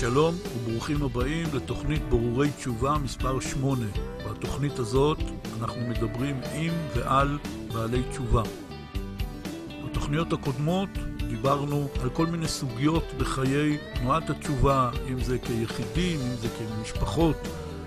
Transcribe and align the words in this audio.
שלום 0.00 0.34
וברוכים 0.56 1.02
הבאים 1.02 1.46
לתוכנית 1.54 2.02
ברורי 2.08 2.50
תשובה 2.50 2.96
מספר 3.04 3.40
8. 3.40 3.86
בתוכנית 4.30 4.78
הזאת 4.78 5.18
אנחנו 5.60 5.80
מדברים 5.80 6.40
עם 6.54 6.72
ועל 6.94 7.38
בעלי 7.74 8.02
תשובה. 8.10 8.42
בתוכניות 9.84 10.32
הקודמות 10.32 10.88
דיברנו 11.28 11.88
על 12.02 12.10
כל 12.10 12.26
מיני 12.26 12.48
סוגיות 12.48 13.04
בחיי 13.18 13.78
תנועת 13.94 14.30
התשובה, 14.30 14.90
אם 15.08 15.20
זה 15.20 15.38
כיחידים, 15.38 16.20
אם 16.20 16.36
זה 16.36 16.48
כמשפחות. 16.48 17.36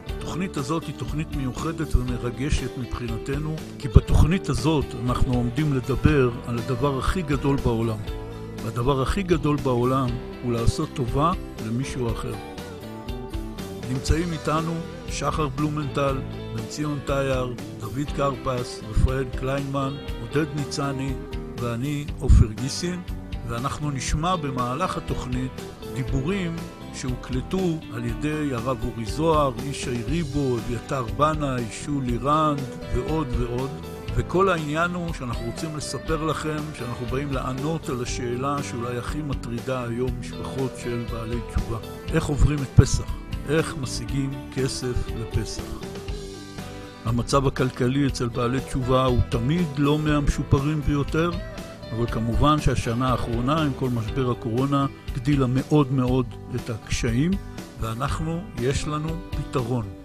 התוכנית 0.06 0.58
הזאת 0.58 0.84
היא 0.84 0.96
תוכנית 0.98 1.36
מיוחדת 1.36 1.96
ומרגשת 1.96 2.78
מבחינתנו, 2.78 3.56
כי 3.80 3.88
בתוכנית 3.88 4.50
הזאת 4.50 4.86
אנחנו 5.06 5.34
עומדים 5.34 5.74
לדבר 5.74 6.32
על 6.48 6.60
הדבר 6.60 7.00
הכי 7.00 7.22
גדול 7.22 7.58
בעולם. 7.58 8.21
והדבר 8.64 9.02
הכי 9.02 9.24
גדול 9.24 9.58
בעולם 9.58 10.10
הוא 10.44 10.54
לעשות 10.54 10.90
טובה 10.94 11.32
למישהו 11.68 12.12
אחר. 12.12 12.34
נמצאים 13.90 14.34
איתנו 14.34 14.74
שחר 15.10 15.48
בלומנטל, 15.48 16.18
בן 16.56 16.66
ציון 16.70 17.00
טייר, 17.06 17.54
דוד 17.80 18.12
קרפס, 18.16 18.82
רפאל 18.90 19.26
קליינמן, 19.40 19.94
עודד 20.22 20.46
ניצני 20.56 21.14
ואני 21.58 22.06
עופר 22.20 22.48
גיסין, 22.62 23.02
ואנחנו 23.48 23.92
נשמע 23.92 24.36
במהלך 24.36 24.98
התוכנית 24.98 25.52
דיבורים 25.94 26.56
שהוקלטו 26.94 27.80
על 27.94 28.06
ידי 28.06 28.50
הרב 28.54 28.78
אורי 28.84 29.06
זוהר, 29.06 29.52
ישי 29.64 30.04
ריבו, 30.08 30.58
אביתר 30.58 31.04
בנאי, 31.04 31.64
שולי 31.72 32.18
רנד 32.18 32.62
ועוד 32.96 33.28
ועוד. 33.38 33.91
וכל 34.16 34.50
העניין 34.50 34.92
הוא 34.92 35.14
שאנחנו 35.14 35.46
רוצים 35.46 35.78
לספר 35.78 36.24
לכם 36.24 36.58
שאנחנו 36.78 37.06
באים 37.06 37.34
לענות 37.34 37.90
על 37.90 38.02
השאלה 38.02 38.64
שאולי 38.64 38.98
הכי 38.98 39.22
מטרידה 39.22 39.84
היום 39.84 40.10
משפחות 40.20 40.72
של 40.84 41.04
בעלי 41.12 41.40
תשובה. 41.50 41.78
איך 42.14 42.26
עוברים 42.26 42.58
את 42.64 42.80
פסח? 42.80 43.14
איך 43.50 43.76
משיגים 43.82 44.32
כסף 44.56 45.08
לפסח? 45.20 45.64
המצב 47.06 47.48
הכלכלי 47.48 48.08
אצל 48.08 48.28
בעלי 48.28 48.60
תשובה 48.60 49.06
הוא 49.06 49.20
תמיד 49.30 49.68
לא 49.78 50.00
מהמשופרים 50.00 50.82
ביותר, 50.82 51.32
אבל 51.92 52.08
כמובן 52.08 52.62
שהשנה 52.62 53.10
האחרונה 53.10 53.62
עם 53.62 53.72
כל 53.80 53.90
משבר 53.90 54.32
הקורונה 54.32 54.86
הגדילה 55.12 55.48
מאוד 55.48 55.92
מאוד 55.92 56.26
את 56.56 56.70
הקשיים, 56.70 57.32
ואנחנו, 57.80 58.42
יש 58.60 58.88
לנו 58.88 59.10
פתרון. 59.30 60.01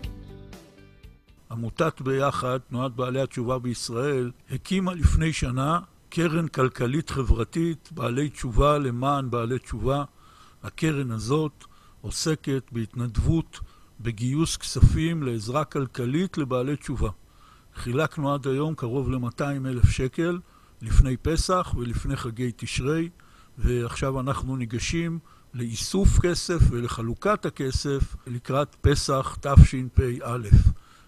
עמותת 1.50 2.00
ביחד, 2.00 2.58
תנועת 2.58 2.92
בעלי 2.92 3.20
התשובה 3.20 3.58
בישראל, 3.58 4.30
הקימה 4.50 4.94
לפני 4.94 5.32
שנה 5.32 5.80
קרן 6.08 6.48
כלכלית 6.48 7.10
חברתית 7.10 7.88
בעלי 7.92 8.28
תשובה 8.30 8.78
למען 8.78 9.30
בעלי 9.30 9.58
תשובה. 9.58 10.04
הקרן 10.62 11.10
הזאת 11.10 11.64
עוסקת 12.00 12.62
בהתנדבות, 12.72 13.60
בגיוס 14.00 14.56
כספים 14.56 15.22
לעזרה 15.22 15.64
כלכלית 15.64 16.38
לבעלי 16.38 16.76
תשובה. 16.76 17.10
חילקנו 17.74 18.34
עד 18.34 18.46
היום 18.46 18.74
קרוב 18.74 19.10
ל-200 19.10 19.66
אלף 19.66 19.90
שקל 19.90 20.38
לפני 20.82 21.16
פסח 21.16 21.74
ולפני 21.76 22.16
חגי 22.16 22.52
תשרי, 22.56 23.08
ועכשיו 23.58 24.20
אנחנו 24.20 24.56
ניגשים 24.56 25.18
לאיסוף 25.54 26.20
כסף 26.20 26.58
ולחלוקת 26.70 27.46
הכסף 27.46 28.16
לקראת 28.26 28.76
פסח 28.80 29.38
תשפ"א. 29.40 30.38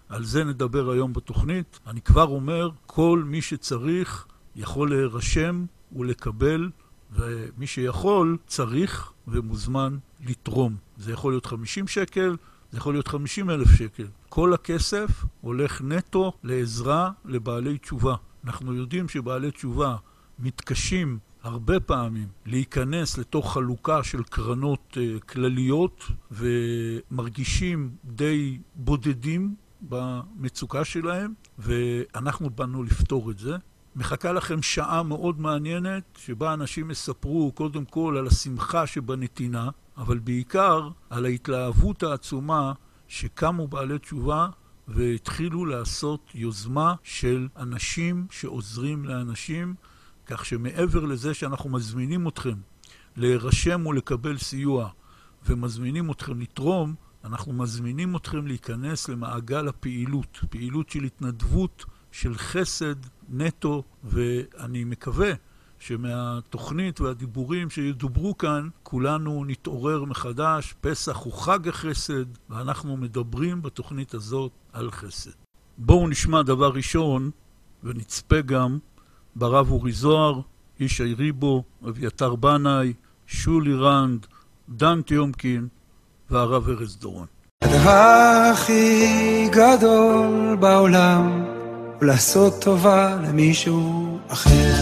על 0.09 0.23
זה 0.23 0.43
נדבר 0.43 0.91
היום 0.91 1.13
בתוכנית. 1.13 1.79
אני 1.87 2.01
כבר 2.01 2.27
אומר, 2.27 2.69
כל 2.85 3.23
מי 3.25 3.41
שצריך 3.41 4.25
יכול 4.55 4.89
להירשם 4.89 5.65
ולקבל, 5.95 6.69
ומי 7.11 7.67
שיכול 7.67 8.37
צריך 8.47 9.11
ומוזמן 9.27 9.97
לתרום. 10.25 10.75
זה 10.97 11.11
יכול 11.11 11.31
להיות 11.31 11.45
50 11.45 11.87
שקל, 11.87 12.35
זה 12.71 12.77
יכול 12.77 12.93
להיות 12.93 13.07
50 13.07 13.49
אלף 13.49 13.71
שקל. 13.71 14.07
כל 14.29 14.53
הכסף 14.53 15.25
הולך 15.41 15.81
נטו 15.81 16.31
לעזרה 16.43 17.11
לבעלי 17.25 17.77
תשובה. 17.77 18.15
אנחנו 18.43 18.73
יודעים 18.73 19.09
שבעלי 19.09 19.51
תשובה 19.51 19.95
מתקשים 20.39 21.19
הרבה 21.43 21.79
פעמים 21.79 22.27
להיכנס 22.45 23.17
לתוך 23.17 23.53
חלוקה 23.53 24.03
של 24.03 24.23
קרנות 24.23 24.97
uh, 24.97 25.19
כלליות 25.19 26.03
ומרגישים 26.31 27.89
די 28.05 28.57
בודדים 28.75 29.55
במצוקה 29.81 30.85
שלהם, 30.85 31.33
ואנחנו 31.57 32.49
באנו 32.49 32.83
לפתור 32.83 33.31
את 33.31 33.39
זה. 33.39 33.57
מחכה 33.95 34.31
לכם 34.31 34.61
שעה 34.61 35.03
מאוד 35.03 35.39
מעניינת, 35.39 36.03
שבה 36.17 36.53
אנשים 36.53 36.91
יספרו 36.91 37.51
קודם 37.51 37.85
כל 37.85 38.15
על 38.19 38.27
השמחה 38.27 38.87
שבנתינה, 38.87 39.69
אבל 39.97 40.19
בעיקר 40.19 40.89
על 41.09 41.25
ההתלהבות 41.25 42.03
העצומה 42.03 42.73
שקמו 43.07 43.67
בעלי 43.67 43.99
תשובה 43.99 44.47
והתחילו 44.87 45.65
לעשות 45.65 46.31
יוזמה 46.35 46.95
של 47.03 47.47
אנשים 47.57 48.27
שעוזרים 48.31 49.05
לאנשים, 49.05 49.75
כך 50.25 50.45
שמעבר 50.45 51.05
לזה 51.05 51.33
שאנחנו 51.33 51.69
מזמינים 51.69 52.27
אתכם 52.27 52.55
להירשם 53.15 53.85
ולקבל 53.85 54.37
סיוע 54.37 54.89
ומזמינים 55.45 56.11
אתכם 56.11 56.41
לתרום, 56.41 56.95
אנחנו 57.23 57.53
מזמינים 57.53 58.15
אתכם 58.15 58.47
להיכנס 58.47 59.09
למעגל 59.09 59.67
הפעילות, 59.67 60.39
פעילות 60.49 60.89
של 60.89 61.03
התנדבות, 61.03 61.85
של 62.11 62.37
חסד 62.37 62.95
נטו, 63.29 63.83
ואני 64.03 64.83
מקווה 64.83 65.31
שמהתוכנית 65.79 67.01
והדיבורים 67.01 67.69
שידוברו 67.69 68.37
כאן, 68.37 68.69
כולנו 68.83 69.45
נתעורר 69.47 70.03
מחדש. 70.03 70.73
פסח 70.81 71.17
הוא 71.17 71.33
חג 71.33 71.67
החסד, 71.67 72.25
ואנחנו 72.49 72.97
מדברים 72.97 73.61
בתוכנית 73.61 74.13
הזאת 74.13 74.51
על 74.73 74.91
חסד. 74.91 75.31
בואו 75.77 76.07
נשמע 76.07 76.41
דבר 76.41 76.69
ראשון, 76.73 77.31
ונצפה 77.83 78.41
גם 78.41 78.77
ברב 79.35 79.71
אורי 79.71 79.91
זוהר, 79.91 80.41
ישי 80.79 81.13
ריבו, 81.13 81.63
אביתר 81.87 82.35
בנאי, 82.35 82.93
שולי 83.27 83.75
רנד, 83.75 84.27
דן 84.69 85.01
טיומקין, 85.01 85.67
והרב 86.31 86.69
ארז 86.69 86.97
דורון. 86.97 87.25
הדבר 87.63 88.51
הכי 88.53 89.49
גדול 89.51 90.55
בעולם 90.59 91.45
הוא 91.99 92.07
לעשות 92.07 92.53
טובה 92.61 93.15
למישהו 93.15 94.17
אחר. 94.27 94.73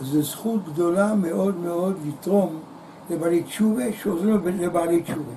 זו 0.00 0.22
זכות 0.22 0.64
גדולה 0.72 1.14
מאוד 1.14 1.56
מאוד 1.56 1.96
לתרום 2.08 2.60
לבעלי 3.10 3.42
תשובה 3.42 3.84
שעוזרים 4.02 4.40
לבעלי 4.60 5.02
תשובה. 5.02 5.34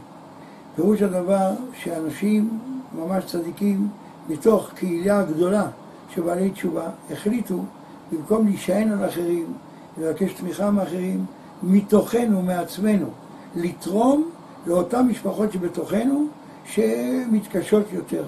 פירוש 0.76 1.02
הדבר 1.02 1.52
שאנשים 1.84 2.60
ממש 2.96 3.26
צדיקים 3.26 3.90
מתוך 4.30 4.72
קהילה 4.76 5.24
גדולה 5.24 5.68
של 6.10 6.22
בעלי 6.22 6.50
תשובה 6.50 6.90
החליטו 7.12 7.64
במקום 8.12 8.48
להישען 8.48 8.92
על 8.92 9.10
אחרים 9.10 9.54
לבקש 9.98 10.34
תמיכה 10.34 10.72
מאחרים, 10.72 11.26
מתוכנו, 11.64 12.42
מעצמנו, 12.42 13.10
לתרום 13.56 14.30
לאותן 14.68 15.02
משפחות 15.02 15.52
שבתוכנו 15.52 16.28
שמתקשות 16.66 17.86
יותר. 17.94 18.24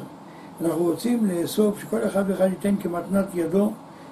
אנחנו 0.62 0.84
רוצים 0.84 1.26
לאסוף 1.26 1.80
שכל 1.80 2.08
אחד 2.08 2.24
ואחד 2.28 2.46
ייתן 2.50 2.76
כמתנת 2.76 3.26
ידו 3.34 3.72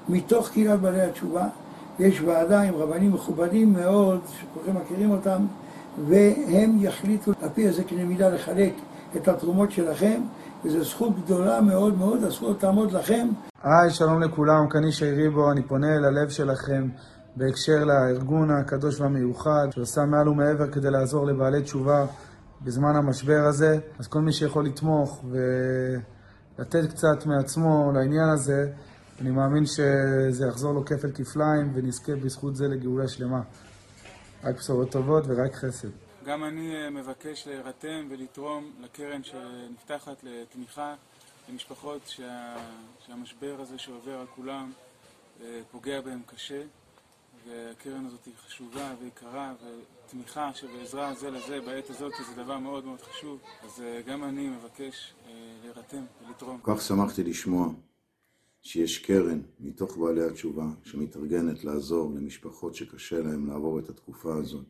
מתוך 0.09 0.49
קהילת 0.49 0.79
בעלי 0.79 1.01
התשובה. 1.01 1.47
יש 1.99 2.21
ועדה 2.21 2.61
עם 2.61 2.73
רבנים 2.75 3.13
מכובדים 3.13 3.73
מאוד, 3.73 4.19
שכולכם 4.39 4.81
מכירים 4.81 5.11
אותם, 5.11 5.45
והם 6.07 6.77
יחליטו 6.79 7.31
על 7.41 7.49
פי 7.53 7.67
איזה 7.67 7.83
קנה 7.83 8.03
מידה 8.03 8.29
לחלק 8.29 8.73
את 9.15 9.27
התרומות 9.27 9.71
שלכם, 9.71 10.21
וזו 10.65 10.83
זכות 10.83 11.19
גדולה 11.25 11.61
מאוד 11.61 11.97
מאוד, 11.97 12.23
הזכות 12.23 12.59
תעמוד 12.59 12.91
לכם. 12.91 13.27
היי, 13.63 13.89
שלום 13.89 14.21
לכולם, 14.21 14.69
כאן 14.69 14.83
איש 14.83 15.03
ריבו, 15.03 15.51
אני 15.51 15.63
פונה 15.63 15.87
אל 15.95 16.05
הלב 16.05 16.29
שלכם. 16.29 16.87
בהקשר 17.35 17.83
לארגון 17.85 18.51
הקדוש 18.51 18.99
והמיוחד, 18.99 19.67
שעושה 19.71 20.05
מעל 20.05 20.29
ומעבר 20.29 20.71
כדי 20.71 20.91
לעזור 20.91 21.25
לבעלי 21.25 21.61
תשובה 21.61 22.05
בזמן 22.61 22.95
המשבר 22.95 23.45
הזה. 23.49 23.79
אז 23.99 24.07
כל 24.07 24.19
מי 24.19 24.33
שיכול 24.33 24.65
לתמוך 24.65 25.23
ולתת 26.57 26.89
קצת 26.89 27.25
מעצמו 27.25 27.91
לעניין 27.95 28.29
הזה, 28.29 28.71
אני 29.21 29.31
מאמין 29.31 29.65
שזה 29.65 30.45
יחזור 30.47 30.73
לו 30.73 30.85
כפל 30.85 31.11
כפליים 31.11 31.71
ונזכה 31.75 32.15
בזכות 32.15 32.55
זה 32.55 32.67
לגאולה 32.67 33.07
שלמה. 33.07 33.41
רק 34.43 34.55
בשורות 34.55 34.91
טובות 34.91 35.23
ורק 35.27 35.55
חסד. 35.55 35.87
גם 36.25 36.43
אני 36.43 36.89
מבקש 36.91 37.47
להירתם 37.47 38.07
ולתרום 38.09 38.71
לקרן 38.83 39.21
שנפתחת 39.23 40.23
לתמיכה 40.23 40.95
למשפחות 41.49 42.01
שה... 42.05 42.55
שהמשבר 43.07 43.55
הזה 43.59 43.77
שעובר 43.77 44.11
על 44.11 44.25
כולם 44.35 44.71
פוגע 45.71 46.01
בהם 46.01 46.19
קשה. 46.35 46.61
והקרן 47.47 48.05
הזאת 48.05 48.25
היא 48.25 48.33
חשובה 48.45 48.95
ויקרה, 49.01 49.53
ותמיכה 50.05 50.53
שבעזרה 50.53 51.13
זה 51.13 51.29
לזה 51.29 51.61
בעת 51.61 51.89
הזאת 51.89 52.13
זה 52.29 52.43
דבר 52.43 52.57
מאוד 52.57 52.85
מאוד 52.85 53.01
חשוב. 53.01 53.39
אז 53.63 53.83
גם 54.07 54.23
אני 54.23 54.49
מבקש 54.49 55.13
להירתם 55.61 56.03
ולתרום. 56.27 56.59
כך 56.63 56.81
שמחתי 56.81 57.23
לשמוע 57.23 57.73
שיש 58.61 58.97
קרן 58.97 59.41
מתוך 59.59 59.97
בעלי 59.97 60.23
התשובה 60.23 60.65
שמתארגנת 60.83 61.63
לעזור 61.63 62.11
למשפחות 62.15 62.75
שקשה 62.75 63.21
להם 63.21 63.47
לעבור 63.47 63.79
את 63.79 63.89
התקופה 63.89 64.35
הזאת. 64.35 64.65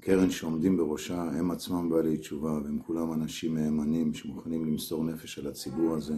קרן 0.00 0.30
שעומדים 0.30 0.76
בראשה 0.76 1.22
הם 1.22 1.50
עצמם 1.50 1.90
בעלי 1.90 2.18
תשובה 2.18 2.52
והם 2.52 2.78
כולם 2.86 3.12
אנשים 3.12 3.54
מהימנים 3.54 4.14
שמוכנים 4.14 4.64
למסור 4.64 5.04
נפש 5.04 5.38
על 5.38 5.46
הציבור 5.46 5.94
הזה. 5.94 6.14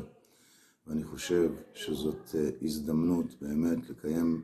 ואני 0.87 1.05
חושב 1.05 1.53
שזאת 1.75 2.35
אה, 2.35 2.51
הזדמנות 2.63 3.35
באמת 3.41 3.91
לקיים 3.91 4.43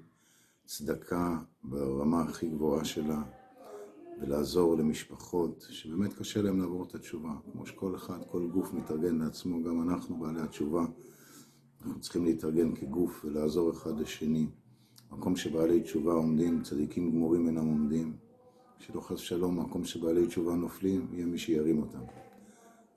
צדקה 0.66 1.38
ברמה 1.64 2.22
הכי 2.22 2.48
גבוהה 2.48 2.84
שלה 2.84 3.22
ולעזור 4.20 4.76
למשפחות 4.76 5.66
שבאמת 5.70 6.14
קשה 6.14 6.42
להם 6.42 6.60
לעבור 6.60 6.84
את 6.84 6.94
התשובה. 6.94 7.30
כמו 7.52 7.66
שכל 7.66 7.96
אחד, 7.96 8.18
כל 8.30 8.46
גוף 8.46 8.72
מתארגן 8.72 9.18
לעצמו, 9.18 9.62
גם 9.62 9.82
אנחנו 9.82 10.18
בעלי 10.18 10.40
התשובה. 10.40 10.86
אנחנו 11.84 12.00
צריכים 12.00 12.24
להתארגן 12.24 12.74
כגוף 12.74 13.24
ולעזור 13.24 13.70
אחד 13.70 14.00
לשני. 14.00 14.46
מקום 15.10 15.36
שבעלי 15.36 15.82
תשובה 15.82 16.12
עומדים, 16.12 16.62
צדיקים 16.62 17.10
גמורים 17.10 17.46
אינם 17.46 17.66
עומדים. 17.66 18.16
שלא 18.78 19.00
חס 19.00 19.12
ושלום, 19.12 19.60
מקום 19.60 19.84
שבעלי 19.84 20.26
תשובה 20.26 20.54
נופלים, 20.54 21.08
יהיה 21.12 21.26
מי 21.26 21.38
שירים 21.38 21.82
אותם. 21.82 22.02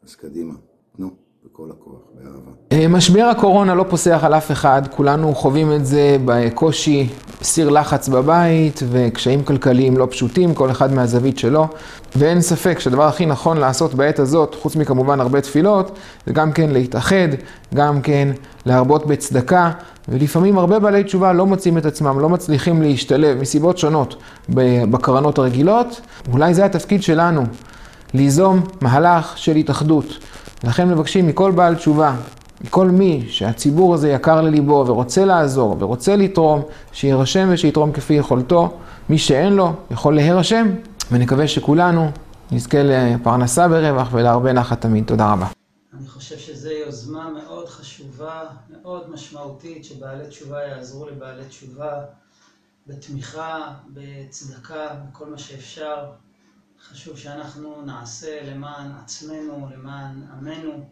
אז 0.02 0.16
קדימה, 0.16 0.54
תנו. 0.96 1.29
בכל 1.46 1.70
הכוח, 1.72 2.00
באהבה. 2.14 2.52
אה, 2.72 2.88
משבר 2.88 3.24
הקורונה 3.24 3.76
לא 3.76 3.86
פוסח 3.90 4.20
על 4.24 4.34
אף 4.34 4.52
אחד, 4.52 4.82
כולנו 4.96 5.36
חווים 5.36 5.74
את 5.74 5.86
זה 5.86 6.18
בקושי, 6.26 7.10
סיר 7.42 7.70
לחץ 7.70 8.10
בבית 8.10 8.80
וקשיים 8.90 9.44
כלכליים 9.44 9.98
לא 9.98 10.08
פשוטים, 10.10 10.54
כל 10.54 10.72
אחד 10.72 10.94
מהזווית 10.94 11.40
שלו, 11.40 11.68
ואין 12.16 12.42
ספק 12.42 12.80
שהדבר 12.80 13.04
הכי 13.04 13.26
נכון 13.26 13.58
לעשות 13.58 13.94
בעת 13.94 14.20
הזאת, 14.20 14.56
חוץ 14.62 14.76
מכמובן 14.76 15.20
הרבה 15.20 15.42
תפילות, 15.42 15.98
זה 16.26 16.34
גם 16.34 16.52
כן 16.52 16.70
להתאחד, 16.70 17.28
גם 17.76 18.02
כן 18.02 18.30
להרבות 18.66 19.08
בצדקה, 19.08 19.72
ולפעמים 20.08 20.58
הרבה 20.58 20.80
בעלי 20.80 21.04
תשובה 21.04 21.34
לא 21.34 21.46
מוצאים 21.46 21.78
את 21.78 21.86
עצמם, 21.86 22.20
לא 22.20 22.30
מצליחים 22.30 22.82
להשתלב 22.82 23.42
מסיבות 23.42 23.78
שונות 23.78 24.16
בקרנות 24.90 25.38
הרגילות, 25.38 26.02
אולי 26.32 26.54
זה 26.54 26.66
התפקיד 26.66 27.04
שלנו, 27.04 27.44
ליזום 28.14 28.64
מהלך 28.82 29.38
של 29.38 29.56
התאחדות. 29.56 30.06
לכן 30.64 30.90
מבקשים 30.90 31.28
מכל 31.28 31.52
בעל 31.52 31.76
תשובה, 31.76 32.16
מכל 32.62 32.88
מי 32.88 33.26
שהציבור 33.30 33.94
הזה 33.94 34.10
יקר 34.10 34.42
לליבו 34.42 34.84
ורוצה 34.88 35.26
לעזור 35.26 35.76
ורוצה 35.80 36.16
לתרום, 36.16 36.62
שיירשם 36.92 37.50
ושיתרום 37.52 37.92
כפי 37.92 38.14
יכולתו. 38.14 38.78
מי 39.10 39.18
שאין 39.18 39.54
לו 39.54 39.74
יכול 39.92 40.16
להירשם, 40.16 40.68
ונקווה 41.12 41.48
שכולנו 41.48 42.12
נזכה 42.52 42.84
לפרנסה 42.84 43.68
ברווח 43.68 44.08
ולהרבה 44.12 44.54
נחת 44.54 44.82
תמיד. 44.82 45.04
תודה 45.08 45.32
רבה. 45.34 45.48
אני 46.00 46.08
חושב 46.08 46.38
שזו 46.38 46.70
יוזמה 46.70 47.30
מאוד 47.30 47.68
חשובה, 47.68 48.44
מאוד 48.70 49.12
משמעותית, 49.12 49.86
שבעלי 49.86 50.28
תשובה 50.28 50.58
יעזרו 50.64 51.10
לבעלי 51.10 51.44
תשובה 51.50 51.92
בתמיכה, 52.88 53.74
בצדקה, 53.94 54.88
בכל 55.12 55.26
מה 55.26 55.38
שאפשר. 55.38 55.96
חשוב 56.82 57.18
שאנחנו 57.18 57.82
נעשה 57.82 58.44
למען 58.44 58.92
עצמנו, 59.04 59.68
למען 59.74 60.24
עמנו, 60.32 60.86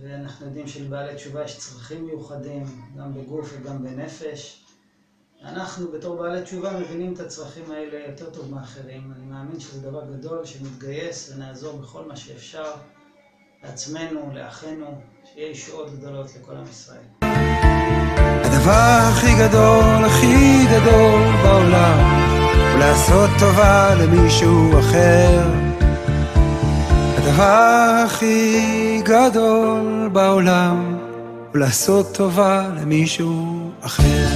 ואנחנו 0.00 0.46
יודעים 0.46 0.68
שלבעלי 0.68 1.14
תשובה 1.14 1.44
יש 1.44 1.58
צרכים 1.58 2.06
מיוחדים, 2.06 2.64
גם 2.98 3.14
בגוף 3.14 3.50
וגם 3.54 3.82
בנפש. 3.82 4.64
אנחנו 5.44 5.92
בתור 5.92 6.16
בעלי 6.16 6.42
תשובה 6.42 6.80
מבינים 6.80 7.14
את 7.14 7.20
הצרכים 7.20 7.70
האלה 7.70 8.06
יותר 8.06 8.30
טוב 8.30 8.50
מאחרים. 8.54 9.12
אני 9.16 9.24
מאמין 9.24 9.60
שזה 9.60 9.80
דבר 9.80 10.04
גדול 10.12 10.44
שנתגייס 10.44 11.32
ונעזור 11.32 11.78
בכל 11.78 12.04
מה 12.04 12.16
שאפשר 12.16 12.64
לעצמנו, 13.62 14.30
לאחינו, 14.34 15.00
שיהיה 15.24 15.50
ישועות 15.50 15.98
גדולות 15.98 16.26
לכל 16.40 16.56
עם 16.56 16.64
ישראל. 16.70 17.04
הדבר 18.44 18.98
הכי 19.10 19.34
גדול, 19.38 20.04
הכי 20.04 20.66
גדול 20.66 21.36
בעולם 21.42 22.31
ולעשות 22.82 23.30
טובה 23.38 23.94
למישהו 23.94 24.78
אחר. 24.78 25.50
הדבר 27.16 28.04
הכי 28.06 29.02
גדול 29.04 30.08
בעולם 30.12 30.98
הוא 31.50 31.58
לעשות 31.58 32.06
טובה 32.14 32.68
למישהו 32.68 33.70
אחר. 33.80 34.26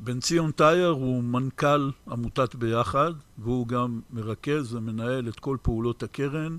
בן 0.00 0.20
ציון 0.20 0.50
טייר 0.50 0.88
הוא 0.88 1.22
מנכ"ל 1.22 1.90
עמותת 2.10 2.54
ביחד, 2.54 3.12
והוא 3.38 3.66
גם 3.66 4.00
מרכז 4.10 4.74
ומנהל 4.74 5.28
את 5.28 5.40
כל 5.40 5.56
פעולות 5.62 6.02
הקרן. 6.02 6.58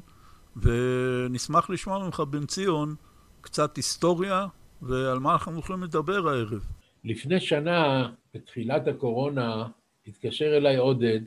ונשמח 0.62 1.70
לשמוע 1.70 2.06
ממך, 2.06 2.20
בן 2.20 2.46
ציון, 2.46 2.96
קצת 3.42 3.76
היסטוריה 3.76 4.48
ועל 4.82 5.20
מה 5.20 5.34
אנחנו 5.34 5.60
יכולים 5.60 5.84
לדבר 5.84 6.30
הערב. 6.30 6.66
לפני 7.04 7.40
שנה, 7.40 8.10
בתחילת 8.34 8.88
הקורונה, 8.88 9.68
התקשר 10.08 10.58
אליי 10.58 10.78
עודד 10.78 11.20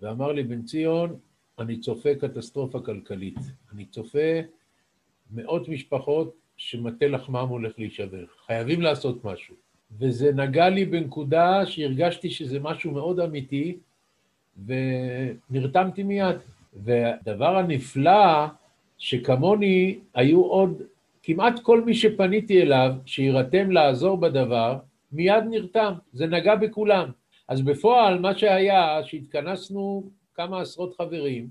ואמר 0.00 0.32
לי, 0.32 0.42
בן 0.42 0.62
ציון, 0.62 1.16
אני 1.58 1.80
צופה 1.80 2.14
קטסטרופה 2.20 2.80
כלכלית. 2.80 3.38
אני 3.72 3.84
צופה 3.84 4.40
מאות 5.30 5.68
משפחות 5.68 6.34
שמטה 6.56 7.06
לחמם 7.06 7.48
הולך 7.48 7.78
להישבר. 7.78 8.24
חייבים 8.46 8.82
לעשות 8.82 9.24
משהו. 9.24 9.54
וזה 9.98 10.32
נגע 10.32 10.68
לי 10.68 10.84
בנקודה 10.84 11.66
שהרגשתי 11.66 12.30
שזה 12.30 12.60
משהו 12.60 12.90
מאוד 12.90 13.20
אמיתי, 13.20 13.78
ונרתמתי 14.66 16.02
מיד. 16.02 16.36
והדבר 16.84 17.56
הנפלא, 17.56 18.46
שכמוני 18.98 19.98
היו 20.14 20.42
עוד, 20.42 20.82
כמעט 21.22 21.58
כל 21.58 21.84
מי 21.84 21.94
שפניתי 21.94 22.62
אליו, 22.62 22.92
שירתם 23.06 23.70
לעזור 23.70 24.16
בדבר, 24.16 24.78
מיד 25.12 25.44
נרתם, 25.50 25.92
זה 26.12 26.26
נגע 26.26 26.54
בכולם. 26.54 27.10
אז 27.48 27.62
בפועל, 27.62 28.18
מה 28.18 28.38
שהיה, 28.38 29.00
שהתכנסנו 29.04 30.10
כמה 30.34 30.60
עשרות 30.60 30.96
חברים 30.96 31.48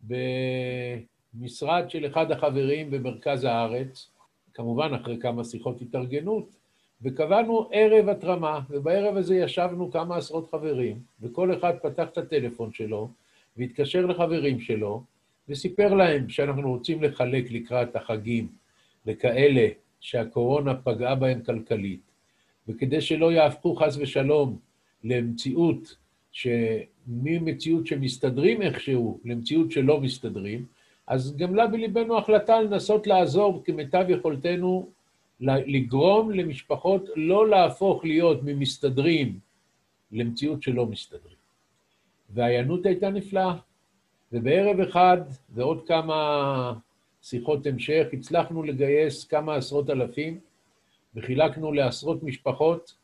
במשרד 0.00 1.90
של 1.90 2.06
אחד 2.06 2.30
החברים 2.30 2.90
במרכז 2.90 3.44
הארץ, 3.44 4.10
כמובן 4.54 4.94
אחרי 4.94 5.18
כמה 5.20 5.44
שיחות 5.44 5.80
התארגנות, 5.82 6.48
וקבענו 7.02 7.68
ערב 7.72 8.08
התרמה, 8.08 8.60
ובערב 8.70 9.16
הזה 9.16 9.36
ישבנו 9.36 9.90
כמה 9.90 10.16
עשרות 10.16 10.50
חברים, 10.50 10.98
וכל 11.20 11.54
אחד 11.54 11.72
פתח 11.82 12.08
את 12.12 12.18
הטלפון 12.18 12.72
שלו, 12.72 13.08
והתקשר 13.56 14.06
לחברים 14.06 14.60
שלו, 14.60 15.04
וסיפר 15.48 15.94
להם 15.94 16.28
שאנחנו 16.28 16.70
רוצים 16.70 17.02
לחלק 17.02 17.50
לקראת 17.50 17.96
החגים 17.96 18.48
לכאלה 19.06 19.68
שהקורונה 20.00 20.74
פגעה 20.74 21.14
בהם 21.14 21.42
כלכלית, 21.42 22.00
וכדי 22.68 23.00
שלא 23.00 23.32
יהפכו 23.32 23.76
חס 23.76 23.96
ושלום 24.00 24.58
למציאות, 25.04 25.96
ממציאות 27.06 27.86
שמסתדרים 27.86 28.62
איכשהו 28.62 29.20
למציאות 29.24 29.72
שלא 29.72 30.00
מסתדרים, 30.00 30.66
אז 31.06 31.36
גמלה 31.36 31.66
בליבנו 31.66 32.18
החלטה 32.18 32.60
לנסות 32.62 33.06
לעזור 33.06 33.62
כמיטב 33.64 34.04
יכולתנו 34.08 34.90
לגרום 35.40 36.30
למשפחות 36.30 37.08
לא 37.16 37.48
להפוך 37.48 38.04
להיות 38.04 38.40
ממסתדרים 38.42 39.38
למציאות 40.12 40.62
שלא 40.62 40.86
מסתדרים. 40.86 41.41
וההיענות 42.32 42.86
הייתה 42.86 43.10
נפלאה. 43.10 43.54
ובערב 44.32 44.80
אחד 44.80 45.20
ועוד 45.54 45.86
כמה 45.86 46.74
שיחות 47.22 47.66
המשך 47.66 48.06
הצלחנו 48.12 48.62
לגייס 48.62 49.24
כמה 49.24 49.54
עשרות 49.54 49.90
אלפים 49.90 50.40
וחילקנו 51.14 51.72
לעשרות 51.72 52.22
משפחות, 52.22 52.94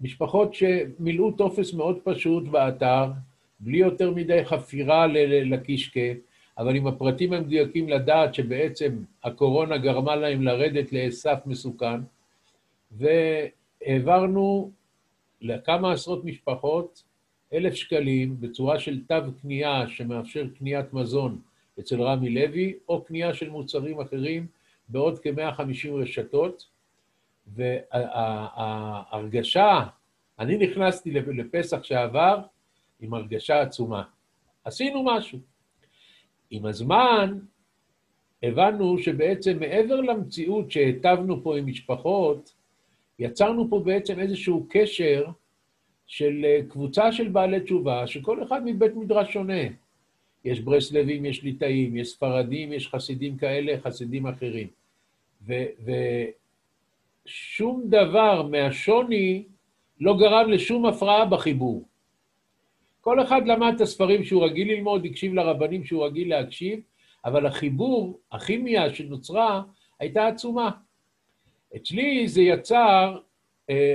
משפחות 0.00 0.54
שמילאו 0.54 1.30
טופס 1.30 1.74
מאוד 1.74 1.98
פשוט 2.04 2.44
באתר, 2.48 3.04
בלי 3.60 3.78
יותר 3.78 4.10
מדי 4.10 4.44
חפירה 4.44 5.06
לקישקה, 5.26 6.00
אבל 6.58 6.76
עם 6.76 6.86
הפרטים 6.86 7.32
המדויקים 7.32 7.88
לדעת 7.88 8.34
שבעצם 8.34 9.02
הקורונה 9.24 9.78
גרמה 9.78 10.16
להם 10.16 10.42
לרדת 10.42 10.92
לסף 10.92 11.38
מסוכן, 11.46 12.00
והעברנו 12.92 14.70
לכמה 15.40 15.92
עשרות 15.92 16.24
משפחות 16.24 17.02
אלף 17.52 17.74
שקלים 17.74 18.40
בצורה 18.40 18.80
של 18.80 19.00
תו 19.08 19.14
קנייה 19.42 19.88
שמאפשר 19.88 20.46
קניית 20.58 20.92
מזון 20.92 21.40
אצל 21.80 22.02
רמי 22.02 22.30
לוי, 22.30 22.74
או 22.88 23.04
קנייה 23.04 23.34
של 23.34 23.50
מוצרים 23.50 24.00
אחרים 24.00 24.46
בעוד 24.88 25.18
כ-150 25.18 25.90
רשתות. 25.92 26.66
וההרגשה, 28.26 29.80
אני 30.38 30.56
נכנסתי 30.56 31.10
לפסח 31.10 31.82
שעבר 31.82 32.40
עם 33.00 33.14
הרגשה 33.14 33.60
עצומה. 33.60 34.02
עשינו 34.64 35.04
משהו. 35.04 35.38
עם 36.50 36.66
הזמן 36.66 37.38
הבנו 38.42 38.98
שבעצם 38.98 39.58
מעבר 39.60 40.00
למציאות 40.00 40.70
שהיטבנו 40.70 41.42
פה 41.42 41.58
עם 41.58 41.66
משפחות, 41.66 42.54
יצרנו 43.18 43.70
פה 43.70 43.80
בעצם 43.84 44.18
איזשהו 44.18 44.66
קשר 44.70 45.26
של 46.10 46.44
אה, 46.44 46.60
קבוצה 46.68 47.12
של 47.12 47.28
בעלי 47.28 47.60
תשובה, 47.60 48.06
שכל 48.06 48.42
אחד 48.42 48.62
מבית 48.64 48.96
מדרש 48.96 49.32
שונה. 49.32 49.62
יש 50.44 50.60
ברסלבים, 50.60 51.24
יש 51.24 51.42
ליטאים, 51.42 51.96
יש 51.96 52.08
ספרדים, 52.08 52.72
יש 52.72 52.88
חסידים 52.88 53.36
כאלה, 53.36 53.80
חסידים 53.80 54.26
אחרים. 54.26 54.68
ושום 57.26 57.82
דבר 57.84 58.42
מהשוני 58.42 59.44
לא 60.00 60.16
גרם 60.18 60.50
לשום 60.50 60.86
הפרעה 60.86 61.24
בחיבור. 61.24 61.84
כל 63.00 63.22
אחד 63.22 63.46
למד 63.46 63.72
את 63.76 63.80
הספרים 63.80 64.24
שהוא 64.24 64.44
רגיל 64.44 64.72
ללמוד, 64.72 65.04
הקשיב 65.04 65.34
לרבנים 65.34 65.84
שהוא 65.84 66.06
רגיל 66.06 66.30
להקשיב, 66.30 66.80
אבל 67.24 67.46
החיבור, 67.46 68.18
הכימיה 68.32 68.94
שנוצרה, 68.94 69.62
הייתה 70.00 70.26
עצומה. 70.26 70.70
אצלי 71.76 72.28
זה 72.28 72.42
יצר 72.42 73.18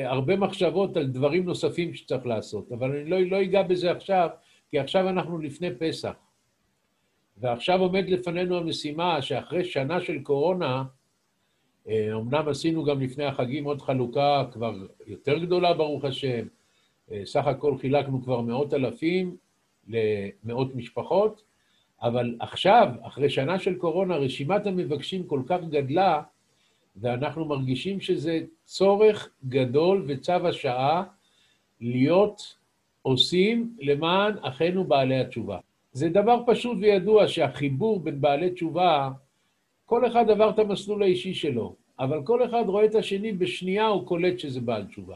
הרבה 0.06 0.36
מחשבות 0.36 0.98
על 0.98 1.08
דברים 1.08 1.46
נוספים 1.46 1.94
שצריך 1.94 2.26
לעשות, 2.26 2.72
אבל 2.72 2.92
אני 2.92 3.10
לא, 3.10 3.20
לא 3.22 3.42
אגע 3.42 3.64
בזה 3.64 3.92
עכשיו, 3.92 4.30
כי 4.72 4.80
עכשיו 4.80 5.10
אנחנו 5.10 5.38
לפני 5.38 5.70
פסח. 5.80 6.14
ועכשיו 7.38 7.82
עומד 7.82 8.10
לפנינו 8.10 8.58
המשימה 8.58 9.22
שאחרי 9.22 9.64
שנה 9.64 10.02
של 10.02 10.22
קורונה, 10.24 10.84
אה, 11.88 12.10
אמנם 12.14 12.48
עשינו 12.48 12.84
גם 12.84 13.02
לפני 13.02 13.24
החגים 13.24 13.66
עוד 13.66 13.82
חלוקה 13.82 14.44
כבר 14.52 14.76
יותר 15.08 15.38
גדולה, 15.38 15.74
ברוך 15.74 16.06
השם, 16.06 16.48
אה, 17.12 17.22
סך 17.26 17.48
הכל 17.48 17.78
חילקנו 17.78 18.24
כבר 18.24 18.42
מאות 18.42 18.74
אלפים 18.74 19.38
למאות 19.88 20.76
משפחות, 20.76 21.44
אבל 22.02 22.36
עכשיו, 22.40 22.88
אחרי 23.02 23.30
שנה 23.30 23.60
של 23.60 23.76
קורונה, 23.76 24.16
רשימת 24.16 24.68
המבקשים 24.68 25.28
כל 25.28 25.42
כך 25.46 25.60
גדלה, 25.70 26.22
ואנחנו 26.96 27.46
מרגישים 27.46 28.02
שזה 28.02 28.40
צורך 28.66 29.30
גדול 29.50 30.04
וצו 30.08 30.48
השעה 30.48 31.04
להיות 31.82 32.56
עושים 33.02 33.76
למען 33.80 34.34
אחינו 34.42 34.84
בעלי 34.84 35.20
התשובה. 35.20 35.60
זה 35.94 36.10
דבר 36.10 36.44
פשוט 36.46 36.78
וידוע 36.82 37.28
שהחיבור 37.28 38.00
בין 38.00 38.22
בעלי 38.22 38.52
תשובה, 38.52 39.10
כל 39.86 40.08
אחד 40.08 40.30
עבר 40.30 40.50
את 40.50 40.60
המסלול 40.60 41.04
האישי 41.04 41.34
שלו, 41.34 41.76
אבל 42.00 42.24
כל 42.24 42.46
אחד 42.46 42.64
רואה 42.68 42.86
את 42.86 42.96
השני, 42.96 43.32
בשנייה 43.32 43.88
הוא 43.88 44.08
קולט 44.08 44.40
שזה 44.40 44.62
בעל 44.62 44.86
תשובה. 44.86 45.16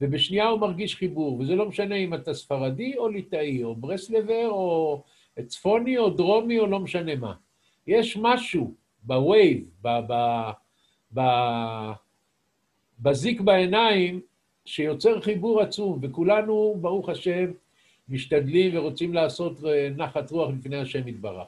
ובשנייה 0.00 0.48
הוא 0.48 0.60
מרגיש 0.60 0.96
חיבור, 0.96 1.40
וזה 1.40 1.54
לא 1.54 1.68
משנה 1.68 1.94
אם 1.94 2.14
אתה 2.14 2.34
ספרדי 2.34 2.96
או 2.96 3.08
ליטאי, 3.08 3.64
או 3.64 3.76
ברסלבר, 3.76 4.48
או 4.50 5.02
צפוני, 5.46 5.98
או 5.98 6.10
דרומי, 6.10 6.58
או 6.58 6.66
לא 6.66 6.80
משנה 6.80 7.14
מה. 7.14 7.34
יש 7.86 8.16
משהו 8.16 8.74
ב 9.02 9.12
vibe, 9.12 9.64
בזיק 13.00 13.40
בעיניים, 13.40 14.20
שיוצר 14.64 15.20
חיבור 15.20 15.60
עצום, 15.60 15.98
וכולנו, 16.02 16.76
ברוך 16.80 17.08
השם, 17.08 17.50
משתדלים 18.08 18.76
ורוצים 18.76 19.14
לעשות 19.14 19.64
אה, 19.64 19.88
נחת 19.96 20.30
רוח 20.30 20.50
לפני 20.58 20.76
השם 20.76 21.08
יתברך. 21.08 21.46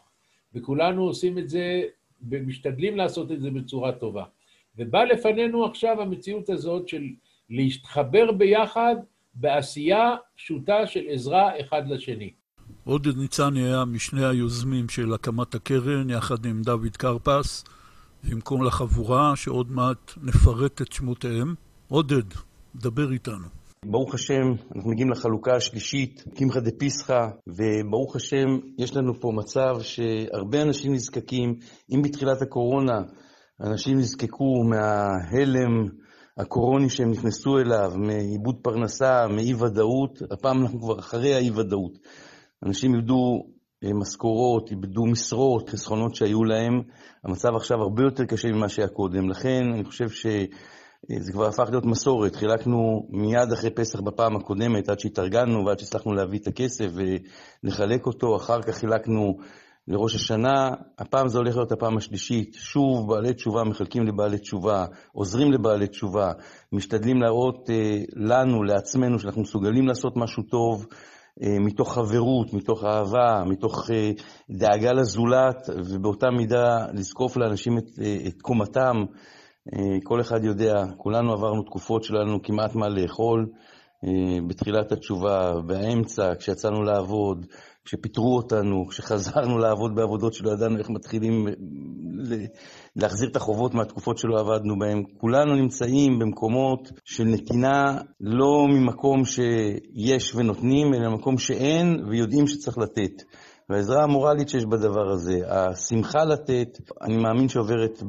וכולנו 0.54 1.02
עושים 1.02 1.38
את 1.38 1.48
זה, 1.48 1.82
ומשתדלים 2.30 2.96
לעשות 2.96 3.32
את 3.32 3.40
זה 3.40 3.50
בצורה 3.50 3.92
טובה. 3.92 4.24
ובא 4.78 5.04
לפנינו 5.04 5.64
עכשיו 5.64 6.02
המציאות 6.02 6.50
הזאת 6.50 6.88
של 6.88 7.02
להתחבר 7.50 8.32
ביחד 8.32 8.96
בעשייה 9.34 10.16
פשוטה 10.36 10.86
של 10.86 11.00
עזרה 11.08 11.60
אחד 11.60 11.88
לשני. 11.88 12.30
עודד 12.84 13.16
ניצני 13.16 13.64
היה 13.64 13.84
משני 13.84 14.24
היוזמים 14.24 14.88
של 14.88 15.14
הקמת 15.14 15.54
הקרן, 15.54 16.10
יחד 16.10 16.46
עם 16.46 16.62
דוד 16.62 16.96
קרפס, 16.96 17.64
כל 18.40 18.66
החבורה, 18.66 19.36
שעוד 19.36 19.70
מעט 19.70 20.12
נפרט 20.22 20.82
את 20.82 20.92
שמותיהם. 20.92 21.54
עודד, 21.88 22.22
דבר 22.76 23.12
איתנו. 23.12 23.46
ברוך 23.84 24.14
השם, 24.14 24.42
אנחנו 24.76 24.90
מגיעים 24.90 25.10
לחלוקה 25.10 25.56
השלישית, 25.56 26.24
קמחא 26.34 26.60
דפיסחא, 26.60 27.28
וברוך 27.48 28.16
השם, 28.16 28.46
יש 28.78 28.96
לנו 28.96 29.20
פה 29.20 29.32
מצב 29.34 29.80
שהרבה 29.82 30.62
אנשים 30.62 30.92
נזקקים. 30.92 31.54
אם 31.94 32.02
בתחילת 32.02 32.42
הקורונה 32.42 33.02
אנשים 33.60 33.98
נזקקו 33.98 34.64
מההלם 34.64 35.86
הקורוני 36.38 36.90
שהם 36.90 37.10
נכנסו 37.10 37.58
אליו, 37.58 37.92
מאיבוד 37.96 38.56
פרנסה, 38.62 39.26
מאי-ודאות, 39.28 40.22
הפעם 40.30 40.62
אנחנו 40.62 40.80
כבר 40.80 40.98
אחרי 40.98 41.34
האי-ודאות. 41.34 41.98
אנשים 42.66 42.94
איבדו 42.94 43.46
משכורות, 43.82 44.70
איבדו 44.70 45.06
משרות, 45.06 45.68
חסכונות 45.68 46.14
שהיו 46.14 46.44
להם. 46.44 46.82
המצב 47.24 47.48
עכשיו 47.56 47.82
הרבה 47.82 48.02
יותר 48.02 48.24
קשה 48.24 48.48
ממה 48.48 48.68
שהיה 48.68 48.88
קודם. 48.88 49.30
לכן 49.30 49.62
אני 49.74 49.84
חושב 49.84 50.08
שזה 50.08 51.32
כבר 51.32 51.46
הפך 51.46 51.66
להיות 51.70 51.84
מסורת. 51.84 52.36
חילקנו 52.36 53.06
מיד 53.10 53.52
אחרי 53.52 53.70
פסח 53.70 54.00
בפעם 54.00 54.36
הקודמת, 54.36 54.88
עד 54.88 55.00
שהתארגנו 55.00 55.66
ועד 55.66 55.78
שהצלחנו 55.78 56.12
להביא 56.14 56.38
את 56.38 56.46
הכסף 56.46 56.86
ולחלק 57.64 58.06
אותו. 58.06 58.36
אחר 58.36 58.62
כך 58.62 58.74
חילקנו 58.74 59.38
לראש 59.88 60.14
השנה, 60.14 60.70
הפעם 60.98 61.28
זה 61.28 61.38
הולך 61.38 61.56
להיות 61.56 61.72
הפעם 61.72 61.96
השלישית. 61.96 62.54
שוב, 62.54 63.08
בעלי 63.08 63.34
תשובה 63.34 63.64
מחלקים 63.64 64.06
לבעלי 64.06 64.38
תשובה, 64.38 64.84
עוזרים 65.12 65.52
לבעלי 65.52 65.86
תשובה, 65.86 66.32
משתדלים 66.72 67.22
להראות 67.22 67.70
אה, 67.70 67.96
לנו, 68.16 68.62
לעצמנו, 68.62 69.18
שאנחנו 69.18 69.42
מסוגלים 69.42 69.86
לעשות 69.86 70.16
משהו 70.16 70.42
טוב. 70.42 70.86
אה, 71.42 71.58
מתוך 71.60 71.94
חברות, 71.94 72.52
מתוך 72.52 72.84
אהבה, 72.84 73.44
מתוך 73.46 73.90
אה, 73.90 74.10
דאגה 74.50 74.92
לזולת, 74.92 75.68
ובאותה 75.76 76.30
מידה 76.30 76.86
לזקוף 76.92 77.36
לאנשים 77.36 77.78
את, 77.78 77.84
אה, 78.02 78.16
את 78.28 78.42
קומתם. 78.42 78.96
כל 80.04 80.20
אחד 80.20 80.44
יודע, 80.44 80.84
כולנו 80.96 81.32
עברנו 81.32 81.62
תקופות 81.62 82.04
שלא 82.04 82.18
היה 82.18 82.26
לנו 82.26 82.42
כמעט 82.42 82.74
מה 82.74 82.88
לאכול. 82.88 83.46
בתחילת 84.48 84.92
התשובה, 84.92 85.52
באמצע, 85.66 86.34
כשיצאנו 86.38 86.82
לעבוד, 86.82 87.46
כשפיטרו 87.90 88.36
אותנו, 88.36 88.86
כשחזרנו 88.86 89.58
לעבוד 89.58 89.94
בעבודות 89.94 90.34
שלא 90.34 90.50
ידענו 90.50 90.78
איך 90.78 90.90
מתחילים 90.90 91.46
להחזיר 92.96 93.28
את 93.28 93.36
החובות 93.36 93.74
מהתקופות 93.74 94.18
שלא 94.18 94.40
עבדנו 94.40 94.78
בהן. 94.78 95.02
כולנו 95.20 95.54
נמצאים 95.54 96.18
במקומות 96.18 96.90
של 97.04 97.24
נתינה 97.24 97.98
לא 98.20 98.66
ממקום 98.68 99.24
שיש 99.24 100.34
ונותנים, 100.34 100.94
אלא 100.94 101.08
ממקום 101.08 101.38
שאין 101.38 102.04
ויודעים 102.10 102.46
שצריך 102.46 102.78
לתת. 102.78 103.22
והעזרה 103.68 104.02
המורלית 104.02 104.48
שיש 104.48 104.64
בדבר 104.64 105.10
הזה, 105.12 105.40
השמחה 105.46 106.24
לתת, 106.24 106.78
אני 107.02 107.16
מאמין 107.16 107.48
שעוברת 107.48 108.02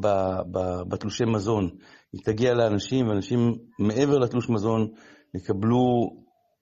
בתלושי 0.90 1.24
מזון. 1.26 1.70
היא 2.14 2.22
תגיע 2.26 2.54
לאנשים, 2.54 3.08
ואנשים 3.08 3.54
מעבר 3.80 4.18
לתלוש 4.18 4.50
מזון 4.50 4.88
יקבלו 5.36 6.10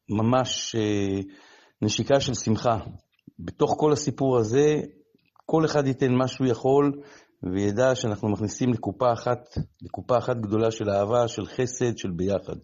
ממש 0.10 0.76
אה, 0.76 1.20
נשיקה 1.82 2.20
של 2.20 2.34
שמחה. 2.34 2.78
בתוך 3.40 3.76
כל 3.78 3.94
הסיפור 3.94 4.38
הזה, 4.38 4.82
כל 5.46 5.66
אחד 5.66 5.88
ייתן 5.88 6.14
מה 6.14 6.28
שהוא 6.28 6.48
יכול, 6.48 6.92
וידע 7.44 7.96
שאנחנו 7.96 8.30
מכניסים 8.30 8.74
לקופה 8.74 9.14
אחת, 9.14 9.58
לקופה 9.82 10.18
אחת 10.18 10.38
גדולה 10.38 10.72
של 10.72 10.90
אהבה, 10.90 11.28
של 11.28 11.46
חסד, 11.46 11.98
של 11.98 12.10
ביחד. 12.12 12.56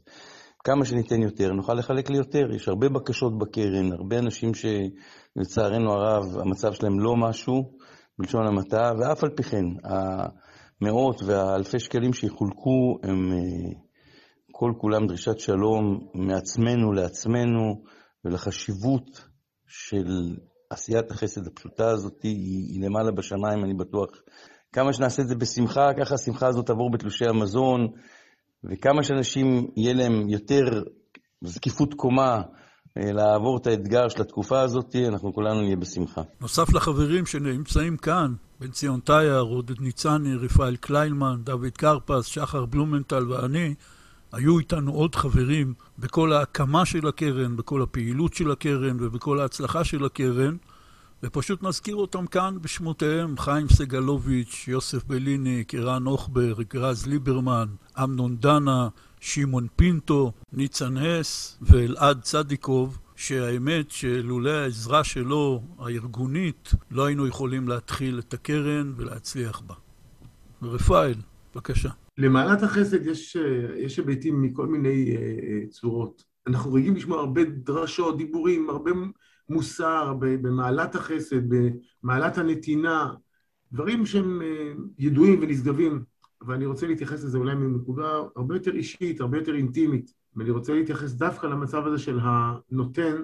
כמה 0.63 0.85
שניתן 0.85 1.21
יותר, 1.21 1.51
נוכל 1.51 1.73
לחלק 1.73 2.09
ליותר. 2.09 2.51
יש 2.55 2.67
הרבה 2.67 2.89
בקשות 2.89 3.37
בקרן, 3.37 3.91
הרבה 3.91 4.19
אנשים 4.19 4.51
שלצערנו 4.53 5.91
הרב, 5.91 6.39
המצב 6.39 6.73
שלהם 6.73 6.99
לא 6.99 7.15
משהו, 7.15 7.71
בלשון 8.19 8.47
המעטה, 8.47 8.91
ואף 8.99 9.23
על 9.23 9.29
פי 9.29 9.43
כן, 9.43 9.65
המאות 10.81 11.23
והאלפי 11.23 11.79
שקלים 11.79 12.13
שיחולקו 12.13 12.97
הם 13.03 13.31
אה, 13.31 13.73
כל 14.51 14.73
כולם 14.77 15.07
דרישת 15.07 15.39
שלום 15.39 16.07
מעצמנו 16.13 16.93
לעצמנו, 16.93 17.83
ולחשיבות 18.25 19.27
של 19.67 20.35
עשיית 20.69 21.11
החסד 21.11 21.47
הפשוטה 21.47 21.89
הזאת 21.89 22.23
היא, 22.23 22.73
היא 22.73 22.83
למעלה 22.83 23.11
בשמיים, 23.11 23.63
אני 23.63 23.73
בטוח. 23.73 24.09
כמה 24.73 24.93
שנעשה 24.93 25.21
את 25.21 25.27
זה 25.27 25.35
בשמחה, 25.35 25.89
ככה 25.99 26.15
השמחה 26.15 26.47
הזאת 26.47 26.65
תעבור 26.65 26.91
בתלושי 26.91 27.25
המזון, 27.25 27.87
וכמה 28.63 29.03
שאנשים 29.03 29.67
יהיה 29.77 29.93
להם 29.93 30.29
יותר 30.29 30.83
זקיפות 31.43 31.93
קומה 31.93 32.41
אה, 32.97 33.11
לעבור 33.11 33.57
את 33.57 33.67
האתגר 33.67 34.09
של 34.09 34.21
התקופה 34.21 34.61
הזאת, 34.61 34.95
אנחנו 35.07 35.33
כולנו 35.33 35.61
נהיה 35.61 35.75
בשמחה. 35.75 36.21
נוסף 36.41 36.73
לחברים 36.73 37.25
שנמצאים 37.25 37.97
כאן, 37.97 38.33
בן 38.59 38.71
ציון 38.71 38.99
טייר, 38.99 39.39
עודד 39.39 39.81
ניצני, 39.81 40.35
רפאל 40.35 40.75
קליינמן, 40.75 41.41
דוד 41.43 41.77
קרפס, 41.77 42.25
שחר 42.25 42.65
בלומנטל 42.65 43.31
ואני, 43.31 43.73
היו 44.35 44.59
איתנו 44.59 44.91
עוד 44.91 45.15
חברים 45.15 45.73
בכל 45.99 46.33
ההקמה 46.33 46.85
של 46.85 47.07
הקרן, 47.07 47.57
בכל 47.57 47.81
הפעילות 47.81 48.33
של 48.33 48.51
הקרן 48.51 48.97
ובכל 48.99 49.39
ההצלחה 49.39 49.83
של 49.83 50.05
הקרן, 50.05 50.57
ופשוט 51.23 51.63
נזכיר 51.63 51.95
אותם 51.95 52.27
כאן 52.27 52.57
בשמותיהם, 52.61 53.37
חיים 53.37 53.69
סגלוביץ', 53.69 54.65
יוסף 54.67 55.03
בליניק, 55.03 55.75
ערן 55.75 56.05
הוכברג, 56.05 56.77
רז 56.77 57.07
ליברמן, 57.07 57.67
אמנון 58.03 58.37
דנה, 58.37 58.87
שמעון 59.19 59.67
פינטו, 59.75 60.31
ניצן 60.53 60.97
הס 60.97 61.57
ואלעד 61.61 62.21
צדיקוב, 62.21 62.99
שהאמת 63.15 63.91
שלולא 63.91 64.49
העזרה 64.49 65.03
שלו, 65.03 65.63
הארגונית, 65.79 66.73
לא 66.91 67.05
היינו 67.05 67.27
יכולים 67.27 67.67
להתחיל 67.67 68.19
את 68.19 68.33
הקרן 68.33 68.93
ולהצליח 68.97 69.61
בה. 69.67 69.75
רפאל, 70.61 71.15
בבקשה. 71.55 71.89
למעלת 72.17 72.63
החסד 72.63 73.05
יש, 73.05 73.37
יש 73.77 73.97
היבטים 73.97 74.41
מכל 74.41 74.67
מיני 74.67 75.15
uh, 75.15 75.69
צורות. 75.69 76.23
אנחנו 76.47 76.73
רגילים 76.73 76.95
לשמוע 76.95 77.19
הרבה 77.19 77.43
דרשות, 77.43 78.17
דיבורים, 78.17 78.69
הרבה 78.69 78.91
מוסר 79.49 80.13
במעלת 80.19 80.95
החסד, 80.95 81.41
במעלת 81.47 82.37
הנתינה, 82.37 83.13
דברים 83.71 84.05
שהם 84.05 84.41
אה, 84.41 84.73
ידועים 84.99 85.39
ונשגבים, 85.41 86.03
אבל 86.41 86.53
אני 86.53 86.65
רוצה 86.65 86.87
להתייחס 86.87 87.23
לזה 87.23 87.37
אולי 87.37 87.55
מנקודה 87.55 88.21
הרבה 88.35 88.55
יותר 88.55 88.75
אישית, 88.75 89.21
הרבה 89.21 89.37
יותר 89.37 89.55
אינטימית, 89.55 90.13
ואני 90.35 90.49
רוצה 90.49 90.73
להתייחס 90.73 91.11
דווקא 91.11 91.47
למצב 91.47 91.87
הזה 91.87 91.99
של 91.99 92.19
הנותן, 92.21 93.15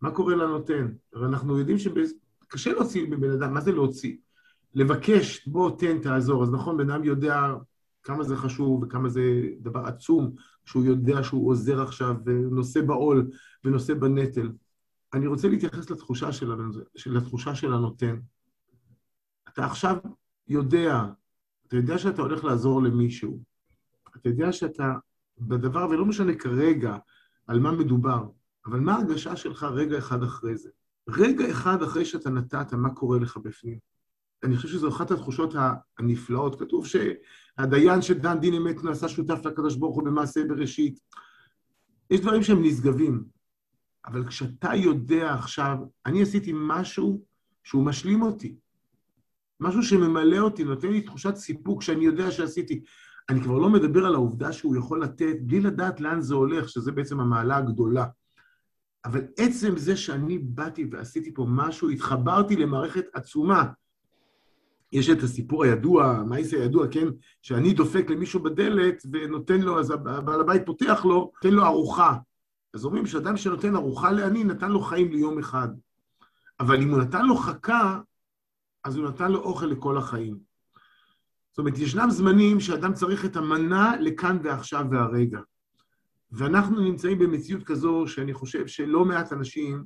מה 0.00 0.10
קורה 0.10 0.36
לנותן? 0.36 0.92
הרי 1.14 1.26
אנחנו 1.26 1.58
יודעים 1.58 1.78
שקשה 1.78 2.72
להוציא 2.72 3.06
מבן 3.08 3.30
אדם, 3.30 3.54
מה 3.54 3.60
זה 3.60 3.72
להוציא? 3.72 4.16
לבקש, 4.74 5.48
בוא 5.48 5.78
תן, 5.78 5.98
תעזור. 5.98 6.42
אז 6.42 6.50
נכון, 6.50 6.76
בן 6.76 6.90
אדם 6.90 7.04
יודע 7.04 7.54
כמה 8.06 8.24
זה 8.24 8.36
חשוב 8.36 8.82
וכמה 8.82 9.08
זה 9.08 9.22
דבר 9.60 9.80
עצום, 9.86 10.34
שהוא 10.64 10.84
יודע 10.84 11.22
שהוא 11.22 11.48
עוזר 11.48 11.82
עכשיו 11.82 12.16
ונושא 12.24 12.82
בעול 12.82 13.30
ונושא 13.64 13.94
בנטל. 13.94 14.52
אני 15.14 15.26
רוצה 15.26 15.48
להתייחס 15.48 15.90
לתחושה 15.90 16.32
של, 16.32 16.52
לתחושה 17.06 17.54
של 17.54 17.72
הנותן. 17.72 18.16
אתה 19.48 19.64
עכשיו 19.64 19.96
יודע, 20.48 21.04
אתה 21.66 21.76
יודע 21.76 21.98
שאתה 21.98 22.22
הולך 22.22 22.44
לעזור 22.44 22.82
למישהו, 22.82 23.42
אתה 24.16 24.28
יודע 24.28 24.52
שאתה 24.52 24.94
בדבר, 25.38 25.86
ולא 25.90 26.06
משנה 26.06 26.34
כרגע 26.34 26.96
על 27.46 27.60
מה 27.60 27.72
מדובר, 27.72 28.28
אבל 28.66 28.80
מה 28.80 28.94
ההרגשה 28.94 29.36
שלך 29.36 29.62
רגע 29.62 29.98
אחד 29.98 30.22
אחרי 30.22 30.56
זה? 30.56 30.70
רגע 31.08 31.50
אחד 31.50 31.82
אחרי 31.82 32.04
שאתה 32.04 32.30
נתת, 32.30 32.72
מה 32.72 32.94
קורה 32.94 33.18
לך 33.18 33.36
בפנים? 33.36 33.78
אני 34.44 34.56
חושב 34.56 34.68
שזו 34.68 34.88
אחת 34.88 35.10
התחושות 35.10 35.54
הנפלאות. 35.98 36.60
כתוב 36.60 36.86
שהדיין 36.86 38.02
שדן 38.02 38.40
דין 38.40 38.54
אמת 38.54 38.84
נעשה 38.84 39.08
שותף 39.08 39.40
לקדוש 39.44 39.76
ברוך 39.76 39.96
הוא 39.96 40.04
במעשה 40.04 40.40
בראשית. 40.48 41.00
יש 42.10 42.20
דברים 42.20 42.42
שהם 42.42 42.62
נשגבים, 42.62 43.24
אבל 44.06 44.26
כשאתה 44.26 44.74
יודע 44.74 45.34
עכשיו, 45.34 45.78
אני 46.06 46.22
עשיתי 46.22 46.52
משהו 46.54 47.24
שהוא 47.64 47.84
משלים 47.84 48.22
אותי, 48.22 48.56
משהו 49.60 49.82
שממלא 49.82 50.38
אותי, 50.38 50.64
נותן 50.64 50.88
לי 50.88 51.00
תחושת 51.00 51.36
סיפוק 51.36 51.82
שאני 51.82 52.04
יודע 52.04 52.30
שעשיתי. 52.30 52.82
אני 53.28 53.40
כבר 53.40 53.58
לא 53.58 53.70
מדבר 53.70 54.06
על 54.06 54.14
העובדה 54.14 54.52
שהוא 54.52 54.76
יכול 54.76 55.02
לתת 55.02 55.36
בלי 55.40 55.60
לדעת 55.60 56.00
לאן 56.00 56.20
זה 56.20 56.34
הולך, 56.34 56.68
שזה 56.68 56.92
בעצם 56.92 57.20
המעלה 57.20 57.56
הגדולה. 57.56 58.06
אבל 59.04 59.20
עצם 59.36 59.76
זה 59.76 59.96
שאני 59.96 60.38
באתי 60.38 60.88
ועשיתי 60.90 61.34
פה 61.34 61.46
משהו, 61.48 61.90
התחברתי 61.90 62.56
למערכת 62.56 63.04
עצומה. 63.14 63.64
יש 64.92 65.10
את 65.10 65.22
הסיפור 65.22 65.64
הידוע, 65.64 66.22
זה 66.42 66.56
הידוע, 66.56 66.86
כן? 66.90 67.06
שאני 67.42 67.72
דופק 67.72 68.10
למישהו 68.10 68.42
בדלת 68.42 69.02
ונותן 69.12 69.60
לו, 69.60 69.80
אז 69.80 69.92
בעל 70.24 70.40
הבית 70.40 70.66
פותח 70.66 71.04
לו, 71.04 71.32
נותן 71.34 71.54
לו 71.54 71.64
ארוחה. 71.64 72.16
אז 72.74 72.84
אומרים 72.84 73.06
שאדם 73.06 73.36
שנותן 73.36 73.76
ארוחה 73.76 74.10
לעני, 74.10 74.44
נתן 74.44 74.70
לו 74.70 74.80
חיים 74.80 75.12
ליום 75.12 75.38
אחד. 75.38 75.68
אבל 76.60 76.82
אם 76.82 76.90
הוא 76.90 76.98
נתן 76.98 77.26
לו 77.26 77.36
חכה, 77.36 78.00
אז 78.84 78.96
הוא 78.96 79.08
נתן 79.08 79.32
לו 79.32 79.40
אוכל 79.40 79.66
לכל 79.66 79.98
החיים. 79.98 80.38
זאת 81.50 81.58
אומרת, 81.58 81.78
ישנם 81.78 82.10
זמנים 82.10 82.60
שאדם 82.60 82.92
צריך 82.94 83.24
את 83.24 83.36
המנה 83.36 83.96
לכאן 84.00 84.38
ועכשיו 84.42 84.84
והרגע. 84.90 85.40
ואנחנו 86.32 86.80
נמצאים 86.80 87.18
במציאות 87.18 87.64
כזו 87.64 88.04
שאני 88.06 88.34
חושב 88.34 88.66
שלא 88.66 89.04
מעט 89.04 89.32
אנשים, 89.32 89.84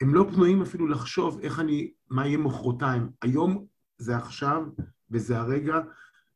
הם 0.00 0.14
לא 0.14 0.26
פנויים 0.34 0.62
אפילו 0.62 0.88
לחשוב 0.88 1.38
איך 1.42 1.60
אני, 1.60 1.90
מה 2.10 2.26
יהיה 2.26 2.38
מחרתיים. 2.38 3.10
היום 3.22 3.66
זה 3.98 4.16
עכשיו 4.16 4.62
וזה 5.10 5.38
הרגע, 5.38 5.80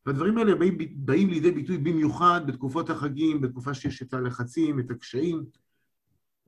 והדברים 0.07 0.38
האלה 0.38 0.55
באים, 0.55 0.79
באים 0.96 1.29
לידי 1.31 1.51
ביטוי 1.51 1.79
במיוחד 1.79 2.40
בתקופות 2.46 2.90
החגים, 2.90 3.40
בתקופה 3.40 3.75
שיש 3.75 4.03
את 4.03 4.14
הלחצים, 4.14 4.81
את 4.81 4.90
הקשיים, 4.90 5.44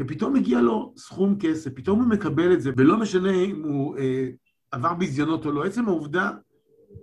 ופתאום 0.02 0.32
מגיע 0.32 0.60
לו 0.60 0.94
סכום 0.96 1.36
כסף, 1.40 1.70
פתאום 1.74 2.00
הוא 2.00 2.08
מקבל 2.08 2.52
את 2.52 2.60
זה, 2.60 2.70
ולא 2.76 3.00
משנה 3.00 3.34
אם 3.34 3.62
הוא 3.62 3.98
אה, 3.98 4.28
עבר 4.70 4.94
ביזיונות 4.94 5.46
או 5.46 5.52
לא, 5.52 5.64
עצם 5.64 5.88
העובדה 5.88 6.30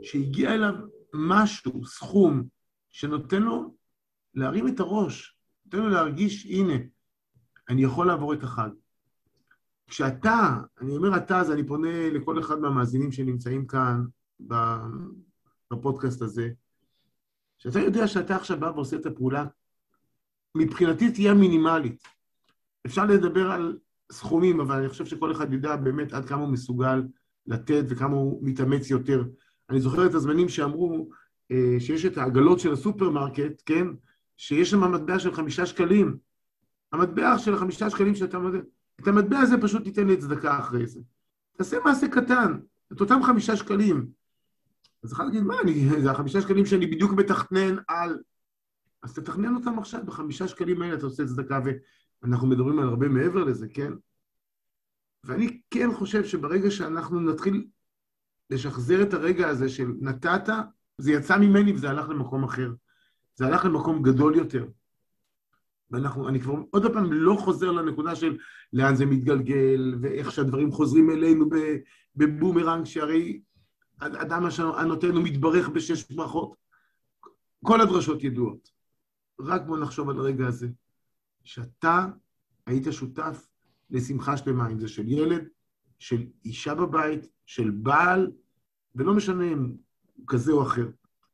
שהגיע 0.01 0.53
אליו 0.53 0.73
משהו, 1.13 1.85
סכום, 1.85 2.43
שנותן 2.89 3.41
לו 3.41 3.75
להרים 4.35 4.67
את 4.67 4.79
הראש, 4.79 5.37
נותן 5.65 5.77
לו 5.77 5.89
להרגיש, 5.89 6.45
הנה, 6.45 6.73
אני 7.69 7.83
יכול 7.83 8.07
לעבור 8.07 8.33
את 8.33 8.43
החג. 8.43 8.69
כשאתה, 9.91 10.59
אני 10.81 10.97
אומר 10.97 11.17
אתה, 11.17 11.39
אז 11.39 11.51
אני 11.51 11.67
פונה 11.67 12.09
לכל 12.09 12.39
אחד 12.39 12.59
מהמאזינים 12.59 13.11
שנמצאים 13.11 13.67
כאן 13.67 14.05
בפודקאסט 15.71 16.21
הזה, 16.21 16.49
שאתה 17.57 17.79
יודע 17.79 18.07
שאתה 18.07 18.35
עכשיו 18.35 18.59
בא 18.59 18.65
ועושה 18.65 18.95
את 18.95 19.05
הפעולה, 19.05 19.45
מבחינתי 20.55 21.11
תהיה 21.11 21.33
מינימלית. 21.33 22.03
אפשר 22.85 23.05
לדבר 23.05 23.51
על 23.51 23.77
סכומים, 24.11 24.59
אבל 24.59 24.75
אני 24.75 24.89
חושב 24.89 25.05
שכל 25.05 25.31
אחד 25.31 25.53
ידע 25.53 25.75
באמת 25.75 26.13
עד 26.13 26.25
כמה 26.25 26.41
הוא 26.41 26.49
מסוגל 26.49 27.03
לתת 27.47 27.83
וכמה 27.89 28.15
הוא 28.15 28.39
מתאמץ 28.41 28.89
יותר. 28.89 29.23
אני 29.69 29.81
זוכר 29.81 30.05
את 30.05 30.13
הזמנים 30.13 30.49
שאמרו 30.49 31.09
אה, 31.51 31.75
שיש 31.79 32.05
את 32.05 32.17
העגלות 32.17 32.59
של 32.59 32.73
הסופרמרקט, 32.73 33.61
כן? 33.65 33.87
שיש 34.37 34.69
שם 34.69 34.91
מטבע 34.91 35.19
של 35.19 35.33
חמישה 35.33 35.65
שקלים. 35.65 36.17
המטבע 36.91 37.37
של 37.37 37.53
החמישה 37.53 37.89
שקלים 37.89 38.15
שאתה... 38.15 38.37
את 39.01 39.07
המטבע 39.07 39.39
הזה 39.39 39.61
פשוט 39.61 39.83
תיתן 39.83 40.07
לי 40.07 40.17
צדקה 40.17 40.59
אחרי 40.59 40.87
זה. 40.87 41.01
תעשה 41.57 41.77
מעשה 41.85 42.07
קטן, 42.07 42.59
את 42.93 43.01
אותם 43.01 43.23
חמישה 43.23 43.55
שקלים. 43.55 44.07
אז 45.03 45.13
אחד 45.13 45.25
להגיד, 45.25 45.43
מה, 45.43 45.55
אני, 45.63 46.01
זה 46.01 46.11
החמישה 46.11 46.41
שקלים 46.41 46.65
שאני 46.65 46.87
בדיוק 46.87 47.11
מתכנן 47.11 47.75
על... 47.87 48.19
אז 49.03 49.13
תתכנן 49.13 49.55
אותם 49.55 49.79
עכשיו, 49.79 50.05
בחמישה 50.05 50.47
שקלים 50.47 50.81
האלה 50.81 50.93
אתה 50.93 51.05
עושה 51.05 51.25
צדקה, 51.25 51.59
ואנחנו 52.23 52.47
מדברים 52.47 52.79
על 52.79 52.87
הרבה 52.87 53.07
מעבר 53.07 53.43
לזה, 53.43 53.67
כן? 53.73 53.93
ואני 55.23 55.61
כן 55.69 55.93
חושב 55.93 56.23
שברגע 56.23 56.71
שאנחנו 56.71 57.19
נתחיל 57.19 57.67
לשחזר 58.49 59.01
את 59.01 59.13
הרגע 59.13 59.47
הזה 59.47 59.69
של 59.69 59.87
נתת, 59.99 60.49
זה 60.97 61.11
יצא 61.11 61.37
ממני 61.37 61.73
וזה 61.73 61.89
הלך 61.89 62.09
למקום 62.09 62.43
אחר. 62.43 62.73
זה 63.35 63.45
הלך 63.45 63.65
למקום 63.65 64.03
גדול 64.03 64.35
יותר. 64.35 64.65
ואנחנו, 65.91 66.29
אני 66.29 66.39
כבר 66.39 66.53
עוד 66.69 66.93
פעם 66.93 67.13
לא 67.13 67.35
חוזר 67.39 67.71
לנקודה 67.71 68.15
של 68.15 68.37
לאן 68.73 68.95
זה 68.95 69.05
מתגלגל, 69.05 69.95
ואיך 70.01 70.31
שהדברים 70.31 70.71
חוזרים 70.71 71.09
אלינו 71.09 71.45
בבומרנג, 72.15 72.85
שהרי 72.85 73.41
אדם 73.99 74.43
הנותן 74.77 75.11
הוא 75.11 75.23
מתברך 75.23 75.69
בשש 75.69 76.11
ברכות. 76.11 76.55
כל 77.63 77.81
הדרשות 77.81 78.23
ידועות. 78.23 78.71
רק 79.39 79.61
בוא 79.65 79.77
נחשוב 79.77 80.09
על 80.09 80.19
הרגע 80.19 80.47
הזה, 80.47 80.67
שאתה 81.43 82.05
היית 82.65 82.87
שותף 82.91 83.47
לשמחה 83.89 84.37
שלמה, 84.37 84.69
אם 84.69 84.79
זה 84.79 84.87
של 84.87 85.07
ילד, 85.07 85.47
של 85.99 86.25
אישה 86.45 86.75
בבית, 86.75 87.27
של 87.45 87.69
בעל, 87.69 88.31
ולא 88.95 89.13
משנה 89.13 89.43
אם 89.43 89.75
הוא 90.13 90.25
כזה 90.27 90.51
או 90.51 90.63
אחר. 90.63 90.89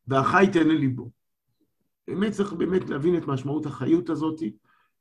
והחי 0.08 0.46
תהנה 0.54 0.74
ליבו. 0.74 1.12
באמת 2.08 2.32
צריך 2.32 2.54
באמת 2.54 2.90
להבין 2.90 3.18
את 3.18 3.28
משמעות 3.28 3.66
החיות 3.66 4.10
הזאת 4.10 4.40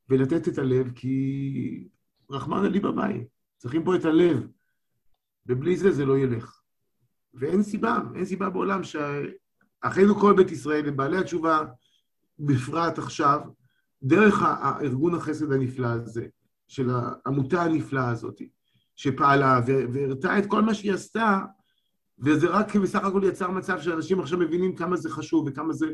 ולתת 0.08 0.48
את 0.48 0.58
הלב, 0.58 0.90
כי 0.94 1.88
רחמנא 2.30 2.80
בבית, 2.80 3.26
צריכים 3.56 3.84
פה 3.84 3.96
את 3.96 4.04
הלב, 4.04 4.46
ובלי 5.46 5.76
זה 5.76 5.90
זה 5.90 6.04
לא 6.04 6.18
ילך. 6.18 6.60
ואין 7.34 7.62
סיבה, 7.62 7.98
אין 8.14 8.24
סיבה 8.24 8.50
בעולם 8.50 8.80
שאחינו 8.82 10.14
כל 10.14 10.34
בית 10.36 10.50
ישראל 10.50 10.82
ובעלי 10.86 11.18
התשובה 11.18 11.64
בפרט 12.38 12.98
עכשיו, 12.98 13.40
דרך 14.02 14.42
הארגון 14.42 15.14
החסד 15.14 15.52
הנפלא 15.52 15.86
הזה, 15.86 16.26
של 16.68 16.90
העמותה 16.90 17.62
הנפלאה 17.62 18.10
הזאת, 18.10 18.42
שפעלה 18.96 19.60
והראתה 19.66 20.38
את 20.38 20.46
כל 20.46 20.62
מה 20.62 20.74
שהיא 20.74 20.92
עשתה, 20.92 21.40
וזה 22.18 22.48
רק 22.48 22.76
בסך 22.76 23.04
הכל 23.04 23.22
יצר 23.24 23.50
מצב 23.50 23.80
שאנשים 23.80 24.20
עכשיו 24.20 24.38
מבינים 24.38 24.76
כמה 24.76 24.96
זה 24.96 25.10
חשוב 25.10 25.48
וכמה 25.48 25.72
זה 25.72 25.86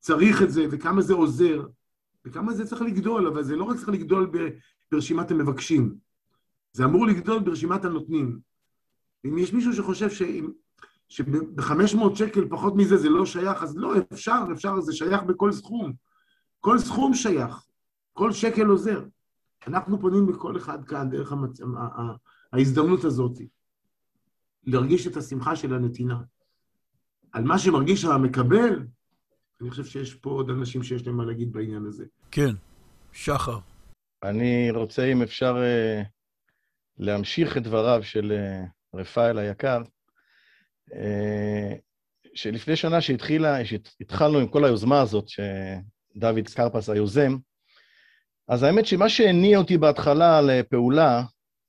צריך 0.00 0.42
את 0.42 0.50
זה 0.50 0.66
וכמה 0.70 1.02
זה 1.02 1.14
עוזר 1.14 1.66
וכמה 2.24 2.54
זה 2.54 2.66
צריך 2.66 2.82
לגדול, 2.82 3.26
אבל 3.26 3.42
זה 3.42 3.56
לא 3.56 3.64
רק 3.64 3.76
צריך 3.76 3.88
לגדול 3.88 4.30
ברשימת 4.92 5.30
המבקשים, 5.30 5.94
זה 6.72 6.84
אמור 6.84 7.06
לגדול 7.06 7.38
ברשימת 7.38 7.84
הנותנים. 7.84 8.38
אם 9.24 9.38
יש 9.38 9.52
מישהו 9.52 9.72
שחושב 9.72 10.10
שאם, 10.10 10.50
שב-500 11.08 12.14
שקל 12.14 12.48
פחות 12.48 12.76
מזה 12.76 12.96
זה 12.96 13.08
לא 13.08 13.26
שייך, 13.26 13.62
אז 13.62 13.76
לא, 13.76 13.94
אפשר, 14.12 14.42
אפשר, 14.52 14.80
זה 14.80 14.92
שייך 14.92 15.22
בכל 15.22 15.52
סכום. 15.52 15.92
כל 16.60 16.78
סכום 16.78 17.14
שייך, 17.14 17.66
כל 18.12 18.32
שקל 18.32 18.66
עוזר. 18.66 19.04
אנחנו 19.66 20.00
פונים 20.00 20.28
לכל 20.28 20.56
אחד 20.56 20.84
כאן 20.84 21.10
דרך 21.10 21.32
המצ... 21.32 21.60
ההזדמנות 22.52 23.04
הזאת, 23.04 23.38
להרגיש 24.64 25.06
את 25.06 25.16
השמחה 25.16 25.56
של 25.56 25.74
הנתינה. 25.74 26.20
על 27.32 27.44
מה 27.44 27.58
שמרגיש 27.58 28.04
המקבל, 28.04 28.86
אני 29.60 29.70
חושב 29.70 29.84
שיש 29.84 30.14
פה 30.14 30.30
עוד 30.30 30.50
אנשים 30.50 30.82
שיש 30.82 31.06
להם 31.06 31.16
מה 31.16 31.24
להגיד 31.24 31.52
בעניין 31.52 31.86
הזה. 31.86 32.04
כן, 32.30 32.50
שחר. 33.12 33.58
אני 34.22 34.70
רוצה, 34.70 35.04
אם 35.04 35.22
אפשר, 35.22 35.56
אה, 35.62 36.02
להמשיך 36.98 37.56
את 37.56 37.62
דבריו 37.62 38.02
של 38.02 38.32
אה, 38.32 38.64
רפאל 39.00 39.38
היקר, 39.38 39.82
אה, 40.94 41.74
שלפני 42.34 42.76
שנה 42.76 43.00
שהתחילה, 43.00 43.64
שהתחלנו 43.64 44.38
עם 44.38 44.48
כל 44.48 44.64
היוזמה 44.64 45.00
הזאת, 45.00 45.28
שדוד 45.28 46.48
קרפס 46.54 46.88
היוזם, 46.88 47.36
אז 48.48 48.62
האמת 48.62 48.86
שמה 48.86 49.08
שהניע 49.08 49.58
אותי 49.58 49.78
בהתחלה 49.78 50.40
לפעולה, 50.40 51.22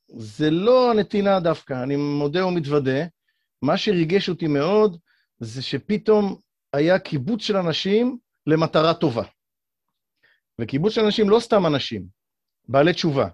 זה 0.08 0.50
לא 0.50 0.92
הנתינה 0.92 1.40
דווקא, 1.40 1.84
אני 1.84 1.96
מודה 1.96 2.46
ומתוודה. 2.46 3.06
מה 3.62 3.78
שריגש 3.78 4.30
אותי 4.30 4.48
מאוד, 4.48 4.98
זה 5.40 5.62
שפתאום 5.62 6.40
היה 6.74 7.00
קיבוץ 7.00 7.42
של 7.42 7.58
אנשים 7.58 8.18
למטרה 8.48 8.94
טובה. 8.94 9.24
וקיבוץ 10.60 10.94
של 10.94 11.02
אנשים 11.02 11.30
לא 11.30 11.40
סתם 11.40 11.66
אנשים, 11.66 12.06
בעלי 12.68 12.94
תשובה. 12.94 13.28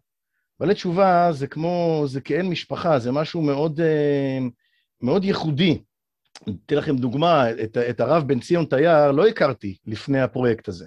בעלי 0.60 0.74
תשובה 0.74 1.32
זה 1.32 1.48
כמו, 1.48 2.04
זה 2.08 2.22
כאין 2.22 2.50
משפחה, 2.50 3.00
זה 3.00 3.12
משהו 3.12 3.42
מאוד, 3.42 3.82
אה, 3.82 4.40
מאוד 5.02 5.24
ייחודי. 5.24 5.82
אתן 6.66 6.76
לכם 6.76 6.96
דוגמה, 6.96 7.52
את, 7.52 7.78
את 7.78 8.00
הרב 8.00 8.28
בן 8.28 8.40
ציון 8.40 8.66
תייר 8.66 9.12
לא 9.12 9.28
הכרתי 9.28 9.78
לפני 9.86 10.22
הפרויקט 10.22 10.68
הזה. 10.68 10.86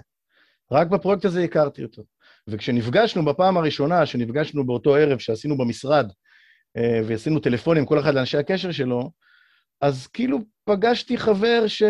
רק 0.71 0.87
בפרויקט 0.87 1.25
הזה 1.25 1.43
הכרתי 1.43 1.83
אותו. 1.83 2.03
וכשנפגשנו 2.47 3.25
בפעם 3.25 3.57
הראשונה, 3.57 4.05
שנפגשנו 4.05 4.65
באותו 4.65 4.95
ערב 4.95 5.19
שעשינו 5.19 5.57
במשרד, 5.57 6.11
אה, 6.77 7.01
ועשינו 7.07 7.39
טלפונים, 7.39 7.85
כל 7.85 7.99
אחד 7.99 8.13
לאנשי 8.13 8.37
הקשר 8.37 8.71
שלו, 8.71 9.11
אז 9.81 10.07
כאילו 10.07 10.39
פגשתי 10.65 11.17
חבר 11.17 11.67
ש... 11.67 11.83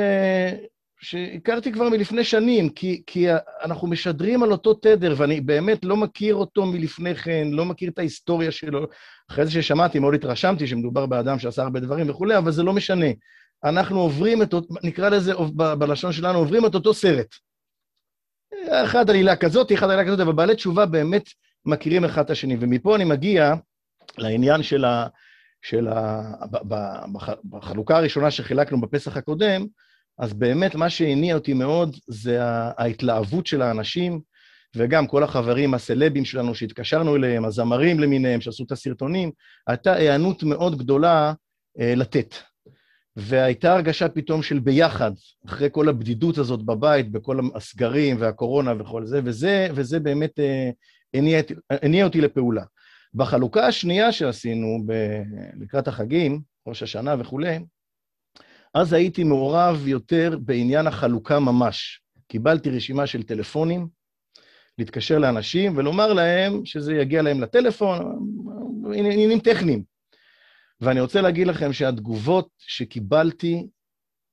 שהכרתי 1.02 1.72
כבר 1.72 1.90
מלפני 1.90 2.24
שנים, 2.24 2.70
כי, 2.70 3.04
כי 3.08 3.28
אנחנו 3.64 3.88
משדרים 3.88 4.44
על 4.44 4.52
אותו 4.52 4.74
תדר, 4.74 5.14
ואני 5.18 5.42
באמת 5.42 5.86
לא 5.86 5.98
מכיר 5.98 6.36
אותו 6.36 6.66
מלפני 6.66 7.16
כן, 7.16 7.48
לא 7.52 7.66
מכיר 7.66 7.90
את 7.90 8.00
ההיסטוריה 8.00 8.52
שלו. 8.52 8.88
אחרי 9.32 9.46
זה 9.46 9.52
ששמעתי, 9.52 10.00
מאוד 10.00 10.14
התרשמתי 10.14 10.68
שמדובר 10.68 11.06
באדם 11.06 11.40
שעשה 11.40 11.62
הרבה 11.62 11.80
דברים 11.80 12.10
וכולי, 12.10 12.38
אבל 12.38 12.52
זה 12.52 12.64
לא 12.64 12.74
משנה. 12.74 13.06
אנחנו 13.64 14.00
עוברים 14.00 14.42
את, 14.42 14.54
נקרא 14.84 15.10
לזה 15.10 15.34
בלשון 15.56 16.12
שלנו, 16.12 16.40
עוברים 16.40 16.66
את 16.66 16.76
אותו 16.76 16.94
סרט. 16.94 17.36
אחד 18.70 19.10
עלילה 19.10 19.36
כזאת, 19.36 19.72
אחד 19.72 19.86
עלילה 19.90 20.06
כזאת, 20.06 20.20
אבל 20.20 20.34
בעלי 20.34 20.56
תשובה 20.56 20.86
באמת 20.86 21.24
מכירים 21.66 22.06
אחד 22.06 22.24
את 22.24 22.30
השני. 22.30 22.58
ומפה 22.60 22.96
אני 22.96 23.04
מגיע 23.04 23.54
לעניין 24.18 24.64
של 24.64 24.86
ה... 24.86 25.08
של 25.62 25.88
ה... 25.88 26.32
בחלוקה 27.50 27.98
הראשונה 27.98 28.32
שחילקנו 28.32 28.82
בפסח 28.82 29.18
הקודם, 29.18 29.66
אז 30.20 30.34
באמת 30.34 30.76
מה 30.76 30.90
שהניע 30.90 31.36
אותי 31.36 31.54
מאוד 31.54 31.96
זה 32.08 32.38
ההתלהבות 32.78 33.48
של 33.48 33.62
האנשים, 33.62 34.22
וגם 34.76 35.08
כל 35.08 35.24
החברים 35.24 35.74
הסלבים 35.74 36.26
שלנו 36.26 36.56
שהתקשרנו 36.56 37.16
אליהם, 37.16 37.46
הזמרים 37.46 38.00
למיניהם 38.00 38.42
שעשו 38.42 38.64
את 38.64 38.72
הסרטונים, 38.72 39.32
הייתה 39.68 39.94
היענות 39.94 40.44
מאוד 40.44 40.78
גדולה 40.78 41.34
אה, 41.80 41.96
לתת. 41.96 42.36
והייתה 43.16 43.74
הרגשה 43.74 44.10
פתאום 44.10 44.44
של 44.44 44.60
ביחד, 44.60 45.12
אחרי 45.46 45.70
כל 45.72 45.90
הבדידות 45.90 46.38
הזאת 46.38 46.64
בבית, 46.64 47.12
בכל 47.12 47.40
הסגרים 47.56 48.18
והקורונה 48.20 48.74
וכל 48.80 49.06
זה, 49.06 49.22
וזה, 49.24 49.68
וזה 49.76 50.00
באמת 50.00 50.40
אה, 50.40 50.70
הניע, 51.14 51.42
הניע 51.70 52.06
אותי 52.06 52.22
לפעולה. 52.22 52.64
בחלוקה 53.14 53.68
השנייה 53.68 54.12
שעשינו 54.12 54.84
ב, 54.86 54.94
לקראת 55.60 55.88
החגים, 55.88 56.42
ראש 56.68 56.84
השנה 56.84 57.16
וכולי, 57.20 57.60
אז 58.74 58.94
הייתי 58.94 59.24
מעורב 59.24 59.88
יותר 59.88 60.38
בעניין 60.42 60.88
החלוקה 60.88 61.40
ממש. 61.40 62.02
קיבלתי 62.28 62.70
רשימה 62.70 63.08
של 63.08 63.24
טלפונים, 63.24 63.88
להתקשר 64.78 65.20
לאנשים 65.20 65.78
ולומר 65.78 66.14
להם 66.14 66.66
שזה 66.66 66.94
יגיע 66.94 67.22
להם 67.22 67.42
לטלפון, 67.42 68.00
עניינים 68.96 69.40
טכניים. 69.40 69.84
ואני 70.82 71.02
רוצה 71.02 71.22
להגיד 71.22 71.48
לכם 71.48 71.74
שהתגובות 71.74 72.50
שקיבלתי, 72.58 73.68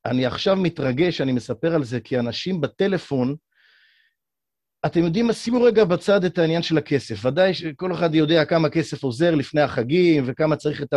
אני 0.06 0.26
עכשיו 0.26 0.56
מתרגש, 0.56 1.20
אני 1.20 1.32
מספר 1.32 1.74
על 1.74 1.84
זה, 1.84 2.00
כי 2.00 2.18
אנשים 2.18 2.60
בטלפון, 2.60 3.36
אתם 4.86 5.04
יודעים 5.04 5.26
מה? 5.26 5.32
שימו 5.32 5.62
רגע 5.62 5.84
בצד 5.84 6.24
את 6.24 6.38
העניין 6.38 6.62
של 6.62 6.78
הכסף. 6.78 7.24
ודאי 7.24 7.54
שכל 7.54 7.92
אחד 7.92 8.14
יודע 8.14 8.44
כמה 8.44 8.68
כסף 8.68 9.02
עוזר 9.02 9.34
לפני 9.34 9.60
החגים, 9.60 10.24
וכמה 10.26 10.56
צריך 10.56 10.82
את 10.82 10.94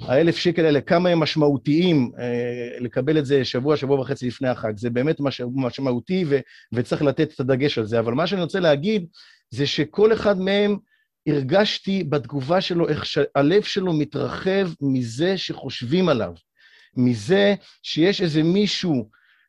האלף 0.00 0.36
שקל 0.36 0.64
האלה, 0.64 0.80
כמה 0.80 1.08
הם 1.08 1.18
משמעותיים 1.18 2.10
אה, 2.18 2.78
לקבל 2.80 3.18
את 3.18 3.26
זה 3.26 3.44
שבוע, 3.44 3.76
שבוע 3.76 4.00
וחצי 4.00 4.26
לפני 4.26 4.48
החג. 4.48 4.72
זה 4.76 4.90
באמת 4.90 5.20
מש, 5.20 5.40
משמעותי, 5.54 6.24
ו, 6.28 6.38
וצריך 6.72 7.02
לתת 7.02 7.32
את 7.34 7.40
הדגש 7.40 7.78
על 7.78 7.86
זה. 7.86 7.98
אבל 7.98 8.14
מה 8.14 8.26
שאני 8.26 8.42
רוצה 8.42 8.60
להגיד, 8.60 9.06
זה 9.50 9.66
שכל 9.66 10.12
אחד 10.12 10.40
מהם, 10.40 10.76
הרגשתי 11.26 12.04
בתגובה 12.04 12.60
שלו 12.60 12.88
איך 12.88 13.06
שהלב 13.06 13.62
שלו 13.62 13.92
מתרחב 13.92 14.68
מזה 14.80 15.38
שחושבים 15.38 16.08
עליו, 16.08 16.32
מזה 16.96 17.54
שיש 17.82 18.22
איזה 18.22 18.42
מישהו, 18.42 19.08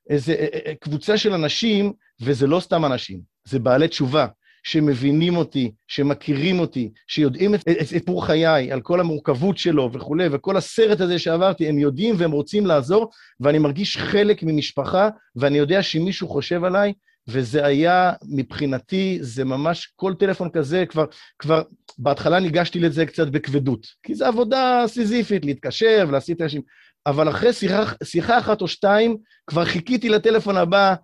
איזה 0.10 0.34
אה, 0.34 0.48
אה, 0.54 0.60
אה, 0.66 0.76
קבוצה 0.76 1.18
של 1.18 1.34
אנשים, 1.34 1.94
וזה 2.22 2.48
לא 2.48 2.60
סתם 2.60 2.86
אנשים, 2.86 3.35
זה 3.48 3.60
בעלי 3.60 3.88
תשובה, 3.88 4.28
שמבינים 4.66 5.38
אותי, 5.38 5.72
שמכירים 5.88 6.60
אותי, 6.60 6.92
שיודעים 7.08 7.56
את 7.56 7.62
סיפור 7.84 8.26
חיי, 8.26 8.72
על 8.72 8.82
כל 8.82 9.00
המורכבות 9.00 9.58
שלו 9.58 9.90
וכולי, 9.94 10.28
וכל 10.32 10.58
הסרט 10.58 11.02
הזה 11.02 11.20
שעברתי, 11.20 11.70
הם 11.70 11.80
יודעים 11.80 12.16
והם 12.18 12.32
רוצים 12.32 12.66
לעזור, 12.66 13.10
ואני 13.40 13.60
מרגיש 13.60 13.98
חלק 13.98 14.44
ממשפחה, 14.44 15.10
ואני 15.36 15.58
יודע 15.58 15.84
שמישהו 15.84 16.28
חושב 16.28 16.64
עליי, 16.64 16.94
וזה 17.28 17.66
היה, 17.66 18.14
מבחינתי, 18.30 19.18
זה 19.22 19.46
ממש, 19.46 19.94
כל 19.96 20.14
טלפון 20.14 20.50
כזה, 20.50 20.86
כבר, 20.86 21.06
כבר 21.40 21.62
בהתחלה 21.98 22.40
ניגשתי 22.40 22.80
לזה 22.80 23.06
קצת 23.06 23.28
בכבדות, 23.28 23.88
כי 24.04 24.16
זו 24.16 24.26
עבודה 24.26 24.84
סיזיפית, 24.88 25.46
להתקשר 25.46 26.06
ולהסיט 26.08 26.42
אנשים, 26.42 26.62
אבל 27.06 27.30
אחרי 27.30 27.54
שיחה, 27.54 27.84
שיחה 28.04 28.38
אחת 28.40 28.62
או 28.62 28.68
שתיים, 28.68 29.18
כבר 29.48 29.66
חיכיתי 29.66 30.10
לטלפון 30.10 30.58
הבא, 30.58 30.96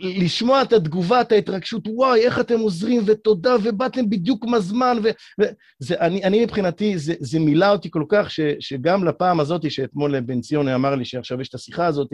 לשמוע 0.00 0.62
את 0.62 0.72
התגובה, 0.72 1.20
את 1.20 1.32
ההתרגשות, 1.32 1.82
וואי, 1.86 2.20
איך 2.20 2.40
אתם 2.40 2.60
עוזרים, 2.60 3.02
ותודה, 3.06 3.56
ובאתם 3.62 4.10
בדיוק 4.10 4.44
בזמן, 4.54 4.96
וזה, 5.38 6.00
אני, 6.00 6.24
אני 6.24 6.44
מבחינתי, 6.44 6.98
זה, 6.98 7.14
זה 7.20 7.38
מילא 7.38 7.72
אותי 7.72 7.90
כל 7.90 8.04
כך, 8.08 8.30
ש, 8.30 8.40
שגם 8.60 9.04
לפעם 9.04 9.40
הזאת, 9.40 9.70
שאתמול 9.70 10.20
בן 10.20 10.40
ציון 10.40 10.68
אמר 10.68 10.94
לי 10.94 11.04
שעכשיו 11.04 11.40
יש 11.40 11.48
את 11.48 11.54
השיחה 11.54 11.86
הזאת, 11.86 12.08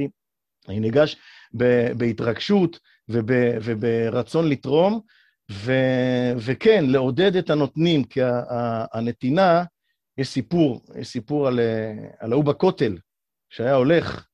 אני 0.68 0.80
ניגש 0.80 1.16
בהתרגשות 1.96 2.78
וב, 3.08 3.30
וברצון 3.62 4.48
לתרום, 4.48 5.00
ו, 5.52 5.72
וכן, 6.36 6.84
לעודד 6.88 7.36
את 7.36 7.50
הנותנים, 7.50 8.04
כי 8.04 8.20
הנתינה, 8.92 9.64
יש 10.18 10.28
סיפור, 10.28 10.80
יש 11.00 11.08
סיפור 11.08 11.48
על, 11.48 11.60
על 12.18 12.32
ההוא 12.32 12.44
בכותל, 12.44 12.98
שהיה 13.50 13.74
הולך 13.74 14.26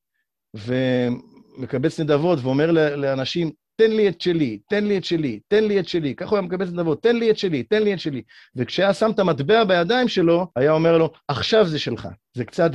ומקבץ 1.59 2.01
נדבות 2.01 2.39
ואומר 2.43 2.71
לאנשים, 2.97 3.51
תן 3.77 3.91
לי 3.91 4.09
את 4.09 4.21
שלי, 4.21 4.59
תן 4.69 4.85
לי 4.85 4.99
את 4.99 5.05
שלי, 5.05 5.41
תן 5.49 5.65
לי 5.65 5.81
את 5.81 5.89
שלי. 5.89 6.15
ככה 6.15 6.31
הוא 6.31 6.39
היה 6.39 6.47
מקבץ 6.47 6.69
נדבות, 6.69 7.03
תן 7.03 7.17
לי 7.17 7.31
את 7.31 7.39
שלי, 7.39 7.63
תן 7.63 7.83
לי 7.83 7.95
את 7.95 8.01
שלי. 8.01 8.23
וכשהיה 8.57 8.95
שם 8.95 9.11
את 9.11 9.19
המטבע 9.19 9.65
בידיים 9.65 10.09
שלו, 10.09 10.47
היה 10.57 10.73
אומר 10.73 10.99
לו, 10.99 11.13
עכשיו 11.29 11.67
זה 11.67 11.79
שלך. 11.79 12.09
זה 12.37 12.45
קצת 12.45 12.71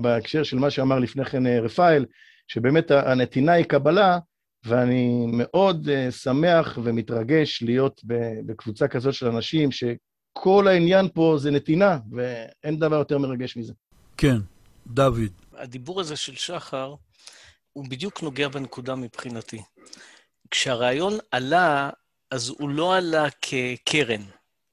בהקשר 0.00 0.42
של 0.42 0.58
מה 0.58 0.70
שאמר 0.70 0.98
לפני 0.98 1.24
כן 1.24 1.46
אה, 1.46 1.60
רפאל, 1.60 2.04
שבאמת 2.48 2.90
הנתינה 2.90 3.52
היא 3.52 3.64
קבלה, 3.64 4.18
ואני 4.66 5.26
מאוד 5.32 5.88
uh, 5.88 6.10
שמח 6.10 6.78
ומתרגש 6.82 7.62
להיות 7.62 8.00
בקבוצה 8.46 8.88
כזאת 8.88 9.14
של 9.14 9.26
אנשים, 9.26 9.70
שכל 9.72 10.68
העניין 10.68 11.08
פה 11.14 11.36
זה 11.38 11.50
נתינה, 11.50 11.98
ואין 12.10 12.78
דבר 12.78 12.96
יותר 12.96 13.18
מרגש 13.18 13.56
מזה. 13.56 13.72
כן, 14.16 14.36
דוד. 14.86 15.30
הדיבור 15.52 16.00
הזה 16.00 16.16
של 16.16 16.34
שחר, 16.34 16.94
הוא 17.72 17.84
בדיוק 17.88 18.22
נוגע 18.22 18.48
בנקודה 18.48 18.94
מבחינתי. 18.94 19.62
כשהרעיון 20.50 21.18
עלה, 21.30 21.90
אז 22.30 22.48
הוא 22.48 22.68
לא 22.68 22.96
עלה 22.96 23.26
כקרן, 23.30 24.22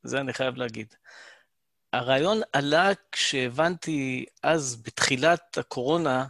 זה 0.03 0.19
אני 0.19 0.33
חייב 0.33 0.57
להגיד. 0.57 0.95
הרעיון 1.93 2.41
עלה 2.53 2.91
כשהבנתי 3.11 4.25
אז, 4.43 4.75
בתחילת 4.75 5.57
הקורונה, 5.57 6.25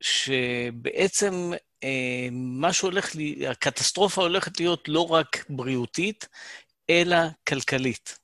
שבעצם 0.00 1.52
אה, 1.84 2.28
מה 2.32 2.72
שהולך, 2.72 3.14
לי, 3.14 3.48
הקטסטרופה 3.48 4.22
הולכת 4.22 4.60
להיות 4.60 4.88
לא 4.88 5.12
רק 5.12 5.44
בריאותית, 5.48 6.28
אלא 6.90 7.16
כלכלית. 7.48 8.18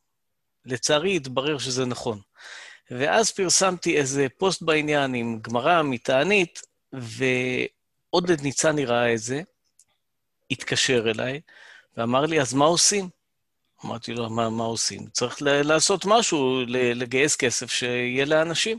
לצערי 0.65 1.17
התברר 1.17 1.59
שזה 1.59 1.87
נכון. 1.87 2.21
ואז 2.91 3.31
פרסמתי 3.31 3.97
איזה 3.97 4.27
פוסט 4.39 4.63
בעניין 4.63 5.15
עם 5.15 5.39
גמרא 5.43 5.83
מתענית, 5.83 6.63
ועודד 6.93 8.41
ניצני 8.43 8.85
ראה 8.85 9.15
את 9.15 9.19
זה, 9.19 9.43
התקשר 10.51 11.11
אליי, 11.11 11.41
ואמר 11.97 12.27
לי, 12.27 12.41
אז 12.41 12.55
מה 12.55 12.65
עושים? 12.65 13.09
אמרתי 13.85 14.15
לו, 14.15 14.31
מה, 14.31 14.51
מה 14.51 14.65
עושים? 14.65 15.07
צריך 15.13 15.37
לעשות 15.43 16.05
משהו, 16.05 16.61
לגייס 16.69 17.37
כסף 17.37 17.71
שיהיה 17.71 18.25
לאנשים. 18.25 18.79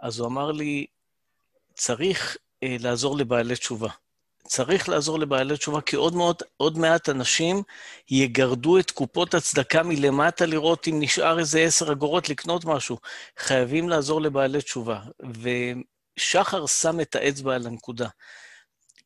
אז 0.00 0.18
הוא 0.18 0.28
אמר 0.28 0.52
לי, 0.52 0.86
צריך 1.74 2.36
אה, 2.62 2.76
לעזור 2.80 3.16
לבעלי 3.16 3.56
תשובה. 3.56 3.88
צריך 4.46 4.88
לעזור 4.88 5.18
לבעלי 5.18 5.56
תשובה, 5.56 5.80
כי 5.80 5.96
עוד, 5.96 6.14
מאוד, 6.14 6.42
עוד 6.56 6.78
מעט 6.78 7.08
אנשים 7.08 7.62
יגרדו 8.10 8.78
את 8.78 8.90
קופות 8.90 9.34
הצדקה 9.34 9.82
מלמטה 9.82 10.46
לראות 10.46 10.88
אם 10.88 10.96
נשאר 11.00 11.38
איזה 11.38 11.60
עשר 11.60 11.92
אגורות 11.92 12.28
לקנות 12.28 12.64
משהו. 12.64 12.98
חייבים 13.38 13.88
לעזור 13.88 14.20
לבעלי 14.20 14.62
תשובה. 14.62 15.00
ושחר 16.18 16.66
שם 16.66 17.00
את 17.00 17.14
האצבע 17.14 17.54
על 17.54 17.66
הנקודה. 17.66 18.08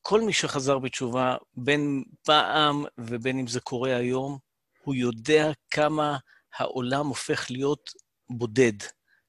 כל 0.02 0.20
מי 0.20 0.32
שחזר 0.32 0.78
בתשובה, 0.78 1.36
בין 1.56 2.04
פעם 2.22 2.84
ובין 2.98 3.38
אם 3.38 3.46
זה 3.46 3.60
קורה 3.60 3.96
היום, 3.96 4.38
הוא 4.84 4.94
יודע 4.94 5.50
כמה 5.70 6.16
העולם 6.56 7.06
הופך 7.06 7.50
להיות 7.50 7.90
בודד, 8.30 8.72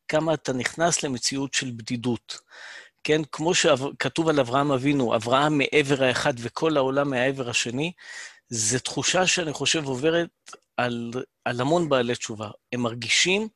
כמה 0.08 0.34
אתה 0.34 0.54
נכנס 0.54 1.04
למציאות 1.04 1.54
של 1.54 1.72
בדידות. 1.72 2.39
כן, 3.04 3.22
כמו 3.32 3.54
שכתוב 3.54 4.30
על 4.30 4.39
אברהם 4.39 4.72
אבינו, 4.72 5.15
אברהם 5.15 5.58
מעבר 5.58 6.04
האחד 6.04 6.34
וכל 6.38 6.78
העולם 6.78 7.10
מהעבר 7.10 7.50
השני, 7.50 7.91
זו 8.50 8.80
תחושה 8.80 9.28
שאני 9.28 9.54
חושב 9.54 9.86
עוברת 9.86 10.30
על, 10.78 11.12
על 11.46 11.62
המון 11.62 11.89
בעלי 11.89 12.15
תשובה. 12.15 12.50
הם 12.74 12.82
מרגישים 12.82 13.48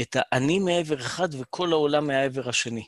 את 0.00 0.16
האני 0.18 0.58
מעבר 0.58 1.00
אחד 1.00 1.28
וכל 1.32 1.72
העולם 1.72 2.06
מהעבר 2.06 2.48
השני. 2.48 2.86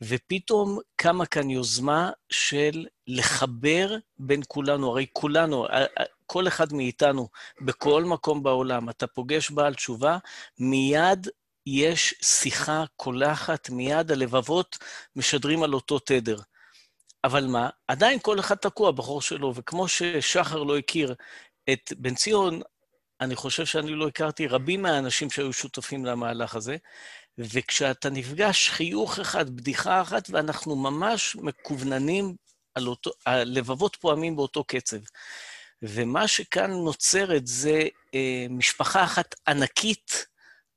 ופתאום 0.00 0.78
קמה 0.96 1.26
כאן 1.26 1.50
יוזמה 1.50 2.10
של 2.30 2.86
לחבר 3.06 3.96
בין 4.18 4.40
כולנו, 4.48 4.90
הרי 4.90 5.06
כולנו, 5.12 5.66
כל 6.26 6.48
אחד 6.48 6.72
מאיתנו, 6.72 7.28
בכל 7.60 8.04
מקום 8.04 8.42
בעולם, 8.42 8.90
אתה 8.90 9.06
פוגש 9.06 9.50
בעל 9.50 9.74
תשובה, 9.74 10.18
מיד 10.58 11.28
יש 11.66 12.14
שיחה 12.22 12.84
קולחת, 12.96 13.70
מיד 13.70 14.10
הלבבות 14.10 14.78
משדרים 15.16 15.62
על 15.62 15.74
אותו 15.74 15.98
תדר. 15.98 16.36
אבל 17.24 17.46
מה? 17.46 17.68
עדיין 17.88 18.18
כל 18.18 18.40
אחד 18.40 18.54
תקוע 18.54 18.90
בחור 18.90 19.22
שלו, 19.22 19.52
וכמו 19.54 19.88
ששחר 19.88 20.62
לא 20.62 20.78
הכיר 20.78 21.14
את 21.72 21.92
בן 21.98 22.14
ציון, 22.14 22.60
אני 23.20 23.36
חושב 23.36 23.66
שאני 23.66 23.94
לא 23.94 24.08
הכרתי 24.08 24.46
רבים 24.46 24.82
מהאנשים 24.82 25.30
שהיו 25.30 25.52
שותפים 25.52 26.04
למהלך 26.04 26.54
הזה, 26.54 26.76
וכשאתה 27.38 28.10
נפגש 28.10 28.68
חיוך 28.70 29.18
אחד, 29.18 29.50
בדיחה 29.56 30.02
אחת, 30.02 30.30
ואנחנו 30.30 30.76
ממש 30.76 31.36
מקווננים 31.36 32.34
על 32.74 32.86
אותו, 32.86 33.10
הלבבות 33.26 33.96
פועמים 33.96 34.36
באותו 34.36 34.64
קצב. 34.64 34.96
ומה 35.82 36.28
שכאן 36.28 36.70
נוצרת 36.70 37.46
זה 37.46 37.82
אה, 38.14 38.46
משפחה 38.50 39.04
אחת 39.04 39.34
ענקית, 39.48 40.26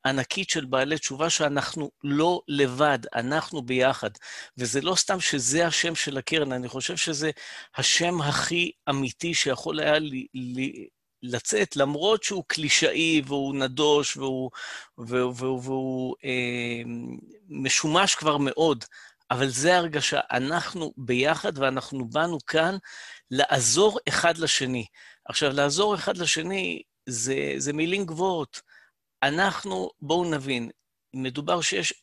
ענקית 0.06 0.50
של 0.50 0.66
בעלי 0.66 0.98
תשובה 0.98 1.30
שאנחנו 1.30 1.92
לא 2.04 2.42
לבד, 2.48 3.00
אנחנו 3.16 3.62
ביחד. 3.62 4.10
וזה 4.58 4.82
לא 4.82 4.96
סתם 4.96 5.20
שזה 5.20 5.68
השם 5.68 5.96
של 5.96 6.18
הקרן, 6.18 6.52
אני 6.52 6.68
חושב 6.68 6.98
שזה 6.98 7.32
השם 7.76 8.22
הכי 8.22 8.72
אמיתי 8.90 9.34
שיכול 9.34 9.80
היה 9.80 10.00
לי, 10.00 10.28
לי, 10.34 10.88
לצאת, 11.24 11.76
למרות 11.76 12.24
שהוא 12.24 12.44
קלישאי 12.48 13.22
והוא 13.26 13.56
נדוש 13.56 14.18
והוא, 14.18 14.52
והוא, 14.98 15.34
והוא, 15.36 15.62
והוא 15.64 16.16
אה, 16.24 16.82
משומש 17.50 18.16
כבר 18.16 18.38
מאוד, 18.38 18.86
אבל 19.32 19.50
זה 19.50 19.78
הרגשה, 19.78 20.20
אנחנו 20.32 20.94
ביחד 20.98 21.58
ואנחנו 21.58 22.10
באנו 22.10 22.38
כאן 22.48 22.78
לעזור 23.32 24.00
אחד 24.10 24.38
לשני. 24.38 24.86
עכשיו, 25.26 25.52
לעזור 25.54 25.96
אחד 25.96 26.18
לשני 26.18 26.82
זה, 27.10 27.54
זה 27.58 27.74
מילים 27.74 28.06
גבוהות. 28.06 28.62
אנחנו, 29.24 29.90
בואו 30.02 30.32
נבין, 30.32 30.70
מדובר 31.14 31.62
שיש, 31.62 31.94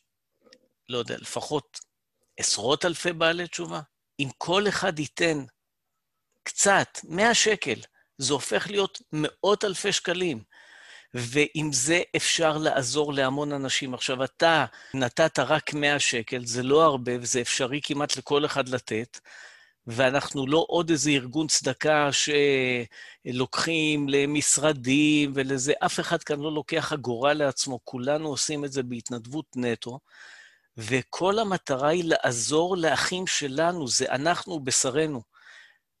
לא 0.89 0.97
יודע, 0.97 1.17
לפחות 1.17 1.79
עשרות 2.37 2.85
אלפי 2.85 3.13
בעלי 3.13 3.47
תשובה. 3.47 3.81
אם 4.19 4.29
כל 4.37 4.67
אחד 4.67 4.99
ייתן 4.99 5.45
קצת, 6.43 6.87
100 7.03 7.33
שקל, 7.33 7.79
זה 8.17 8.33
הופך 8.33 8.67
להיות 8.69 9.01
מאות 9.13 9.65
אלפי 9.65 9.91
שקלים. 9.91 10.43
ועם 11.17 11.73
זה 11.73 12.01
אפשר 12.15 12.57
לעזור 12.57 13.13
להמון 13.13 13.51
אנשים. 13.51 13.93
עכשיו, 13.93 14.23
אתה 14.23 14.65
נתת 14.93 15.39
רק 15.39 15.73
100 15.73 15.99
שקל, 15.99 16.45
זה 16.45 16.63
לא 16.63 16.83
הרבה, 16.83 17.11
וזה 17.21 17.41
אפשרי 17.41 17.79
כמעט 17.83 18.17
לכל 18.17 18.45
אחד 18.45 18.69
לתת, 18.69 19.19
ואנחנו 19.87 20.47
לא 20.47 20.65
עוד 20.67 20.89
איזה 20.89 21.09
ארגון 21.09 21.47
צדקה 21.47 22.09
שלוקחים 23.25 24.09
למשרדים 24.09 25.31
ולזה, 25.35 25.73
אף 25.85 25.99
אחד 25.99 26.23
כאן 26.23 26.39
לא 26.39 26.53
לוקח 26.53 26.93
אגורה 26.93 27.33
לעצמו, 27.33 27.79
כולנו 27.83 28.29
עושים 28.29 28.65
את 28.65 28.71
זה 28.71 28.83
בהתנדבות 28.83 29.45
נטו, 29.55 29.99
וכל 30.77 31.39
המטרה 31.39 31.89
היא 31.89 32.03
לעזור 32.05 32.77
לאחים 32.77 33.27
שלנו, 33.27 33.87
זה 33.87 34.05
אנחנו 34.09 34.59
בשרנו. 34.59 35.34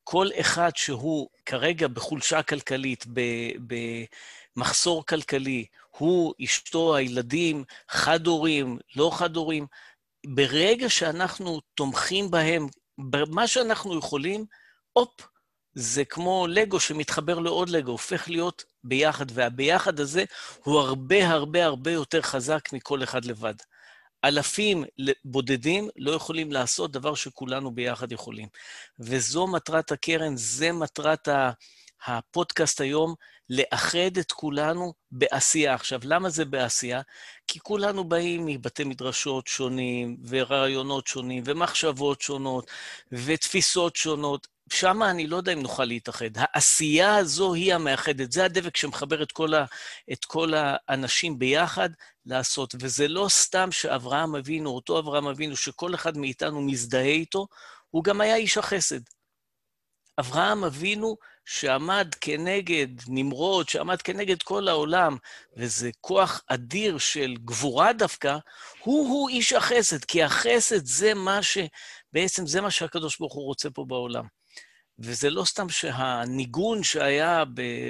כל 0.07 0.27
אחד 0.39 0.69
שהוא 0.75 1.29
כרגע 1.45 1.87
בחולשה 1.87 2.43
כלכלית, 2.43 3.05
במחסור 4.57 5.05
כלכלי, 5.05 5.65
הוא, 5.97 6.33
אשתו, 6.43 6.95
הילדים, 6.95 7.63
חד-הורים, 7.89 8.77
לא 8.95 9.11
חד-הורים, 9.13 9.67
ברגע 10.25 10.89
שאנחנו 10.89 11.61
תומכים 11.75 12.31
בהם, 12.31 12.67
במה 12.97 13.47
שאנחנו 13.47 13.99
יכולים, 13.99 14.45
הופ, 14.93 15.21
זה 15.73 16.05
כמו 16.05 16.47
לגו 16.49 16.79
שמתחבר 16.79 17.39
לעוד 17.39 17.69
לגו, 17.69 17.91
הופך 17.91 18.29
להיות 18.29 18.63
ביחד, 18.83 19.25
והביחד 19.33 19.99
הזה 19.99 20.23
הוא 20.63 20.79
הרבה 20.79 21.27
הרבה 21.27 21.65
הרבה 21.65 21.91
יותר 21.91 22.21
חזק 22.21 22.73
מכל 22.73 23.03
אחד 23.03 23.25
לבד. 23.25 23.55
אלפים 24.25 24.83
בודדים 25.25 25.89
לא 25.97 26.11
יכולים 26.11 26.51
לעשות 26.51 26.91
דבר 26.91 27.15
שכולנו 27.15 27.71
ביחד 27.71 28.11
יכולים. 28.11 28.47
וזו 28.99 29.47
מטרת 29.47 29.91
הקרן, 29.91 30.37
זה 30.37 30.71
מטרת 30.71 31.27
הפודקאסט 32.05 32.81
היום, 32.81 33.15
לאחד 33.49 34.17
את 34.19 34.31
כולנו 34.31 34.93
בעשייה. 35.11 35.73
עכשיו, 35.73 35.99
למה 36.03 36.29
זה 36.29 36.45
בעשייה? 36.45 37.01
כי 37.47 37.59
כולנו 37.59 38.03
באים 38.03 38.45
מבתי 38.45 38.83
מדרשות 38.83 39.47
שונים, 39.47 40.17
ורעיונות 40.27 41.07
שונים, 41.07 41.43
ומחשבות 41.45 42.21
שונות, 42.21 42.71
ותפיסות 43.11 43.95
שונות. 43.95 44.54
שם 44.73 45.03
אני 45.03 45.27
לא 45.27 45.37
יודע 45.37 45.53
אם 45.53 45.61
נוכל 45.61 45.85
להתאחד. 45.85 46.29
העשייה 46.35 47.15
הזו 47.15 47.53
היא 47.53 47.73
המאחדת, 47.73 48.31
זה 48.31 48.45
הדבק 48.45 48.77
שמחבר 48.77 49.23
את 49.23 49.31
כל, 49.31 49.53
ה, 49.53 49.65
את 50.11 50.25
כל 50.25 50.53
האנשים 50.55 51.39
ביחד 51.39 51.89
לעשות. 52.25 52.75
וזה 52.79 53.07
לא 53.07 53.27
סתם 53.29 53.71
שאברהם 53.71 54.35
אבינו, 54.35 54.69
אותו 54.69 54.99
אברהם 54.99 55.27
אבינו, 55.27 55.55
שכל 55.55 55.95
אחד 55.95 56.17
מאיתנו 56.17 56.61
מזדהה 56.61 57.05
איתו, 57.05 57.47
הוא 57.89 58.03
גם 58.03 58.21
היה 58.21 58.35
איש 58.35 58.57
החסד. 58.57 58.99
אברהם 60.19 60.63
אבינו 60.63 61.17
שעמד 61.45 62.15
כנגד 62.21 62.87
נמרוד, 63.07 63.69
שעמד 63.69 64.01
כנגד 64.01 64.43
כל 64.43 64.67
העולם, 64.67 65.17
וזה 65.57 65.89
כוח 66.01 66.41
אדיר 66.47 66.97
של 66.97 67.35
גבורה 67.45 67.93
דווקא, 67.93 68.37
הוא-הוא 68.79 69.29
איש 69.29 69.53
החסד, 69.53 70.05
כי 70.05 70.23
החסד 70.23 70.85
זה 70.85 71.13
מה 71.13 71.43
ש... 71.43 71.57
בעצם 72.13 72.47
זה 72.47 72.61
מה 72.61 72.71
שהקדוש 72.71 73.19
ברוך 73.19 73.33
הוא 73.33 73.45
רוצה 73.45 73.69
פה 73.69 73.85
בעולם. 73.87 74.25
וזה 74.99 75.29
לא 75.29 75.45
סתם 75.45 75.69
שהניגון 75.69 76.83
שהיה 76.83 77.43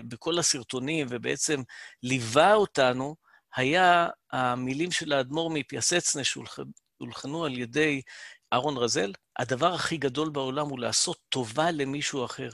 בכל 0.07 0.39
הסרטונים 0.39 1.07
ובעצם 1.09 1.61
ליווה 2.03 2.53
אותנו, 2.53 3.15
היה 3.55 4.07
המילים 4.31 4.91
של 4.91 5.13
האדמו"ר 5.13 5.49
מפיאסצנה 5.49 6.23
שהולחנו 6.23 7.45
על 7.45 7.57
ידי 7.57 8.01
אהרון 8.53 8.77
רזל, 8.77 9.13
הדבר 9.39 9.73
הכי 9.73 9.97
גדול 9.97 10.29
בעולם 10.29 10.69
הוא 10.69 10.79
לעשות 10.79 11.17
טובה 11.29 11.71
למישהו 11.71 12.25
אחר. 12.25 12.49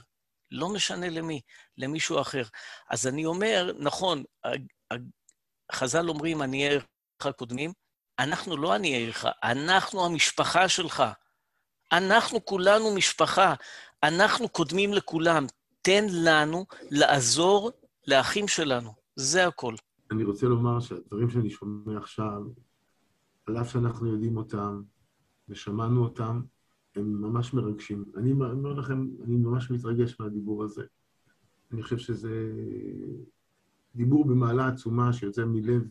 לא 0.50 0.68
משנה 0.68 1.08
למי, 1.08 1.40
למישהו 1.76 2.20
אחר. 2.20 2.42
אז 2.90 3.06
אני 3.06 3.24
אומר, 3.24 3.72
נכון, 3.78 4.24
חז"ל 5.72 6.08
אומרים, 6.08 6.42
עניי 6.42 6.68
עירך 6.68 6.84
קודמים, 7.36 7.72
אנחנו 8.18 8.56
לא 8.56 8.72
עניי 8.72 8.90
עירך, 8.90 9.26
אנחנו 9.42 10.06
המשפחה 10.06 10.68
שלך. 10.68 11.02
אנחנו 11.92 12.44
כולנו 12.44 12.94
משפחה, 12.94 13.54
אנחנו 14.02 14.48
קודמים 14.48 14.92
לכולם. 14.92 15.46
תן 15.82 16.04
לנו 16.10 16.66
לעזור 16.90 17.70
לאחים 18.06 18.48
שלנו, 18.48 18.90
זה 19.16 19.46
הכל. 19.46 19.74
אני 20.10 20.24
רוצה 20.24 20.46
לומר 20.46 20.80
שהדברים 20.80 21.30
שאני 21.30 21.50
שומע 21.50 21.98
עכשיו, 21.98 22.42
על 23.46 23.60
אף 23.60 23.72
שאנחנו 23.72 24.06
יודעים 24.06 24.36
אותם 24.36 24.82
ושמענו 25.48 26.04
אותם, 26.04 26.42
הם 26.96 27.22
ממש 27.22 27.54
מרגשים. 27.54 28.04
אני 28.16 28.32
אומר 28.32 28.72
לכם, 28.72 29.06
אני 29.24 29.36
ממש 29.36 29.70
מתרגש 29.70 30.20
מהדיבור 30.20 30.64
הזה. 30.64 30.82
אני 31.72 31.82
חושב 31.82 31.98
שזה 31.98 32.52
דיבור 33.94 34.24
במעלה 34.24 34.68
עצומה 34.68 35.12
שיוצא 35.12 35.44
מלב 35.44 35.82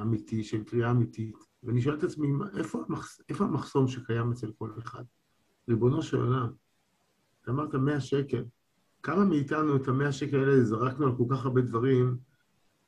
אמיתי, 0.00 0.44
של 0.44 0.64
קריאה 0.64 0.90
אמיתית. 0.90 1.36
ואני 1.62 1.82
שואל 1.82 1.94
את 1.94 2.04
עצמי, 2.04 2.28
איפה, 2.56 2.84
המחס... 2.88 3.20
איפה 3.28 3.44
המחסום 3.44 3.88
שקיים 3.88 4.32
אצל 4.32 4.52
כל 4.58 4.70
אחד? 4.78 5.04
ריבונו 5.68 6.02
של 6.02 6.16
עולם, 6.16 6.52
אמרת 7.48 7.74
100 7.74 8.00
שקל. 8.00 8.44
כמה 9.02 9.24
מאיתנו 9.24 9.76
את 9.76 9.88
המאה 9.88 10.12
שקל 10.12 10.38
האלה 10.38 10.64
זרקנו 10.64 11.06
על 11.06 11.16
כל 11.16 11.24
כך 11.30 11.44
הרבה 11.44 11.60
דברים, 11.60 12.16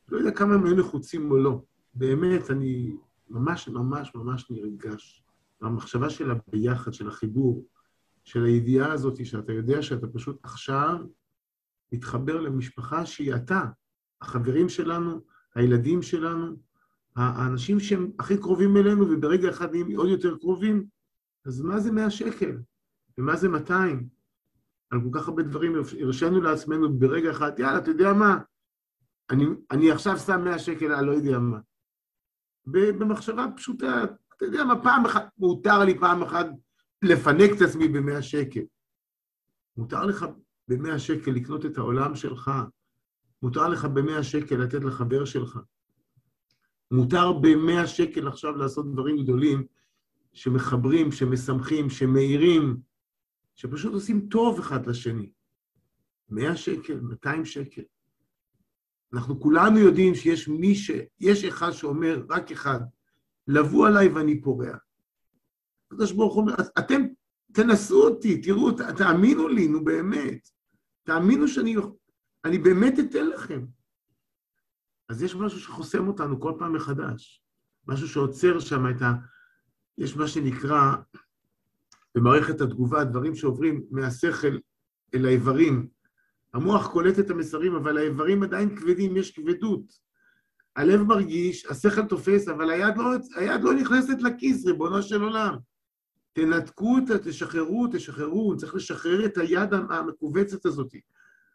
לא 0.09 0.19
יודע 0.19 0.31
כמה 0.31 0.59
מהם 0.59 0.79
נחוצים 0.79 1.31
או 1.31 1.37
לא. 1.37 1.63
באמת, 1.95 2.51
אני 2.51 2.97
ממש 3.31 3.69
ממש 3.69 4.15
ממש 4.15 4.51
נרגש. 4.51 5.25
מהמחשבה 5.61 6.11
של 6.11 6.31
הביחד, 6.31 6.93
של 6.93 7.09
החיבור, 7.09 7.67
של 8.25 8.45
הידיעה 8.45 8.93
הזאת, 8.93 9.27
שאתה 9.27 9.53
יודע 9.53 9.83
שאתה 9.83 10.07
פשוט 10.07 10.39
עכשיו 10.43 10.99
מתחבר 11.93 12.41
למשפחה 12.41 13.07
שהיא 13.07 13.35
אתה, 13.35 13.65
החברים 14.21 14.69
שלנו, 14.69 15.21
הילדים 15.55 16.03
שלנו, 16.03 16.57
האנשים 17.17 17.81
שהם 17.81 18.11
הכי 18.19 18.37
קרובים 18.37 18.77
אלינו 18.77 19.11
וברגע 19.11 19.51
אחד 19.51 19.71
נהיים 19.71 19.97
עוד 19.97 20.09
יותר 20.09 20.37
קרובים, 20.39 20.87
אז 21.45 21.61
מה 21.61 21.81
זה 21.81 21.93
100 21.93 22.11
שקל? 22.11 22.59
ומה 23.19 23.37
זה 23.37 23.49
200? 23.49 24.09
על 24.93 25.01
כל 25.01 25.19
כך 25.19 25.29
הרבה 25.29 25.43
דברים 25.43 25.73
הרשינו 26.01 26.41
לעצמנו 26.41 26.99
ברגע 26.99 27.31
אחד, 27.31 27.59
יאללה, 27.59 27.79
אתה 27.79 27.91
יודע 27.91 28.13
מה? 28.13 28.39
אני, 29.31 29.45
אני 29.71 29.91
עכשיו 29.91 30.19
שם 30.19 30.45
100 30.45 30.59
שקל 30.59 30.93
על 30.93 31.05
לא 31.05 31.13
יודע 31.13 31.39
מה. 31.39 31.59
במחשבה 32.67 33.47
פשוטה, 33.57 34.05
אתה 34.37 34.45
יודע 34.45 34.65
מה, 34.65 34.83
פעם 34.83 35.05
אחת, 35.05 35.29
מותר 35.39 35.85
לי 35.85 35.99
פעם 35.99 36.23
אחת 36.23 36.47
לפנק 37.03 37.51
את 37.57 37.63
עצמי 37.63 37.89
ב-100 37.89 38.23
שקל. 38.23 38.61
מותר 39.77 40.07
לך 40.07 40.27
ב-100 40.69 40.99
שקל 40.99 41.31
לקנות 41.31 41.67
את 41.67 41.79
העולם 41.79 42.15
שלך. 42.15 42.51
מותר 43.43 43.69
לך 43.69 43.85
ב-100 43.85 44.23
שקל 44.23 44.57
לתת 44.57 44.85
לחבר 44.85 45.25
שלך. 45.25 45.59
מותר 46.91 47.33
ב-100 47.33 47.87
שקל 47.87 48.29
עכשיו 48.29 48.57
לעשות 48.57 48.93
דברים 48.93 49.23
גדולים 49.23 49.67
שמחברים, 50.33 51.13
שמשמחים, 51.13 51.91
שמאירים, 51.91 52.77
שפשוט 53.55 53.93
עושים 53.93 54.29
טוב 54.31 54.59
אחד 54.59 54.87
לשני. 54.87 55.33
100 56.29 56.57
שקל, 56.57 57.01
200 57.01 57.45
שקל. 57.45 57.83
אנחנו 59.15 59.41
כולנו 59.41 59.79
יודעים 59.79 60.15
שיש 60.15 60.49
מי 60.49 60.75
ש... 60.75 60.91
יש 61.21 61.45
אחד 61.45 61.71
שאומר, 61.71 62.25
רק 62.31 62.53
אחד, 62.53 62.81
לבוא 63.49 63.89
עליי 63.89 64.09
ואני 64.09 64.41
פורע. 64.41 64.77
הקדוש 65.87 66.13
ברוך 66.13 66.35
הוא 66.35 66.43
אומר, 66.43 66.55
אתם 66.79 67.03
תנסו 67.53 68.03
אותי, 68.03 68.41
תראו, 68.43 68.71
תאמינו 68.99 69.49
לי, 69.49 69.69
נו 69.69 69.85
באמת. 69.85 70.49
תאמינו 71.03 71.49
שאני 71.49 71.77
אני 72.45 72.59
באמת 72.59 72.99
אתן 72.99 73.27
לכם. 73.27 73.67
אז 75.09 75.23
יש 75.23 75.35
משהו 75.35 75.61
שחוסם 75.61 76.09
אותנו 76.09 76.41
כל 76.41 76.53
פעם 76.59 76.73
מחדש. 76.73 77.43
משהו 77.87 78.09
שעוצר 78.09 78.61
שם 78.61 78.91
את 78.91 79.03
ה... 79.03 79.13
יש 79.99 80.17
מה 80.17 80.29
שנקרא 80.29 80.93
במערכת 82.15 82.61
התגובה, 82.61 83.05
דברים 83.05 83.35
שעוברים 83.35 83.83
מהשכל 83.91 84.59
אל 85.15 85.27
האיברים. 85.27 85.89
המוח 86.55 86.93
קולט 86.93 87.19
את 87.19 87.31
המסרים, 87.31 87.75
אבל 87.75 87.99
האיברים 87.99 88.43
עדיין 88.43 88.77
כבדים, 88.77 89.17
יש 89.17 89.31
כבדות. 89.31 89.83
הלב 90.77 91.03
מרגיש, 91.03 91.67
השכל 91.67 92.07
תופס, 92.07 92.49
אבל 92.49 92.71
היד 92.71 92.97
לא, 92.97 93.05
היד 93.37 93.61
לא 93.63 93.75
נכנסת 93.75 94.23
לכיס, 94.23 94.67
ריבונו 94.67 95.03
של 95.03 95.23
עולם. 95.23 95.57
תנתקו 96.33 96.99
אותה, 96.99 97.19
תשחררו, 97.19 97.87
תשחררו, 97.93 98.57
צריך 98.57 98.75
לשחרר 98.75 99.25
את 99.25 99.39
היד 99.39 99.75
המכווצת 99.75 100.67
הזאת. 100.67 100.95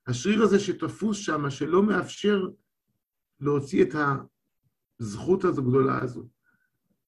השריר 0.07 0.43
הזה 0.43 0.59
שתפוס 0.59 1.17
שם, 1.17 1.49
שלא 1.49 1.83
מאפשר 1.83 2.47
להוציא 3.39 3.83
את 3.83 3.95
הזכות 4.99 5.45
הזו, 5.45 5.63
גדולה 5.63 6.01
הזו. 6.01 6.27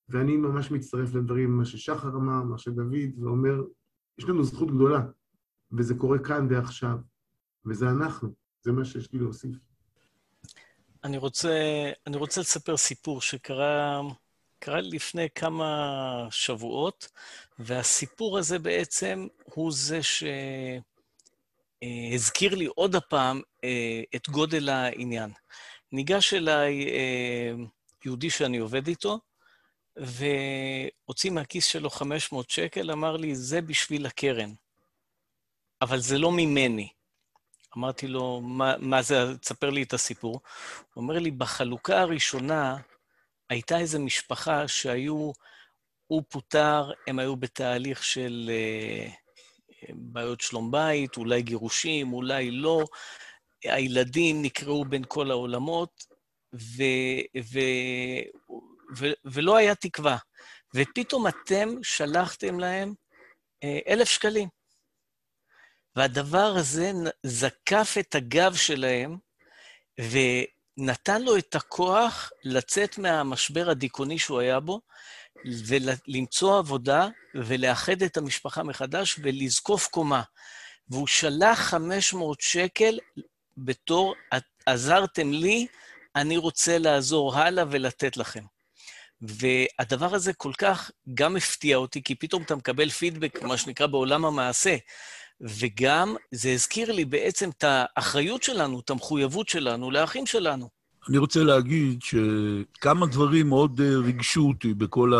ואני 0.09 0.37
ממש 0.37 0.71
מצטרף 0.71 1.13
לדברים, 1.13 1.57
מה 1.57 1.65
ששחר 1.65 2.07
אמר, 2.07 2.43
מה 2.43 2.57
שדוד, 2.57 3.19
ואומר, 3.23 3.61
יש 4.17 4.25
לנו 4.25 4.43
זכות 4.43 4.71
גדולה, 4.71 5.01
וזה 5.71 5.95
קורה 5.95 6.19
כאן 6.19 6.47
ועכשיו, 6.49 6.97
וזה 7.65 7.89
אנחנו, 7.89 8.33
זה 8.61 8.71
מה 8.71 8.85
שיש 8.85 9.13
לי 9.13 9.19
להוסיף. 9.19 9.55
אני 11.03 11.17
רוצה, 11.17 11.49
אני 12.07 12.17
רוצה 12.17 12.41
לספר 12.41 12.77
סיפור 12.77 13.21
שקרה 13.21 14.01
קרה 14.59 14.81
לפני 14.81 15.27
כמה 15.35 16.27
שבועות, 16.31 17.11
והסיפור 17.59 18.37
הזה 18.37 18.59
בעצם 18.59 19.27
הוא 19.43 19.71
זה 19.71 19.99
שהזכיר 21.83 22.55
לי 22.55 22.65
עוד 22.65 22.95
הפעם 22.95 23.41
אה, 23.63 24.01
את 24.15 24.29
גודל 24.29 24.69
העניין. 24.69 25.31
ניגש 25.91 26.33
אליי 26.33 26.87
אה, 26.87 27.53
יהודי 28.05 28.29
שאני 28.29 28.57
עובד 28.57 28.87
איתו, 28.87 29.19
והוציא 29.99 31.31
מהכיס 31.31 31.65
שלו 31.65 31.89
500 31.89 32.49
שקל, 32.49 32.91
אמר 32.91 33.17
לי, 33.17 33.35
זה 33.35 33.61
בשביל 33.61 34.05
הקרן, 34.05 34.53
אבל 35.81 35.99
זה 35.99 36.17
לא 36.17 36.31
ממני. 36.31 36.89
אמרתי 37.77 38.07
לו, 38.07 38.41
מה, 38.41 38.75
מה 38.79 39.01
זה, 39.01 39.37
תספר 39.37 39.69
לי 39.69 39.83
את 39.83 39.93
הסיפור. 39.93 40.41
הוא 40.93 41.01
אומר 41.01 41.19
לי, 41.19 41.31
בחלוקה 41.31 41.99
הראשונה 41.99 42.77
הייתה 43.49 43.79
איזו 43.79 43.99
משפחה 43.99 44.67
שהיו, 44.67 45.31
הוא 46.07 46.23
פוטר, 46.29 46.91
הם 47.07 47.19
היו 47.19 47.35
בתהליך 47.35 48.03
של 48.03 48.51
uh, 48.51 49.91
בעיות 49.93 50.41
שלום 50.41 50.71
בית, 50.71 51.17
אולי 51.17 51.41
גירושים, 51.41 52.13
אולי 52.13 52.51
לא. 52.51 52.85
הילדים 53.63 54.41
נקראו 54.41 54.85
בין 54.85 55.03
כל 55.07 55.31
העולמות, 55.31 56.05
ו, 56.53 56.83
ו, 58.97 59.05
ולא 59.25 59.57
היה 59.57 59.75
תקווה. 59.75 60.17
ופתאום 60.75 61.27
אתם 61.27 61.69
שלחתם 61.83 62.59
להם 62.59 62.93
אה, 63.63 63.79
אלף 63.87 64.09
שקלים. 64.09 64.49
והדבר 65.95 66.53
הזה 66.57 66.91
זקף 67.23 67.95
את 67.99 68.15
הגב 68.15 68.55
שלהם, 68.55 69.17
ונתן 69.99 71.21
לו 71.21 71.37
את 71.37 71.55
הכוח 71.55 72.31
לצאת 72.43 72.97
מהמשבר 72.97 73.69
הדיכאוני 73.69 74.19
שהוא 74.19 74.39
היה 74.39 74.59
בו, 74.59 74.81
ולמצוא 75.67 76.57
עבודה 76.57 77.07
ולאחד 77.35 78.01
את 78.01 78.17
המשפחה 78.17 78.63
מחדש 78.63 79.19
ולזקוף 79.23 79.87
קומה. 79.87 80.21
והוא 80.89 81.07
שלח 81.07 81.59
500 81.59 82.41
שקל 82.41 82.99
בתור, 83.57 84.15
עזרתם 84.65 85.31
לי, 85.31 85.67
אני 86.15 86.37
רוצה 86.37 86.77
לעזור 86.77 87.35
הלאה 87.35 87.63
ולתת 87.69 88.17
לכם. 88.17 88.43
והדבר 89.21 90.15
הזה 90.15 90.33
כל 90.33 90.51
כך 90.57 90.91
גם 91.13 91.35
הפתיע 91.35 91.77
אותי, 91.77 92.03
כי 92.03 92.15
פתאום 92.15 92.43
אתה 92.43 92.55
מקבל 92.55 92.89
פידבק, 92.89 93.43
מה 93.43 93.57
שנקרא, 93.57 93.87
בעולם 93.87 94.25
המעשה. 94.25 94.75
וגם 95.41 96.15
זה 96.31 96.51
הזכיר 96.51 96.91
לי 96.91 97.05
בעצם 97.05 97.49
את 97.49 97.63
האחריות 97.67 98.43
שלנו, 98.43 98.79
את 98.79 98.89
המחויבות 98.89 99.49
שלנו 99.49 99.91
לאחים 99.91 100.25
שלנו. 100.25 100.79
אני 101.09 101.17
רוצה 101.17 101.43
להגיד 101.43 101.99
שכמה 102.01 103.05
דברים 103.05 103.49
מאוד 103.49 103.81
אה, 103.81 103.97
ריגשו 103.97 104.47
אותי 104.47 104.73
בכל 104.73 105.13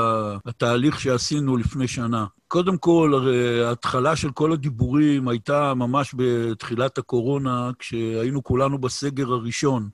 התהליך 0.46 1.00
שעשינו 1.00 1.58
לפני 1.58 1.88
שנה. 1.88 2.26
קודם 2.48 2.78
כל, 2.78 3.12
הרי 3.16 3.66
ההתחלה 3.66 4.16
של 4.16 4.32
כל 4.32 4.52
הדיבורים 4.52 5.28
הייתה 5.28 5.74
ממש 5.74 6.16
בתחילת 6.18 6.98
הקורונה, 6.98 7.72
כשהיינו 7.80 8.44
כולנו 8.44 8.78
בסגר 8.78 9.32
הראשון, 9.32 9.90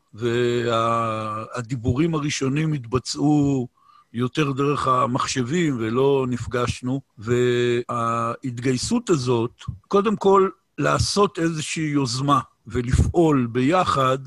והדיבורים 1.53 2.15
הראשונים 2.15 2.73
התבצעו 2.73 3.67
יותר 4.15 4.51
דרך 4.51 4.87
המחשבים 4.87 5.77
ולא 5.79 6.25
נפגשנו, 6.29 7.01
וההתגייסות 7.17 9.09
הזאת, 9.09 9.63
קודם 9.87 10.15
כל 10.15 10.49
לעשות 10.77 11.39
איזושהי 11.39 11.83
יוזמה 11.83 12.39
ולפעול 12.67 13.47
ביחד, 13.51 14.17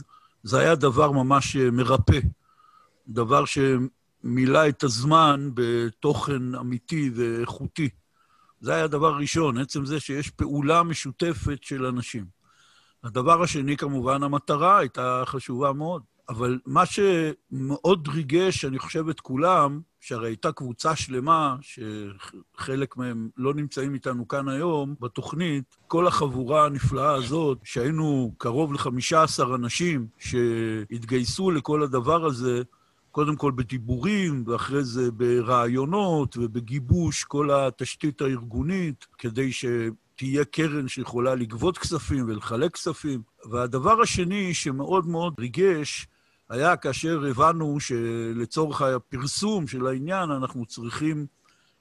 זה 0.42 0.58
היה 0.58 0.74
דבר 0.74 1.10
ממש 1.10 1.56
מרפא. 1.56 2.18
דבר 3.08 3.44
שמילא 3.44 4.68
את 4.68 4.82
הזמן 4.82 5.50
בתוכן 5.54 6.54
אמיתי 6.54 7.10
ואיכותי. 7.14 7.88
זה 8.60 8.74
היה 8.74 8.86
דבר 8.86 9.16
ראשון, 9.16 9.58
עצם 9.58 9.86
זה 9.86 10.00
שיש 10.00 10.30
פעולה 10.30 10.82
משותפת 10.82 11.58
של 11.62 11.86
אנשים. 11.86 12.24
הדבר 13.04 13.42
השני, 13.42 13.76
כמובן, 13.76 14.22
המטרה 14.22 14.78
הייתה 14.78 15.22
חשובה 15.26 15.72
מאוד. 15.72 16.02
אבל 16.28 16.58
מה 16.66 16.82
שמאוד 16.86 18.08
ריגש, 18.08 18.64
אני 18.64 18.78
חושב, 18.78 19.08
את 19.08 19.20
כולם, 19.20 19.80
שהרי 20.00 20.28
הייתה 20.28 20.52
קבוצה 20.52 20.96
שלמה, 20.96 21.56
שחלק 21.60 22.96
מהם 22.96 23.28
לא 23.36 23.54
נמצאים 23.54 23.94
איתנו 23.94 24.28
כאן 24.28 24.48
היום, 24.48 24.94
בתוכנית, 25.00 25.76
כל 25.86 26.06
החבורה 26.06 26.66
הנפלאה 26.66 27.14
הזאת, 27.14 27.58
שהיינו 27.64 28.34
קרוב 28.38 28.72
ל-15 28.72 29.54
אנשים 29.54 30.06
שהתגייסו 30.18 31.50
לכל 31.50 31.82
הדבר 31.82 32.26
הזה, 32.26 32.62
קודם 33.10 33.36
כל 33.36 33.52
בדיבורים, 33.54 34.44
ואחרי 34.46 34.84
זה 34.84 35.10
ברעיונות 35.10 36.36
ובגיבוש 36.36 37.24
כל 37.24 37.50
התשתית 37.50 38.20
הארגונית, 38.20 39.06
כדי 39.18 39.52
ש... 39.52 39.64
תהיה 40.18 40.44
קרן 40.44 40.88
שיכולה 40.88 41.34
לגבות 41.34 41.78
כספים 41.78 42.24
ולחלק 42.28 42.72
כספים. 42.72 43.22
והדבר 43.50 44.02
השני 44.02 44.54
שמאוד 44.54 45.06
מאוד 45.06 45.34
ריגש, 45.40 46.06
היה 46.48 46.76
כאשר 46.76 47.24
הבנו 47.30 47.80
שלצורך 47.80 48.82
הפרסום 48.82 49.66
של 49.66 49.86
העניין 49.86 50.30
אנחנו 50.30 50.66
צריכים 50.66 51.26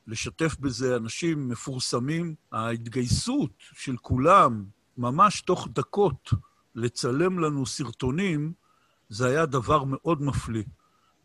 לשתף 0.08 0.56
בזה 0.60 0.96
אנשים 0.96 1.50
מפורסמים. 1.50 2.36
ההתגייסות 2.52 3.52
של 3.74 3.98
כולם, 3.98 4.66
ממש 4.98 5.42
תוך 5.42 5.68
דקות, 5.72 6.34
לצלם 6.76 7.40
לנו 7.40 7.66
סרטונים, 7.66 8.54
זה 9.10 9.28
היה 9.28 9.46
דבר 9.46 9.84
מאוד 9.84 10.22
מפליא. 10.22 10.64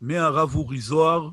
מהרב 0.01 0.55
אורי 0.55 0.81
זוהר, 0.81 1.29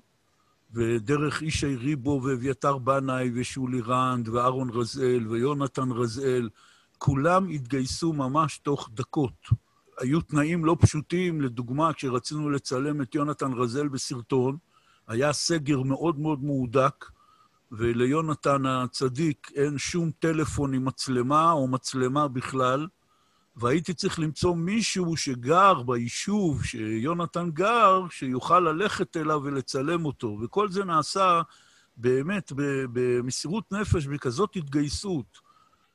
ודרך 0.72 1.42
ישי 1.42 1.76
ריבו 1.76 2.20
ואביתר 2.24 2.78
בנאי 2.78 3.30
ושולי 3.34 3.80
רנד 3.80 4.28
ואהרון 4.28 4.70
רזאל 4.70 5.26
ויונתן 5.28 5.92
רזאל, 5.92 6.48
כולם 6.98 7.48
התגייסו 7.48 8.12
ממש 8.12 8.58
תוך 8.58 8.90
דקות. 8.94 9.48
היו 10.00 10.20
תנאים 10.20 10.64
לא 10.64 10.76
פשוטים, 10.80 11.40
לדוגמה, 11.40 11.92
כשרצינו 11.92 12.50
לצלם 12.50 13.02
את 13.02 13.14
יונתן 13.14 13.52
רזל 13.52 13.88
בסרטון, 13.88 14.56
היה 15.08 15.32
סגר 15.32 15.82
מאוד 15.82 16.18
מאוד 16.18 16.44
מהודק, 16.44 17.04
וליונתן 17.72 18.66
הצדיק 18.66 19.50
אין 19.54 19.78
שום 19.78 20.10
טלפון 20.18 20.74
עם 20.74 20.84
מצלמה 20.84 21.52
או 21.52 21.68
מצלמה 21.68 22.28
בכלל, 22.28 22.86
והייתי 23.56 23.94
צריך 23.94 24.18
למצוא 24.18 24.56
מישהו 24.56 25.16
שגר 25.16 25.82
ביישוב 25.82 26.64
שיונתן 26.64 27.50
גר, 27.50 28.06
שיוכל 28.10 28.60
ללכת 28.60 29.16
אליו 29.16 29.40
ולצלם 29.44 30.04
אותו. 30.04 30.38
וכל 30.42 30.68
זה 30.68 30.84
נעשה 30.84 31.42
באמת 31.96 32.52
במסירות 32.92 33.72
נפש, 33.72 34.06
בכזאת 34.06 34.56
התגייסות. 34.56 35.50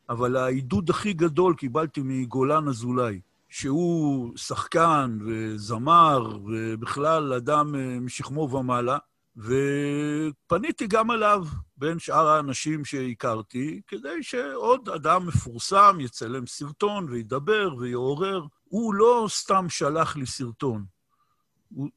אבל 0.10 0.36
העידוד 0.36 0.90
הכי 0.90 1.14
גדול 1.14 1.56
קיבלתי 1.56 2.02
מגולן 2.04 2.68
אזולאי, 2.68 3.20
שהוא 3.58 4.38
שחקן 4.38 5.18
וזמר 5.26 6.40
ובכלל 6.46 7.34
אדם 7.34 7.76
אה, 7.76 8.00
משכמו 8.00 8.50
ומעלה, 8.52 8.98
ופניתי 9.38 10.88
גם 10.88 11.12
אליו, 11.12 11.46
בין 11.78 12.00
שאר 12.00 12.28
האנשים 12.28 12.86
שהכרתי, 12.86 13.82
כדי 13.88 14.24
שעוד 14.24 14.90
אדם 14.90 15.28
מפורסם 15.28 15.98
יצלם 16.00 16.48
סרטון 16.48 17.06
וידבר 17.10 17.76
ויעורר. 17.80 18.46
הוא 18.64 18.94
לא 18.94 19.26
סתם 19.30 19.66
שלח 19.70 20.16
לי 20.16 20.26
סרטון. 20.26 20.86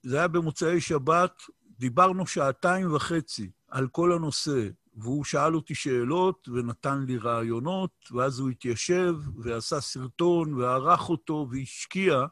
זה 0.02 0.18
היה 0.18 0.28
במוצאי 0.28 0.80
שבת, 0.80 1.42
דיברנו 1.78 2.26
שעתיים 2.26 2.94
וחצי 2.94 3.50
על 3.68 3.88
כל 3.88 4.12
הנושא, 4.12 4.68
והוא 5.00 5.24
שאל 5.24 5.54
אותי 5.54 5.74
שאלות 5.74 6.48
ונתן 6.48 7.04
לי 7.06 7.16
רעיונות, 7.16 7.90
ואז 8.12 8.38
הוא 8.38 8.50
התיישב 8.50 9.14
ועשה 9.36 9.80
סרטון 9.80 10.54
וערך 10.54 11.08
אותו 11.08 11.48
והשקיע, 11.50 12.24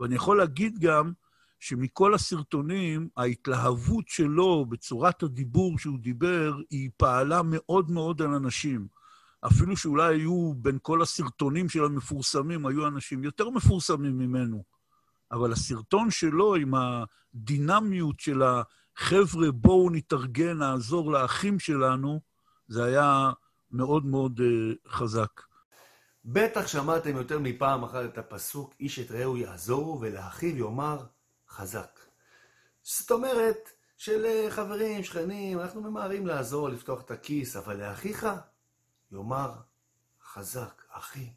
ואני 0.00 0.14
יכול 0.14 0.38
להגיד 0.38 0.78
גם 0.78 1.12
שמכל 1.60 2.14
הסרטונים, 2.14 3.08
ההתלהבות 3.16 4.08
שלו 4.08 4.66
בצורת 4.66 5.22
הדיבור 5.22 5.78
שהוא 5.78 5.98
דיבר, 5.98 6.54
היא 6.70 6.90
פעלה 6.96 7.40
מאוד 7.44 7.90
מאוד 7.90 8.22
על 8.22 8.34
אנשים. 8.34 8.86
אפילו 9.46 9.76
שאולי 9.76 10.14
היו 10.14 10.54
בין 10.56 10.78
כל 10.82 11.02
הסרטונים 11.02 11.68
של 11.68 11.84
המפורסמים, 11.84 12.66
היו 12.66 12.86
אנשים 12.86 13.24
יותר 13.24 13.50
מפורסמים 13.50 14.18
ממנו. 14.18 14.64
אבל 15.32 15.52
הסרטון 15.52 16.10
שלו 16.10 16.54
עם 16.54 16.74
הדינמיות 16.74 18.20
של 18.20 18.42
החבר'ה, 18.96 19.50
בואו 19.52 19.90
נתארגן, 19.90 20.58
נעזור 20.58 21.12
לאחים 21.12 21.58
שלנו, 21.58 22.20
זה 22.68 22.84
היה 22.84 23.30
מאוד 23.70 24.06
מאוד 24.06 24.40
uh, 24.40 24.88
חזק. 24.88 25.40
בטח 26.24 26.66
שמעתם 26.66 27.16
יותר 27.16 27.38
מפעם 27.38 27.84
אחת 27.84 28.04
את 28.04 28.18
הפסוק, 28.18 28.74
איש 28.80 28.98
את 28.98 29.10
רעהו 29.10 29.36
יעזורו 29.36 30.00
ולאחיו 30.00 30.56
יאמר 30.56 31.06
חזק. 31.48 32.00
זאת 32.82 33.10
אומרת 33.10 33.70
שלחברים, 33.96 35.04
שכנים, 35.04 35.60
אנחנו 35.60 35.80
ממהרים 35.80 36.26
לעזור, 36.26 36.68
לפתוח 36.68 37.00
את 37.00 37.10
הכיס, 37.10 37.56
אבל 37.56 37.76
לאחיך 37.76 38.26
יאמר 39.12 39.52
חזק, 40.32 40.82
אחי, 40.90 41.32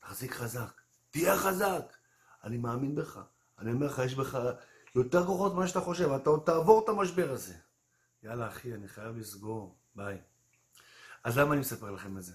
תחזיק 0.00 0.32
חזק, 0.32 0.80
תהיה 1.10 1.36
חזק. 1.36 1.96
אני 2.44 2.58
מאמין 2.58 2.94
בך. 2.94 3.20
אני 3.58 3.72
אומר 3.72 3.86
לך, 3.86 3.98
יש 3.98 4.14
בך 4.14 4.38
יותר 4.94 5.26
כוחות 5.26 5.54
ממה 5.54 5.68
שאתה 5.68 5.80
חושב, 5.80 6.10
אתה 6.10 6.30
עוד 6.30 6.42
תעבור 6.46 6.84
את 6.84 6.88
המשבר 6.88 7.32
הזה. 7.32 7.54
יאללה, 8.22 8.48
אחי, 8.48 8.74
אני 8.74 8.88
חייב 8.88 9.16
לסגור, 9.16 9.76
ביי. 9.94 10.18
אז 11.24 11.38
למה 11.38 11.52
אני 11.52 11.60
מספר 11.60 11.90
לכם 11.90 12.18
את 12.18 12.22
זה? 12.22 12.32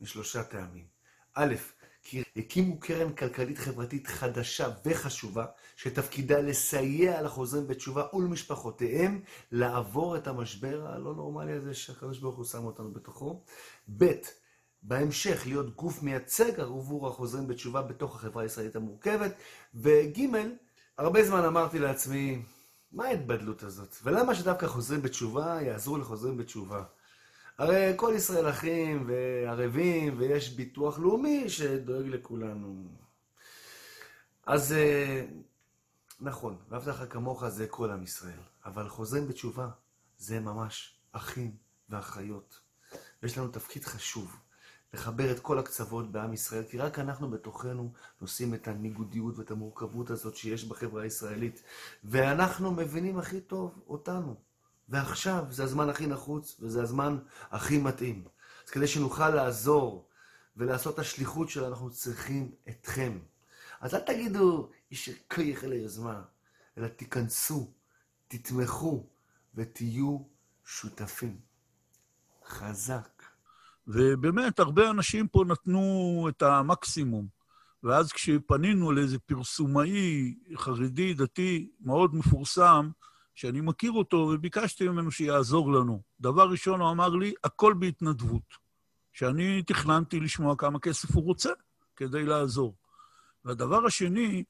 משלושה 0.00 0.44
טעמים. 0.44 0.86
א', 1.34 1.54
כי 2.02 2.22
הקימו 2.36 2.80
קרן 2.80 3.12
כלכלית 3.12 3.58
חברתית 3.58 4.06
חדשה 4.06 4.68
וחשובה, 4.84 5.46
שתפקידה 5.76 6.40
לסייע 6.40 7.22
לחוזרים 7.22 7.66
בתשובה 7.66 8.06
ולמשפחותיהם 8.12 9.20
לעבור 9.52 10.16
את 10.16 10.26
המשבר 10.26 10.86
הלא 10.86 11.14
נורמלי 11.14 11.52
הזה 11.52 11.74
שהקדוש 11.74 12.18
ברוך 12.18 12.36
הוא 12.36 12.44
שם 12.44 12.64
אותנו 12.64 12.92
בתוכו. 12.92 13.42
ב', 13.96 14.12
בהמשך 14.82 15.42
להיות 15.46 15.76
גוף 15.76 16.02
מייצג 16.02 16.60
עבור 16.60 17.08
החוזרים 17.08 17.46
בתשובה 17.46 17.82
בתוך 17.82 18.16
החברה 18.16 18.42
הישראלית 18.42 18.76
המורכבת. 18.76 19.34
וג', 19.74 20.20
הרבה 20.98 21.24
זמן 21.24 21.44
אמרתי 21.44 21.78
לעצמי, 21.78 22.42
מה 22.92 23.04
ההתבדלות 23.04 23.62
הזאת? 23.62 23.96
ולמה 24.02 24.34
שדווקא 24.34 24.66
חוזרים 24.66 25.02
בתשובה 25.02 25.62
יעזרו 25.62 25.98
לחוזרים 25.98 26.36
בתשובה? 26.36 26.84
הרי 27.58 27.92
כל 27.96 28.12
ישראל 28.16 28.50
אחים 28.50 29.08
וערבים, 29.08 30.14
ויש 30.18 30.50
ביטוח 30.50 30.98
לאומי 30.98 31.50
שדואג 31.50 32.06
לכולנו. 32.06 32.84
אז 34.46 34.72
אה, 34.72 35.26
נכון, 36.20 36.56
ואהבת 36.68 36.86
לך 36.86 37.04
כמוך 37.10 37.48
זה 37.48 37.66
כל 37.66 37.90
עם 37.90 38.02
ישראל, 38.02 38.40
אבל 38.64 38.88
חוזרים 38.88 39.28
בתשובה 39.28 39.68
זה 40.18 40.40
ממש 40.40 41.00
אחים 41.12 41.56
ואחיות. 41.88 42.60
ויש 43.22 43.38
לנו 43.38 43.48
תפקיד 43.48 43.84
חשוב, 43.84 44.36
לחבר 44.96 45.32
את 45.32 45.40
כל 45.40 45.58
הקצוות 45.58 46.12
בעם 46.12 46.32
ישראל, 46.32 46.64
כי 46.70 46.78
רק 46.78 46.98
אנחנו 46.98 47.30
בתוכנו 47.30 47.92
נושאים 48.20 48.54
את 48.54 48.68
הניגודיות 48.68 49.38
ואת 49.38 49.50
המורכבות 49.50 50.10
הזאת 50.10 50.36
שיש 50.36 50.64
בחברה 50.64 51.02
הישראלית, 51.02 51.62
ואנחנו 52.04 52.72
מבינים 52.72 53.18
הכי 53.18 53.40
טוב 53.40 53.82
אותנו. 53.88 54.34
ועכשיו 54.88 55.44
זה 55.50 55.64
הזמן 55.64 55.88
הכי 55.88 56.06
נחוץ, 56.06 56.56
וזה 56.60 56.82
הזמן 56.82 57.18
הכי 57.50 57.78
מתאים. 57.78 58.24
אז 58.64 58.70
כדי 58.70 58.86
שנוכל 58.86 59.30
לעזור 59.30 60.08
ולעשות 60.56 60.94
את 60.94 60.98
השליחות 60.98 61.48
שלנו, 61.50 61.68
אנחנו 61.68 61.90
צריכים 61.90 62.54
אתכם. 62.68 63.18
אז 63.80 63.94
אל 63.94 64.00
תגידו, 64.00 64.70
איש 64.90 65.10
כוח 65.34 65.64
אל 65.64 65.72
היוזמה, 65.72 66.22
אלא 66.78 66.88
תיכנסו, 66.88 67.70
תתמכו 68.28 69.06
ותהיו 69.54 70.18
שותפים. 70.64 71.40
חזק. 72.46 73.15
ובאמת, 73.86 74.58
הרבה 74.58 74.90
אנשים 74.90 75.28
פה 75.28 75.44
נתנו 75.46 76.26
את 76.28 76.42
המקסימום. 76.42 77.26
ואז 77.82 78.12
כשפנינו 78.12 78.92
לאיזה 78.92 79.18
פרסומאי 79.18 80.34
חרדי, 80.56 81.14
דתי, 81.14 81.70
מאוד 81.80 82.14
מפורסם, 82.14 82.90
שאני 83.34 83.60
מכיר 83.60 83.92
אותו, 83.92 84.16
וביקשתי 84.16 84.88
ממנו 84.88 85.10
שיעזור 85.10 85.72
לנו. 85.72 86.02
דבר 86.20 86.50
ראשון, 86.50 86.80
הוא 86.80 86.90
אמר 86.90 87.08
לי, 87.08 87.34
הכל 87.44 87.74
בהתנדבות. 87.78 88.66
שאני 89.12 89.62
תכננתי 89.62 90.20
לשמוע 90.20 90.56
כמה 90.56 90.78
כסף 90.78 91.14
הוא 91.14 91.24
רוצה 91.24 91.50
כדי 91.96 92.24
לעזור. 92.24 92.74
והדבר 93.44 93.86
השני, 93.86 94.44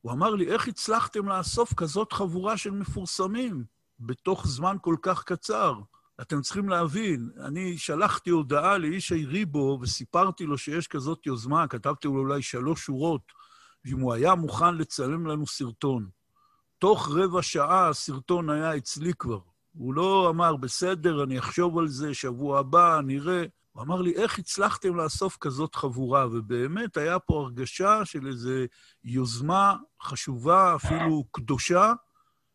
הוא 0.00 0.12
אמר 0.12 0.34
לי, 0.34 0.46
איך 0.46 0.68
הצלחתם 0.68 1.28
לאסוף 1.28 1.74
כזאת 1.74 2.12
חבורה 2.12 2.56
של 2.56 2.70
מפורסמים 2.70 3.64
בתוך 4.00 4.46
זמן 4.46 4.76
כל 4.80 4.96
כך 5.02 5.24
קצר? 5.24 5.74
אתם 6.20 6.40
צריכים 6.40 6.68
להבין, 6.68 7.30
אני 7.40 7.78
שלחתי 7.78 8.30
הודעה 8.30 8.78
לאישי 8.78 9.24
ריבו 9.24 9.78
וסיפרתי 9.82 10.46
לו 10.46 10.58
שיש 10.58 10.86
כזאת 10.86 11.26
יוזמה, 11.26 11.68
כתבתי 11.68 12.08
לו 12.08 12.18
אולי 12.18 12.42
שלוש 12.42 12.84
שורות, 12.84 13.32
ואם 13.84 14.00
הוא 14.00 14.12
היה 14.12 14.34
מוכן 14.34 14.74
לצלם 14.74 15.26
לנו 15.26 15.46
סרטון. 15.46 16.08
תוך 16.78 17.08
רבע 17.10 17.42
שעה 17.42 17.88
הסרטון 17.88 18.50
היה 18.50 18.76
אצלי 18.76 19.14
כבר. 19.14 19.40
הוא 19.72 19.94
לא 19.94 20.30
אמר, 20.30 20.56
בסדר, 20.56 21.24
אני 21.24 21.38
אחשוב 21.38 21.78
על 21.78 21.88
זה, 21.88 22.14
שבוע 22.14 22.58
הבא, 22.58 23.00
נראה. 23.04 23.44
הוא 23.72 23.82
אמר 23.82 24.02
לי, 24.02 24.14
איך 24.14 24.38
הצלחתם 24.38 24.96
לאסוף 24.96 25.36
כזאת 25.40 25.74
חבורה? 25.74 26.26
ובאמת 26.26 26.96
היה 26.96 27.18
פה 27.18 27.40
הרגשה 27.40 28.04
של 28.04 28.26
איזו 28.26 28.50
יוזמה 29.04 29.76
חשובה, 30.02 30.74
אפילו 30.76 31.24
קדושה, 31.30 31.92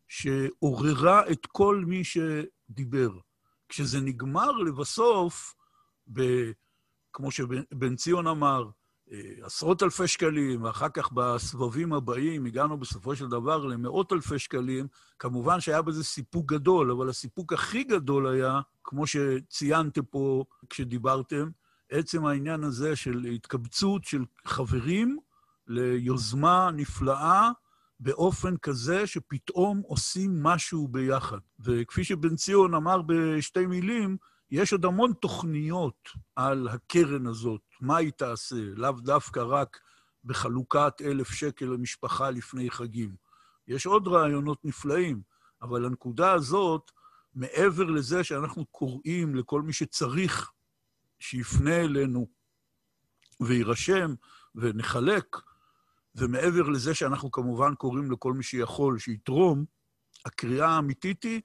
שעוררה 0.07 1.31
את 1.31 1.45
כל 1.45 1.83
מי 1.87 2.03
שדיבר. 2.03 3.09
כשזה 3.73 4.01
נגמר 4.01 4.51
לבסוף, 4.51 5.55
ב, 6.13 6.21
כמו 7.13 7.31
שבן 7.31 7.95
ציון 7.95 8.27
אמר, 8.27 8.69
אה, 9.11 9.19
עשרות 9.41 9.83
אלפי 9.83 10.07
שקלים, 10.07 10.63
ואחר 10.63 10.89
כך 10.89 11.11
בסבבים 11.11 11.93
הבאים 11.93 12.45
הגענו 12.45 12.77
בסופו 12.77 13.15
של 13.15 13.27
דבר 13.27 13.65
למאות 13.65 14.13
אלפי 14.13 14.39
שקלים. 14.39 14.87
כמובן 15.19 15.59
שהיה 15.59 15.81
בזה 15.81 16.03
סיפוק 16.03 16.51
גדול, 16.51 16.91
אבל 16.91 17.09
הסיפוק 17.09 17.53
הכי 17.53 17.83
גדול 17.83 18.27
היה, 18.27 18.61
כמו 18.83 19.07
שציינתם 19.07 20.05
פה 20.05 20.43
כשדיברתם, 20.69 21.49
עצם 21.89 22.25
העניין 22.25 22.63
הזה 22.63 22.95
של 22.95 23.25
התקבצות 23.25 24.03
של 24.03 24.25
חברים 24.45 25.19
ליוזמה 25.67 26.69
נפלאה 26.73 27.51
באופן 28.03 28.57
כזה 28.57 29.07
שפתאום 29.07 29.81
עושים 29.85 30.43
משהו 30.43 30.87
ביחד. 30.87 31.37
וכפי 31.59 32.03
שבן 32.03 32.35
ציון 32.35 32.73
אמר 32.73 33.01
בשתי 33.01 33.65
מילים, 33.65 34.17
יש 34.51 34.71
עוד 34.71 34.85
המון 34.85 35.13
תוכניות 35.13 36.09
על 36.35 36.67
הקרן 36.67 37.27
הזאת, 37.27 37.61
מה 37.81 37.97
היא 37.97 38.11
תעשה, 38.11 38.55
לאו 38.75 38.91
דווקא 38.91 39.39
רק 39.39 39.79
בחלוקת 40.23 40.93
אלף 41.01 41.29
שקל 41.29 41.65
למשפחה 41.65 42.31
לפני 42.31 42.71
חגים. 42.71 43.15
יש 43.67 43.85
עוד 43.85 44.07
רעיונות 44.07 44.65
נפלאים, 44.65 45.21
אבל 45.61 45.85
הנקודה 45.85 46.31
הזאת, 46.31 46.91
מעבר 47.35 47.83
לזה 47.83 48.23
שאנחנו 48.23 48.65
קוראים 48.65 49.35
לכל 49.35 49.61
מי 49.61 49.73
שצריך 49.73 50.51
שיפנה 51.19 51.75
אלינו 51.75 52.27
ויירשם 53.39 54.13
ונחלק, 54.55 55.37
ומעבר 56.15 56.69
לזה 56.69 56.95
שאנחנו 56.95 57.31
כמובן 57.31 57.75
קוראים 57.75 58.11
לכל 58.11 58.33
מי 58.33 58.43
שיכול 58.43 58.99
שיתרום, 58.99 59.65
הקריאה 60.25 60.67
האמיתית 60.67 61.23
היא 61.23 61.41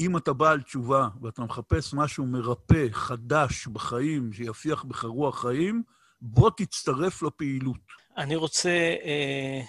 אם 0.00 0.16
אתה 0.16 0.32
בעל 0.32 0.62
תשובה 0.62 1.08
ואתה 1.22 1.42
מחפש 1.42 1.94
משהו 1.94 2.26
מרפא, 2.26 2.86
חדש 2.90 3.66
בחיים, 3.66 4.32
שיפיח 4.32 4.84
בך 4.84 5.04
רוח 5.04 5.42
חיים, 5.42 5.82
בוא 6.20 6.50
תצטרף 6.56 7.22
לפעילות. 7.22 7.80
אני 8.16 8.36
רוצה 8.36 8.70
אה, 9.04 9.60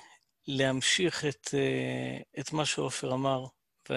להמשיך 0.47 1.25
את, 1.25 1.49
אה, 1.53 2.39
את 2.39 2.53
מה 2.53 2.65
שעופר 2.65 3.13
אמר, 3.13 3.45
ו, 3.89 3.93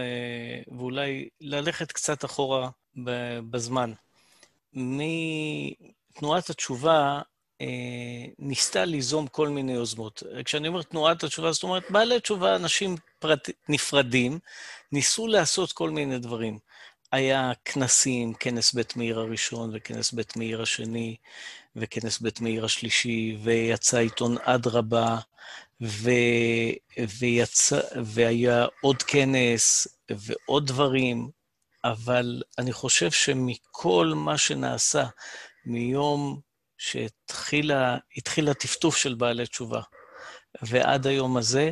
ואולי 0.79 1.29
ללכת 1.41 1.93
קצת 1.93 2.25
אחורה 2.25 2.71
בזמן. 3.51 3.93
מתנועת 4.73 6.51
התשובה 6.51 7.21
ניסתה 8.39 8.85
ליזום 8.85 9.27
כל 9.27 9.49
מיני 9.49 9.73
יוזמות. 9.73 10.23
כשאני 10.45 10.69
אומר 10.69 10.83
תנועת 10.83 11.25
התשובה, 11.25 11.53
זאת 11.53 11.63
אומרת, 11.63 11.91
בעלי 11.91 12.21
תשובה, 12.21 12.57
אנשים 12.57 12.97
פרט, 13.19 13.51
נפרדים, 13.69 14.39
ניסו 14.93 15.27
לעשות 15.27 15.73
כל 15.73 15.91
מיני 15.91 16.19
דברים. 16.19 16.59
היה 17.13 17.53
כנסים, 17.65 18.35
כנס 18.35 18.73
בית 18.73 18.97
מאיר 18.97 19.19
הראשון 19.19 19.71
וכנס 19.75 20.13
בית 20.13 20.37
מאיר 20.37 20.63
השני 20.63 21.17
וכנס 21.77 22.19
בית 22.19 22.41
מאיר 22.41 22.65
השלישי, 22.65 23.37
ויצא 23.43 23.99
עיתון 23.99 24.37
אדרבה, 24.43 25.19
ו... 25.83 26.11
ויצא... 27.19 27.81
והיה 28.05 28.67
עוד 28.81 29.03
כנס 29.03 29.89
ועוד 30.11 30.67
דברים, 30.67 31.31
אבל 31.85 32.43
אני 32.59 32.73
חושב 32.73 33.11
שמכל 33.11 34.13
מה 34.15 34.39
שנעשה 34.39 35.05
מיום 35.67 36.41
שהתחיל 36.79 38.49
הטפטוף 38.49 38.97
של 38.97 39.15
בעלי 39.15 39.47
תשובה 39.47 39.81
ועד 40.63 41.07
היום 41.07 41.37
הזה, 41.37 41.71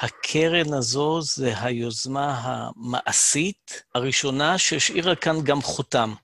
הקרן 0.00 0.74
הזו 0.74 1.20
זה 1.22 1.52
היוזמה 1.60 2.40
המעשית 2.42 3.82
הראשונה 3.94 4.58
שהשאירה 4.58 5.14
כאן 5.14 5.40
גם 5.44 5.62
חותם. 5.62 6.14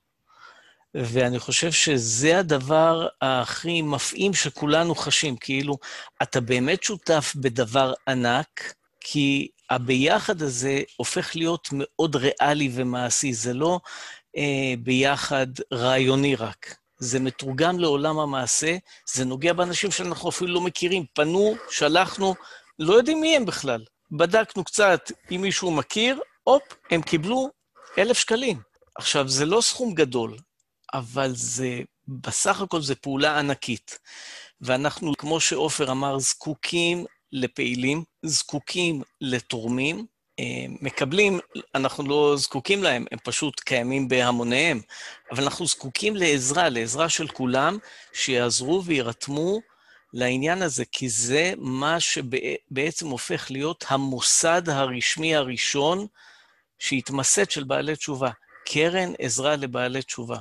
ואני 0.95 1.39
חושב 1.39 1.73
שזה 1.73 2.39
הדבר 2.39 3.07
הכי 3.21 3.83
מפעים 3.83 4.35
שכולנו 4.35 4.95
חשים, 4.95 5.37
כאילו, 5.37 5.79
אתה 6.23 6.41
באמת 6.41 6.83
שותף 6.83 7.33
בדבר 7.37 7.93
ענק, 8.09 8.75
כי 9.01 9.49
הביחד 9.71 10.43
הזה 10.43 10.83
הופך 10.97 11.37
להיות 11.37 11.69
מאוד 11.73 12.17
ריאלי 12.17 12.71
ומעשי, 12.75 13.33
זה 13.33 13.55
לא 13.55 13.81
אה, 14.37 14.75
ביחד 14.79 15.47
רעיוני 15.73 16.35
רק. 16.35 16.77
זה 16.99 17.21
מתורגם 17.21 17.79
לעולם 17.79 18.19
המעשה, 18.19 18.77
זה 19.07 19.25
נוגע 19.25 19.53
באנשים 19.53 19.91
שאנחנו 19.91 20.29
אפילו 20.29 20.55
לא 20.55 20.61
מכירים. 20.61 21.05
פנו, 21.13 21.55
שלחנו, 21.71 22.35
לא 22.79 22.95
יודעים 22.95 23.21
מי 23.21 23.37
הם 23.37 23.47
בכלל. 23.47 23.85
בדקנו 24.11 24.65
קצת 24.65 25.13
אם 25.31 25.41
מישהו 25.43 25.71
מכיר, 25.71 26.21
הופ, 26.43 26.63
הם 26.91 27.03
קיבלו 27.03 27.51
אלף 27.99 28.19
שקלים. 28.19 28.61
עכשיו, 28.99 29.29
זה 29.29 29.47
לא 29.47 29.61
סכום 29.61 29.95
גדול, 29.95 30.37
אבל 30.95 31.33
זה, 31.35 31.81
בסך 32.09 32.61
הכל 32.61 32.81
זו 32.81 32.95
פעולה 33.01 33.39
ענקית. 33.39 33.99
ואנחנו, 34.61 35.13
כמו 35.19 35.41
שעופר 35.41 35.91
אמר, 35.91 36.19
זקוקים 36.19 37.05
לפעילים, 37.33 38.05
זקוקים 38.23 39.03
לתורמים, 39.21 40.07
מקבלים, 40.81 41.41
אנחנו 41.75 42.09
לא 42.09 42.35
זקוקים 42.37 42.83
להם, 42.83 43.05
הם 43.13 43.19
פשוט 43.25 43.61
קיימים 43.61 44.09
בהמוניהם, 44.09 44.81
אבל 45.33 45.43
אנחנו 45.43 45.67
זקוקים 45.67 46.17
לעזרה, 46.17 46.69
לעזרה 46.69 47.09
של 47.09 47.29
כולם, 47.29 47.79
שיעזרו 48.13 48.85
ויירתמו 48.85 49.61
לעניין 50.13 50.63
הזה, 50.63 50.85
כי 50.93 51.09
זה 51.09 51.53
מה 51.57 52.01
שבעצם 52.01 53.07
הופך 53.09 53.51
להיות 53.51 53.85
המוסד 53.89 54.69
הרשמי 54.69 55.35
הראשון 55.35 56.07
שהתמסד 56.79 57.51
של 57.51 57.65
בעלי 57.65 57.97
תשובה, 57.97 58.31
קרן 58.67 59.13
עזרה 59.19 59.57
לבעלי 59.57 60.03
תשובה. 60.03 60.39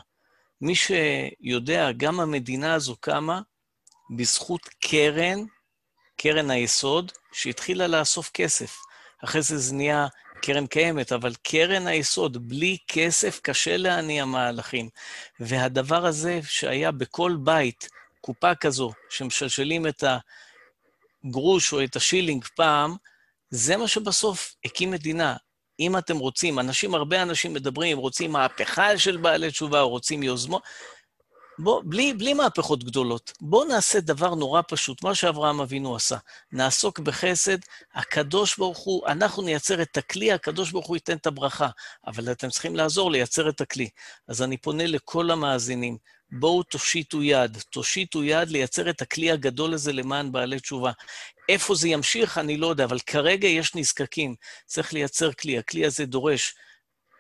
מי 0.62 0.74
שיודע, 0.76 1.92
גם 1.92 2.20
המדינה 2.20 2.74
הזו 2.74 2.96
קמה 2.96 3.42
בזכות 4.10 4.62
קרן, 4.80 5.40
קרן 6.18 6.52
היסוד, 6.52 7.12
שהתחילה 7.34 7.88
לאסוף 7.88 8.32
כסף. 8.34 8.78
אחרי 9.24 9.42
זה 9.42 9.58
זה 9.58 9.76
נהיה 9.76 10.08
קרן 10.42 10.68
קיימת, 10.68 11.12
אבל 11.12 11.34
קרן 11.44 11.88
היסוד, 11.88 12.50
בלי 12.50 12.78
כסף 12.88 13.40
קשה 13.44 13.78
להניע 13.78 14.26
מהלכים. 14.26 14.90
והדבר 15.40 16.06
הזה 16.06 16.40
שהיה 16.44 16.92
בכל 16.92 17.38
בית, 17.44 17.90
קופה 18.22 18.56
כזו, 18.56 18.92
שמשלשלים 19.10 19.88
את 19.88 20.04
הגרוש 21.26 21.74
או 21.74 21.84
את 21.84 21.96
השילינג 21.96 22.46
פעם, 22.56 22.96
זה 23.50 23.78
מה 23.78 23.88
שבסוף 23.88 24.56
הקים 24.66 24.92
מדינה. 24.92 25.36
אם 25.80 25.98
אתם 25.98 26.18
רוצים, 26.18 26.60
אנשים, 26.60 26.96
הרבה 26.96 27.22
אנשים 27.22 27.54
מדברים, 27.54 27.98
רוצים 27.98 28.32
מהפכה 28.32 28.98
של 28.98 29.18
בעלי 29.18 29.52
תשובה, 29.52 29.82
או 29.82 29.90
רוצים 29.90 30.24
יוזמות, 30.24 30.64
בוא, 31.60 31.82
בלי, 31.86 32.14
בלי 32.14 32.34
מהפכות 32.34 32.84
גדולות, 32.84 33.34
בואו 33.42 33.66
נעשה 33.68 34.00
דבר 34.00 34.36
נורא 34.36 34.62
פשוט, 34.68 35.04
מה 35.04 35.16
שאברהם 35.16 35.62
אבינו 35.62 35.96
עשה. 35.96 36.18
נעסוק 36.52 37.00
בחסד, 37.00 37.58
הקדוש 37.94 38.58
ברוך 38.58 38.78
הוא, 38.78 39.08
אנחנו 39.08 39.44
נייצר 39.44 39.82
את 39.82 39.98
הכלי, 39.98 40.32
הקדוש 40.32 40.72
ברוך 40.72 40.88
הוא 40.88 40.96
ייתן 40.96 41.18
את 41.18 41.28
הברכה, 41.28 41.68
אבל 42.08 42.32
אתם 42.32 42.50
צריכים 42.50 42.76
לעזור 42.76 43.12
לייצר 43.12 43.50
את 43.50 43.62
הכלי. 43.62 43.90
אז 44.28 44.42
אני 44.42 44.58
פונה 44.58 44.88
לכל 44.88 45.32
המאזינים, 45.32 45.98
בואו 46.32 46.64
תושיטו 46.64 47.24
יד, 47.24 47.58
תושיטו 47.70 48.24
יד 48.24 48.50
לייצר 48.50 48.90
את 48.90 49.02
הכלי 49.02 49.32
הגדול 49.32 49.74
הזה 49.74 49.94
למען 49.94 50.32
בעלי 50.32 50.60
תשובה. 50.60 50.92
איפה 51.50 51.76
זה 51.76 51.88
ימשיך, 51.88 52.38
אני 52.38 52.58
לא 52.58 52.68
יודע, 52.68 52.84
אבל 52.84 53.00
כרגע 53.00 53.48
יש 53.48 53.76
נזקקים. 53.76 54.36
צריך 54.66 54.94
לייצר 54.94 55.34
כלי. 55.34 55.58
הכלי 55.58 55.86
הזה 55.86 56.06
דורש 56.06 56.56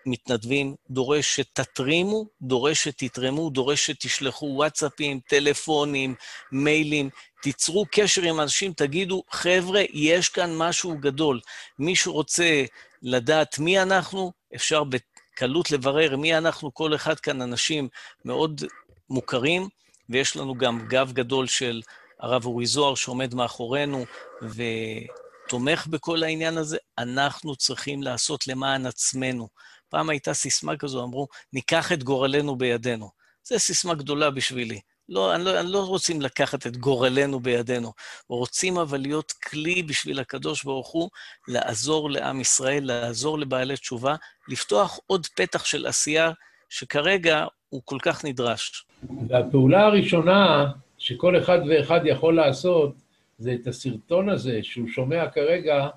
מתנדבים, 0.05 0.75
דורש 0.89 1.35
שתתרימו, 1.35 2.25
דורש 2.41 2.83
שתתרמו, 2.83 3.49
דורש 3.49 3.85
שתשלחו 3.85 4.45
וואטסאפים, 4.45 5.19
טלפונים, 5.27 6.15
מיילים, 6.51 7.09
תיצרו 7.41 7.85
קשר 7.91 8.21
עם 8.21 8.39
אנשים, 8.39 8.73
תגידו, 8.73 9.23
חבר'ה, 9.29 9.81
יש 9.93 10.29
כאן 10.29 10.55
משהו 10.55 10.97
גדול. 10.99 11.39
מי 11.79 11.95
שרוצה 11.95 12.65
לדעת 13.01 13.59
מי 13.59 13.81
אנחנו, 13.81 14.31
אפשר 14.55 14.83
בקלות 14.83 15.71
לברר 15.71 16.17
מי 16.17 16.37
אנחנו, 16.37 16.73
כל 16.73 16.95
אחד 16.95 17.19
כאן 17.19 17.41
אנשים 17.41 17.87
מאוד 18.25 18.61
מוכרים, 19.09 19.69
ויש 20.09 20.35
לנו 20.35 20.55
גם 20.55 20.87
גב 20.87 21.11
גדול 21.13 21.47
של 21.47 21.81
הרב 22.19 22.45
אורי 22.45 22.65
זוהר 22.65 22.95
שעומד 22.95 23.33
מאחורינו 23.33 24.05
ותומך 24.41 25.87
בכל 25.87 26.23
העניין 26.23 26.57
הזה. 26.57 26.77
אנחנו 26.97 27.55
צריכים 27.55 28.03
לעשות 28.03 28.47
למען 28.47 28.85
עצמנו. 28.85 29.47
פעם 29.95 30.09
הייתה 30.09 30.33
סיסמה 30.33 30.77
כזו, 30.77 31.03
אמרו, 31.03 31.27
ניקח 31.53 31.91
את 31.91 32.03
גורלנו 32.03 32.55
בידינו. 32.55 33.09
זו 33.43 33.59
סיסמה 33.59 33.93
גדולה 33.93 34.31
בשבילי. 34.31 34.79
לא, 35.09 35.35
אני 35.35 35.43
לא, 35.43 35.59
אני 35.59 35.71
לא 35.71 35.85
רוצים 35.85 36.21
לקחת 36.21 36.67
את 36.67 36.77
גורלנו 36.77 37.39
בידינו, 37.39 37.91
רוצים 38.29 38.77
אבל 38.77 38.97
להיות 38.97 39.31
כלי 39.31 39.83
בשביל 39.83 40.19
הקדוש 40.19 40.63
ברוך 40.63 40.91
הוא, 40.91 41.09
לעזור 41.47 42.09
לעם 42.09 42.41
ישראל, 42.41 42.83
לעזור 42.83 43.39
לבעלי 43.39 43.75
תשובה, 43.75 44.15
לפתוח 44.47 44.99
עוד 45.07 45.25
פתח 45.35 45.65
של 45.65 45.85
עשייה 45.85 46.31
שכרגע 46.69 47.45
הוא 47.69 47.81
כל 47.85 47.97
כך 48.01 48.25
נדרש. 48.25 48.85
והפעולה 49.29 49.85
הראשונה 49.85 50.71
שכל 50.97 51.39
אחד 51.39 51.59
ואחד 51.69 51.99
יכול 52.05 52.35
לעשות, 52.35 52.95
זה 53.37 53.53
את 53.61 53.67
הסרטון 53.67 54.29
הזה 54.29 54.59
שהוא 54.63 54.87
שומע 54.87 55.29
כרגע, 55.29 55.87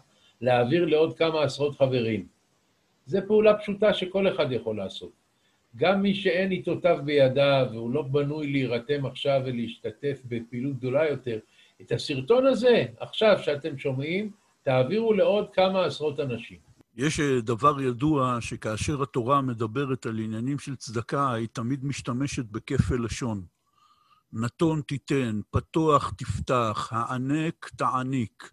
להעביר 0.40 0.84
לעוד 0.84 1.18
כמה 1.18 1.42
עשרות 1.42 1.78
חברים. 1.78 2.37
זו 3.08 3.18
פעולה 3.26 3.58
פשוטה 3.58 3.94
שכל 3.94 4.28
אחד 4.28 4.52
יכול 4.52 4.76
לעשות. 4.76 5.12
גם 5.76 6.02
מי 6.02 6.14
שאין 6.14 6.50
עיתותיו 6.50 6.98
בידיו 7.04 7.66
והוא 7.72 7.90
לא 7.90 8.02
בנוי 8.02 8.52
להירתם 8.52 9.06
עכשיו 9.06 9.40
ולהשתתף 9.44 10.22
בפעילות 10.24 10.76
גדולה 10.76 11.08
יותר, 11.08 11.38
את 11.80 11.92
הסרטון 11.92 12.46
הזה, 12.46 12.84
עכשיו 13.00 13.38
שאתם 13.42 13.78
שומעים, 13.78 14.30
תעבירו 14.62 15.12
לעוד 15.12 15.50
כמה 15.52 15.84
עשרות 15.84 16.20
אנשים. 16.20 16.56
יש 16.96 17.20
אה, 17.20 17.40
דבר 17.40 17.80
ידוע 17.80 18.38
שכאשר 18.40 19.02
התורה 19.02 19.40
מדברת 19.40 20.06
על 20.06 20.18
עניינים 20.18 20.58
של 20.58 20.76
צדקה, 20.76 21.32
היא 21.32 21.48
תמיד 21.52 21.84
משתמשת 21.84 22.44
בכפל 22.44 23.04
לשון. 23.04 23.42
נתון 24.32 24.80
תיתן, 24.80 25.40
פתוח 25.50 26.14
תפתח, 26.18 26.88
הענק 26.92 27.70
תעניק. 27.76 28.50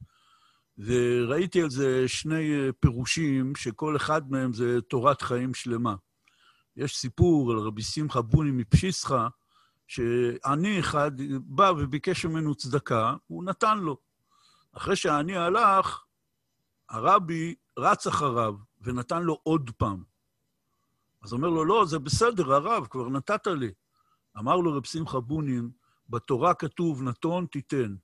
וראיתי 0.77 1.61
על 1.61 1.69
זה 1.69 2.07
שני 2.07 2.53
אה, 2.55 2.69
פירושים, 2.79 3.55
שכל 3.55 3.95
אחד 3.95 4.31
מהם 4.31 4.53
זה 4.53 4.81
תורת 4.81 5.21
חיים 5.21 5.53
שלמה. 5.53 5.95
יש 6.75 6.97
סיפור 6.97 7.51
על 7.51 7.57
רבי 7.57 7.81
שמחה 7.81 8.21
בוני 8.21 8.51
מפשיסחה, 8.51 9.27
שעני 9.87 10.79
אחד 10.79 11.11
בא 11.41 11.71
וביקש 11.77 12.25
ממנו 12.25 12.55
צדקה, 12.55 13.15
הוא 13.27 13.43
נתן 13.43 13.77
לו. 13.77 13.97
אחרי 14.73 14.95
שהעני 14.95 15.37
הלך, 15.37 16.03
הרבי 16.89 17.55
רץ 17.79 18.07
אחריו 18.07 18.55
ונתן 18.81 19.23
לו 19.23 19.39
עוד 19.43 19.71
פעם. 19.77 20.03
אז 21.23 21.33
אומר 21.33 21.49
לו, 21.49 21.65
לא, 21.65 21.85
זה 21.85 21.99
בסדר, 21.99 22.53
הרב, 22.53 22.87
כבר 22.89 23.09
נתת 23.09 23.47
לי. 23.47 23.71
אמר 24.37 24.55
לו 24.55 24.73
רב 24.73 24.85
שמחה 24.85 25.19
בונין, 25.19 25.69
בתורה 26.09 26.53
כתוב, 26.53 27.03
נתון 27.03 27.45
תיתן. 27.45 27.95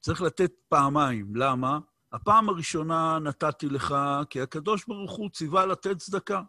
צריך 0.00 0.22
לתת 0.22 0.52
פעמיים. 0.68 1.36
למה? 1.36 1.78
הפעם 2.14 2.48
הראשונה 2.48 3.18
נתתי 3.18 3.68
לך, 3.68 3.94
כי 4.30 4.40
הקדוש 4.40 4.84
ברוך 4.86 5.12
הוא 5.12 5.30
ציווה 5.30 5.66
לתת 5.66 5.98
צדקה. 5.98 6.42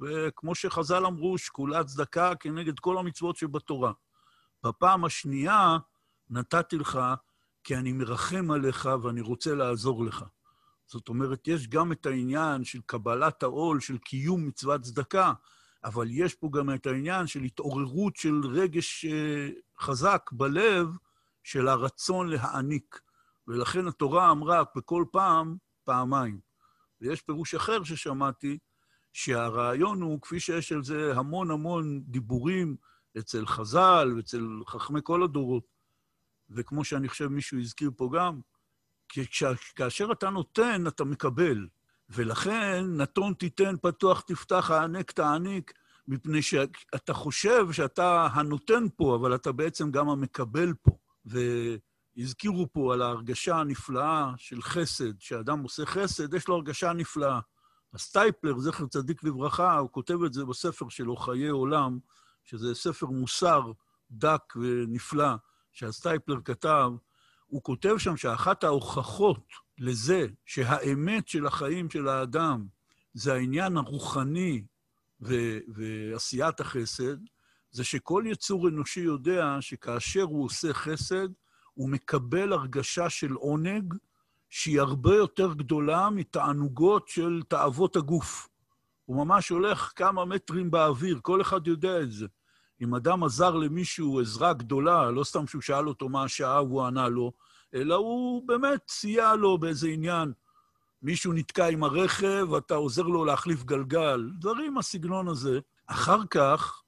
וכמו 0.00 0.54
שחז"ל 0.54 1.06
אמרו, 1.06 1.38
שקולה 1.38 1.84
צדקה 1.84 2.34
כנגד 2.34 2.78
כל 2.78 2.98
המצוות 2.98 3.36
שבתורה. 3.36 3.92
בפעם 4.64 5.04
השנייה 5.04 5.76
נתתי 6.30 6.76
לך, 6.76 7.00
כי 7.64 7.76
אני 7.76 7.92
מרחם 7.92 8.50
עליך 8.50 8.88
ואני 9.02 9.20
רוצה 9.20 9.54
לעזור 9.54 10.04
לך. 10.04 10.24
זאת 10.86 11.08
אומרת, 11.08 11.48
יש 11.48 11.68
גם 11.68 11.92
את 11.92 12.06
העניין 12.06 12.64
של 12.64 12.80
קבלת 12.86 13.42
העול, 13.42 13.80
של 13.80 13.98
קיום 13.98 14.46
מצוות 14.46 14.80
צדקה, 14.80 15.32
אבל 15.84 16.06
יש 16.10 16.34
פה 16.34 16.50
גם 16.52 16.74
את 16.74 16.86
העניין 16.86 17.26
של 17.26 17.42
התעוררות 17.42 18.16
של 18.16 18.40
רגש 18.44 19.04
אה, 19.04 19.48
חזק 19.80 20.30
בלב, 20.32 20.88
של 21.42 21.68
הרצון 21.68 22.28
להעניק. 22.28 23.03
ולכן 23.48 23.86
התורה 23.86 24.30
אמרה 24.30 24.62
בכל 24.76 25.04
פעם, 25.12 25.56
פעמיים. 25.84 26.40
ויש 27.00 27.22
פירוש 27.22 27.54
אחר 27.54 27.84
ששמעתי, 27.84 28.58
שהרעיון 29.12 30.02
הוא, 30.02 30.20
כפי 30.20 30.40
שיש 30.40 30.72
על 30.72 30.84
זה 30.84 31.12
המון 31.16 31.50
המון 31.50 32.00
דיבורים 32.04 32.76
אצל 33.18 33.46
חז"ל 33.46 34.12
ואצל 34.16 34.46
חכמי 34.68 35.00
כל 35.02 35.22
הדורות, 35.22 35.64
וכמו 36.50 36.84
שאני 36.84 37.08
חושב 37.08 37.28
מישהו 37.28 37.58
הזכיר 37.58 37.90
פה 37.96 38.10
גם, 38.14 38.40
כאשר 39.76 40.12
אתה 40.12 40.30
נותן, 40.30 40.86
אתה 40.86 41.04
מקבל. 41.04 41.68
ולכן, 42.08 42.84
נתון 42.96 43.34
תיתן, 43.34 43.74
פתוח 43.82 44.20
תפתח, 44.20 44.70
הענק 44.70 45.12
תעניק, 45.12 45.72
מפני 46.08 46.42
שאתה 46.42 47.14
חושב 47.14 47.72
שאתה 47.72 48.26
הנותן 48.32 48.84
פה, 48.96 49.16
אבל 49.16 49.34
אתה 49.34 49.52
בעצם 49.52 49.90
גם 49.90 50.08
המקבל 50.08 50.72
פה. 50.82 50.98
והזכירו 52.16 52.66
פה 52.72 52.94
על 52.94 53.02
ההרגשה 53.02 53.56
הנפלאה 53.56 54.32
של 54.36 54.62
חסד, 54.62 55.20
שאדם 55.20 55.62
עושה 55.62 55.86
חסד, 55.86 56.34
יש 56.34 56.48
לו 56.48 56.54
הרגשה 56.54 56.92
נפלאה. 56.92 57.40
הסטייפלר, 57.94 58.58
זכר 58.58 58.86
צדיק 58.86 59.24
לברכה, 59.24 59.78
הוא 59.78 59.90
כותב 59.90 60.22
את 60.26 60.32
זה 60.32 60.44
בספר 60.44 60.88
שלו, 60.88 61.16
חיי 61.16 61.48
עולם, 61.48 61.98
שזה 62.44 62.74
ספר 62.74 63.06
מוסר 63.06 63.72
דק 64.10 64.54
ונפלא, 64.56 65.34
שהסטייפלר 65.72 66.40
כתב, 66.44 66.90
הוא 67.46 67.62
כותב 67.62 67.98
שם 67.98 68.16
שאחת 68.16 68.64
ההוכחות 68.64 69.46
לזה 69.78 70.26
שהאמת 70.44 71.28
של 71.28 71.46
החיים 71.46 71.90
של 71.90 72.08
האדם 72.08 72.66
זה 73.14 73.34
העניין 73.34 73.76
הרוחני 73.76 74.64
ו- 75.20 75.58
ועשיית 75.68 76.60
החסד, 76.60 77.16
זה 77.70 77.84
שכל 77.84 78.24
יצור 78.26 78.68
אנושי 78.68 79.00
יודע 79.00 79.56
שכאשר 79.60 80.22
הוא 80.22 80.44
עושה 80.44 80.72
חסד, 80.74 81.28
הוא 81.74 81.90
מקבל 81.90 82.52
הרגשה 82.52 83.10
של 83.10 83.32
עונג 83.32 83.94
שהיא 84.50 84.80
הרבה 84.80 85.14
יותר 85.14 85.54
גדולה 85.54 86.10
מתענוגות 86.10 87.08
של 87.08 87.42
תאוות 87.48 87.96
הגוף. 87.96 88.48
הוא 89.04 89.16
ממש 89.16 89.48
הולך 89.48 89.92
כמה 89.96 90.24
מטרים 90.24 90.70
באוויר, 90.70 91.18
כל 91.22 91.40
אחד 91.40 91.66
יודע 91.66 92.00
את 92.00 92.12
זה. 92.12 92.26
אם 92.82 92.94
אדם 92.94 93.24
עזר 93.24 93.50
למישהו 93.50 94.20
עזרה 94.20 94.52
גדולה, 94.52 95.10
לא 95.10 95.24
סתם 95.24 95.46
שהוא 95.46 95.62
שאל 95.62 95.88
אותו 95.88 96.08
מה 96.08 96.24
השעה 96.24 96.62
והוא 96.62 96.82
ענה 96.82 97.08
לו, 97.08 97.32
אלא 97.74 97.94
הוא 97.94 98.48
באמת 98.48 98.80
סייע 98.88 99.34
לו 99.34 99.58
באיזה 99.58 99.88
עניין. 99.88 100.32
מישהו 101.02 101.32
נתקע 101.32 101.66
עם 101.66 101.84
הרכב, 101.84 102.54
אתה 102.54 102.74
עוזר 102.74 103.02
לו 103.02 103.24
להחליף 103.24 103.64
גלגל, 103.64 104.30
דברים 104.38 104.74
מהסגנון 104.74 105.28
הזה. 105.28 105.60
אחר 105.86 106.26
כך, 106.30 106.82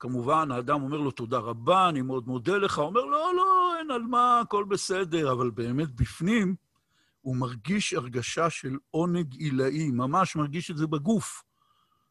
כמובן, 0.00 0.50
האדם 0.50 0.82
אומר 0.82 0.96
לו, 0.96 1.10
תודה 1.10 1.38
רבה, 1.38 1.88
אני 1.88 2.02
מאוד 2.02 2.26
מודה 2.26 2.58
לך. 2.58 2.78
הוא 2.78 2.86
אומר, 2.86 3.04
לא, 3.04 3.34
לא, 3.36 3.74
אין 3.78 3.90
על 3.90 4.02
מה, 4.02 4.40
הכל 4.40 4.64
בסדר, 4.64 5.32
אבל 5.32 5.50
באמת 5.50 5.90
בפנים 5.90 6.54
הוא 7.20 7.36
מרגיש 7.36 7.92
הרגשה 7.92 8.50
של 8.50 8.76
עונג 8.90 9.34
עילאי, 9.34 9.90
ממש 9.90 10.36
מרגיש 10.36 10.70
את 10.70 10.76
זה 10.76 10.86
בגוף. 10.86 11.42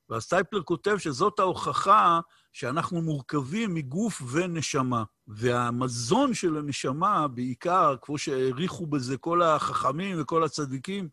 והסטייפלר 0.10 0.64
כותב 0.64 0.98
שזאת 0.98 1.40
ההוכחה 1.40 2.20
שאנחנו 2.54 3.02
מורכבים 3.02 3.74
מגוף 3.74 4.22
ונשמה. 4.32 5.04
והמזון 5.28 6.34
של 6.34 6.58
הנשמה, 6.58 7.28
בעיקר, 7.28 7.96
כמו 8.02 8.18
שהעריכו 8.18 8.86
בזה 8.86 9.18
כל 9.18 9.42
החכמים 9.42 10.22
וכל 10.22 10.44
הצדיקים, 10.44 11.10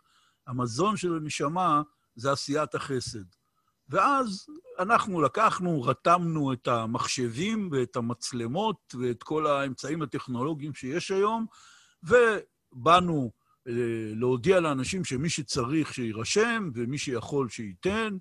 המזון 0.47 0.97
של 0.97 1.17
הנשמה 1.17 1.83
זה 2.17 2.33
עשיית 2.33 2.75
החסד. 2.75 3.25
ואז 3.89 4.47
אנחנו 4.79 5.21
לקחנו, 5.21 5.83
רתמנו 5.83 6.53
את 6.53 6.69
המחשבים 6.69 7.69
ואת 7.73 7.97
המצלמות 7.97 8.95
ואת 9.01 9.23
כל 9.23 9.47
האמצעים 9.47 10.03
הטכנולוגיים 10.03 10.75
שיש 10.75 11.11
היום, 11.11 11.47
ובאנו 12.03 13.31
אה, 13.69 14.13
להודיע 14.15 14.61
לאנשים 14.61 15.05
שמי 15.05 15.29
שצריך 15.29 15.95
שיירשם 15.95 16.71
ומי 16.75 16.99
שיכול 16.99 17.49
שייתן, 17.49 18.17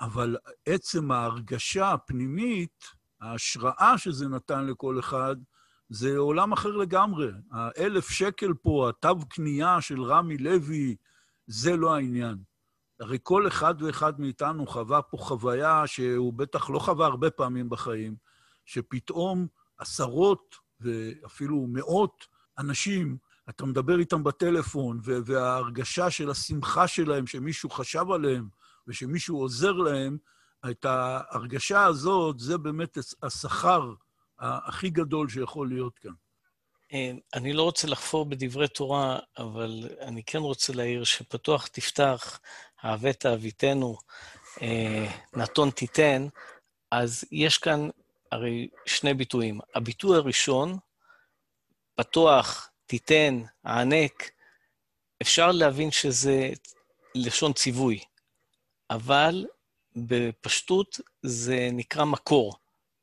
אבל 0.00 0.36
עצם 0.66 1.10
ההרגשה 1.10 1.92
הפנימית, 1.92 2.84
ההשראה 3.20 3.98
שזה 3.98 4.28
נתן 4.28 4.66
לכל 4.66 4.98
אחד, 4.98 5.36
זה 5.88 6.16
עולם 6.16 6.52
אחר 6.52 6.76
לגמרי. 6.76 7.28
האלף 7.52 8.10
שקל 8.10 8.54
פה, 8.62 8.88
התו 8.88 9.28
קנייה 9.28 9.80
של 9.80 10.02
רמי 10.02 10.38
לוי, 10.38 10.96
זה 11.46 11.76
לא 11.76 11.94
העניין. 11.94 12.47
הרי 13.00 13.18
כל 13.22 13.48
אחד 13.48 13.82
ואחד 13.82 14.20
מאיתנו 14.20 14.66
חווה 14.66 15.02
פה 15.02 15.16
חוויה 15.16 15.86
שהוא 15.86 16.32
בטח 16.32 16.70
לא 16.70 16.78
חווה 16.78 17.06
הרבה 17.06 17.30
פעמים 17.30 17.68
בחיים, 17.68 18.16
שפתאום 18.64 19.46
עשרות 19.78 20.56
ואפילו 20.80 21.66
מאות 21.68 22.26
אנשים, 22.58 23.16
אתה 23.48 23.66
מדבר 23.66 23.98
איתם 23.98 24.24
בטלפון, 24.24 25.00
וההרגשה 25.02 26.10
של 26.10 26.30
השמחה 26.30 26.88
שלהם, 26.88 27.26
שמישהו 27.26 27.70
חשב 27.70 28.10
עליהם, 28.10 28.48
ושמישהו 28.86 29.38
עוזר 29.38 29.72
להם, 29.72 30.18
את 30.70 30.84
ההרגשה 30.84 31.84
הזאת, 31.84 32.38
זה 32.38 32.58
באמת 32.58 32.98
השכר 33.22 33.94
הכי 34.38 34.90
גדול 34.90 35.28
שיכול 35.28 35.68
להיות 35.68 35.98
כאן. 35.98 36.12
אה, 36.92 37.10
אני 37.34 37.52
לא 37.52 37.62
רוצה 37.62 37.88
לחפור 37.88 38.24
בדברי 38.24 38.68
תורה, 38.68 39.18
אבל 39.38 39.88
אני 40.00 40.22
כן 40.22 40.38
רוצה 40.38 40.72
להעיר 40.72 41.04
שפתוח 41.04 41.66
תפתח, 41.66 42.40
אהבת 42.84 43.26
אהביתנו, 43.26 43.96
אה, 44.62 45.06
נתון 45.32 45.70
תיתן, 45.70 46.28
אז 46.90 47.24
יש 47.32 47.58
כאן 47.58 47.88
הרי 48.32 48.68
שני 48.86 49.14
ביטויים. 49.14 49.60
הביטוי 49.74 50.16
הראשון, 50.16 50.78
פתוח, 51.94 52.70
תיתן, 52.86 53.42
הענק, 53.64 54.30
אפשר 55.22 55.50
להבין 55.50 55.90
שזה 55.90 56.50
לשון 57.14 57.52
ציווי. 57.52 58.00
אבל 58.90 59.46
בפשטות 59.96 61.00
זה 61.22 61.68
נקרא 61.72 62.04
מקור. 62.04 62.54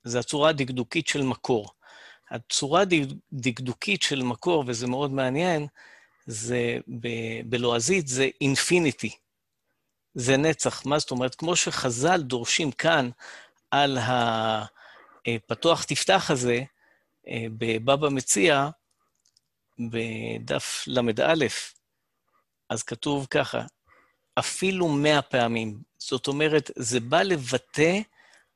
זה 0.03 0.19
הצורה 0.19 0.49
הדקדוקית 0.49 1.07
של 1.07 1.21
מקור. 1.21 1.74
הצורה 2.31 2.83
הדקדוקית 3.33 4.01
של 4.01 4.23
מקור, 4.23 4.63
וזה 4.67 4.87
מאוד 4.87 5.11
מעניין, 5.11 5.67
זה 6.25 6.77
ב- 6.99 7.41
בלועזית 7.49 8.07
זה 8.07 8.29
אינפיניטי. 8.41 9.15
זה 10.13 10.37
נצח. 10.37 10.85
מה 10.85 10.99
זאת 10.99 11.11
אומרת? 11.11 11.35
כמו 11.35 11.55
שחז"ל 11.55 12.21
דורשים 12.21 12.71
כאן 12.71 13.09
על 13.71 13.97
הפתוח 15.27 15.83
תפתח 15.83 16.31
הזה, 16.31 16.63
אה, 17.27 17.45
בבבא 17.57 18.09
מציע, 18.09 18.69
בדף 19.79 20.83
ל"א, 20.87 21.45
אז 22.69 22.83
כתוב 22.83 23.27
ככה, 23.29 23.61
אפילו 24.39 24.87
מאה 24.87 25.21
פעמים. 25.21 25.81
זאת 25.97 26.27
אומרת, 26.27 26.71
זה 26.75 26.99
בא 26.99 27.21
לבטא 27.21 27.99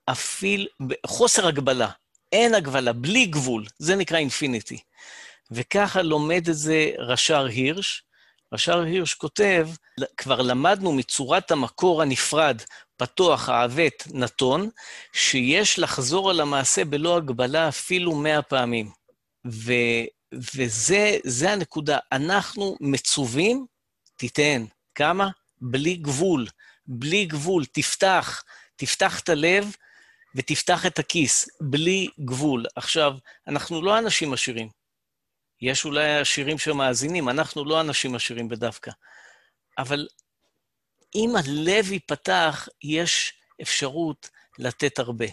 אפילו, 0.06 0.66
חוסר 1.06 1.48
הגבלה. 1.48 1.90
אין 2.32 2.56
הגבלה, 2.56 2.94
בלי 2.94 3.26
גבול. 3.26 3.66
זה 3.80 3.96
נקרא 3.96 4.18
אינפיניטי. 4.18 4.78
וככה 5.52 6.02
לומד 6.02 6.50
את 6.50 6.56
זה 6.56 6.92
רש"ר 6.98 7.46
הירש. 7.46 8.04
רש"ר 8.54 8.80
הירש 8.80 9.14
כותב, 9.14 9.70
כבר 10.18 10.42
למדנו 10.42 10.92
מצורת 10.92 11.52
המקור 11.52 12.02
הנפרד, 12.02 12.62
פתוח, 12.98 13.50
העוות, 13.50 14.04
נתון, 14.14 14.70
שיש 15.14 15.80
לחזור 15.80 16.30
על 16.30 16.42
המעשה 16.42 16.86
בלא 16.86 17.18
הגבלה 17.18 17.68
אפילו 17.68 18.16
מאה 18.16 18.42
פעמים. 18.42 18.92
ו, 19.48 19.74
וזה 20.56 21.52
הנקודה. 21.52 21.98
אנחנו 22.12 22.78
מצווים, 22.82 23.66
תיתן. 24.16 24.66
כמה? 24.96 25.30
בלי 25.62 25.96
גבול, 25.96 26.48
בלי 26.88 27.26
גבול. 27.26 27.66
תפתח, 27.66 28.44
תפתח 28.76 29.20
את 29.20 29.30
הלב 29.30 29.76
ותפתח 30.36 30.86
את 30.86 31.00
הכיס, 31.00 31.50
בלי 31.62 32.08
גבול. 32.20 32.66
עכשיו, 32.76 33.14
אנחנו 33.48 33.82
לא 33.82 33.98
אנשים 33.98 34.34
עשירים. 34.34 34.70
יש 35.62 35.86
אולי 35.86 36.18
עשירים 36.18 36.58
שמאזינים, 36.58 37.30
אנחנו 37.30 37.66
לא 37.66 37.82
אנשים 37.82 38.16
עשירים 38.16 38.50
בדווקא. 38.50 38.92
אבל 39.78 40.08
אם 41.16 41.34
הלב 41.36 41.92
ייפתח, 41.92 42.68
יש 42.84 43.34
אפשרות 43.62 44.30
לתת 44.60 45.00
הרבה. 45.00 45.26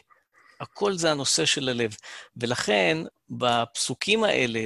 הכל 0.61 0.93
זה 0.93 1.11
הנושא 1.11 1.45
של 1.45 1.69
הלב. 1.69 1.97
ולכן, 2.37 2.99
בפסוקים 3.31 4.25
האלה, 4.25 4.61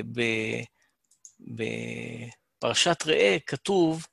בפרשת 2.60 3.02
ראה, 3.06 3.36
כתוב, 3.46 4.06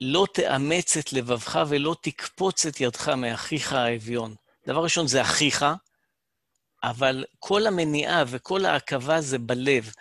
לא 0.00 0.26
תאמץ 0.34 0.96
את 0.96 1.12
לבבך 1.12 1.60
ולא 1.68 1.96
תקפוץ 2.02 2.66
את 2.66 2.80
ידך 2.80 3.08
מאחיך 3.08 3.72
האביון. 3.72 4.34
דבר 4.66 4.82
ראשון, 4.82 5.06
זה 5.06 5.22
אחיך, 5.22 5.64
אבל 6.82 7.24
כל 7.38 7.66
המניעה 7.66 8.24
וכל 8.26 8.64
העכבה 8.64 9.20
זה 9.20 9.38
בלב. 9.38 9.92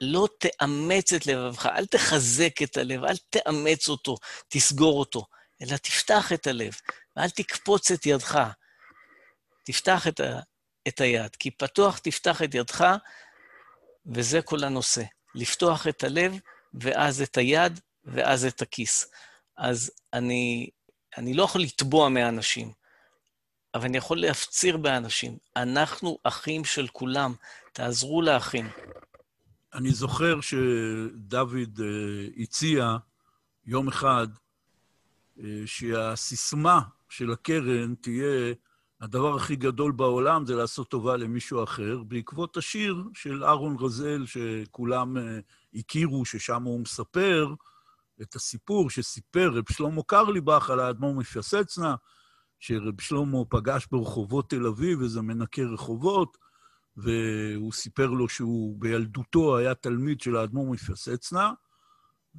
לא 0.00 0.28
תאמץ 0.38 1.12
את 1.12 1.26
לבבך, 1.26 1.66
אל 1.66 1.86
תחזק 1.86 2.62
את 2.62 2.76
הלב, 2.76 3.04
אל 3.04 3.16
תאמץ 3.30 3.88
אותו, 3.88 4.16
תסגור 4.48 5.00
אותו, 5.00 5.26
אלא 5.62 5.76
תפתח 5.76 6.32
את 6.32 6.46
הלב, 6.46 6.72
ואל 7.16 7.30
תקפוץ 7.30 7.90
את 7.90 8.06
ידך. 8.06 8.50
תפתח 9.64 10.06
את, 10.08 10.20
ה, 10.20 10.40
את 10.88 11.00
היד, 11.00 11.36
כי 11.36 11.50
פתוח 11.50 11.98
תפתח 11.98 12.42
את 12.42 12.54
ידך, 12.54 12.96
וזה 14.06 14.42
כל 14.42 14.64
הנושא. 14.64 15.02
לפתוח 15.34 15.86
את 15.86 16.04
הלב, 16.04 16.32
ואז 16.74 17.22
את 17.22 17.36
היד, 17.36 17.80
ואז 18.04 18.44
את 18.44 18.62
הכיס. 18.62 19.10
אז 19.56 19.90
אני, 20.12 20.70
אני 21.16 21.34
לא 21.34 21.42
יכול 21.42 21.60
לתבוע 21.60 22.08
מהאנשים, 22.08 22.72
אבל 23.74 23.84
אני 23.84 23.96
יכול 23.96 24.20
להפציר 24.20 24.76
באנשים. 24.76 25.36
אנחנו 25.56 26.18
אחים 26.22 26.64
של 26.64 26.86
כולם, 26.92 27.34
תעזרו 27.72 28.22
לאחים. 28.22 28.68
אני 29.74 29.90
זוכר 29.90 30.40
שדוד 30.40 31.80
אה, 31.80 32.42
הציע 32.42 32.96
יום 33.66 33.88
אחד 33.88 34.26
אה, 35.38 35.62
שהסיסמה 35.66 36.80
של 37.08 37.32
הקרן 37.32 37.94
תהיה 37.94 38.54
הדבר 39.00 39.36
הכי 39.36 39.56
גדול 39.56 39.92
בעולם 39.92 40.46
זה 40.46 40.54
לעשות 40.54 40.88
טובה 40.88 41.16
למישהו 41.16 41.64
אחר, 41.64 42.02
בעקבות 42.02 42.56
השיר 42.56 43.04
של 43.14 43.44
אהרון 43.44 43.76
רזאל 43.80 44.26
שכולם 44.26 45.18
אה, 45.18 45.38
הכירו, 45.74 46.24
ששם 46.24 46.62
הוא 46.62 46.80
מספר 46.80 47.54
את 48.22 48.34
הסיפור 48.34 48.90
שסיפר 48.90 49.50
רב 49.54 49.64
שלמה 49.72 50.02
קרליבך 50.02 50.70
על 50.70 50.80
האדמו"ר 50.80 51.14
מפיאסצנה, 51.14 51.94
שרב 52.62 53.00
שלמה 53.00 53.44
פגש 53.48 53.86
ברחובות 53.90 54.50
תל 54.50 54.66
אביב, 54.66 55.02
איזה 55.02 55.22
מנקה 55.22 55.62
רחובות, 55.62 56.38
והוא 56.96 57.72
סיפר 57.72 58.06
לו 58.06 58.28
שהוא 58.28 58.76
בילדותו 58.78 59.56
היה 59.56 59.74
תלמיד 59.74 60.20
של 60.20 60.36
האדמו"ר 60.36 60.70
מפיאסצנה, 60.70 61.52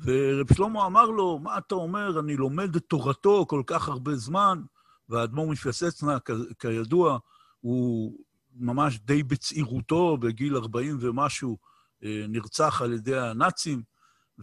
ורב 0.03 0.53
שלמה 0.53 0.85
אמר 0.85 1.05
לו, 1.05 1.39
מה 1.39 1.57
אתה 1.57 1.75
אומר, 1.75 2.19
אני 2.19 2.35
לומד 2.35 2.75
את 2.75 2.83
תורתו 2.87 3.45
כל 3.49 3.63
כך 3.67 3.87
הרבה 3.87 4.15
זמן, 4.15 4.61
והאדמו"ר 5.09 5.51
מפיאסצנה, 5.51 6.17
כידוע, 6.59 7.17
הוא 7.61 8.17
ממש 8.55 8.99
די 8.99 9.23
בצעירותו, 9.23 10.17
בגיל 10.17 10.55
40 10.55 10.97
ומשהו, 10.99 11.57
אה, 12.03 12.25
נרצח 12.29 12.81
על 12.81 12.93
ידי 12.93 13.19
הנאצים, 13.19 13.83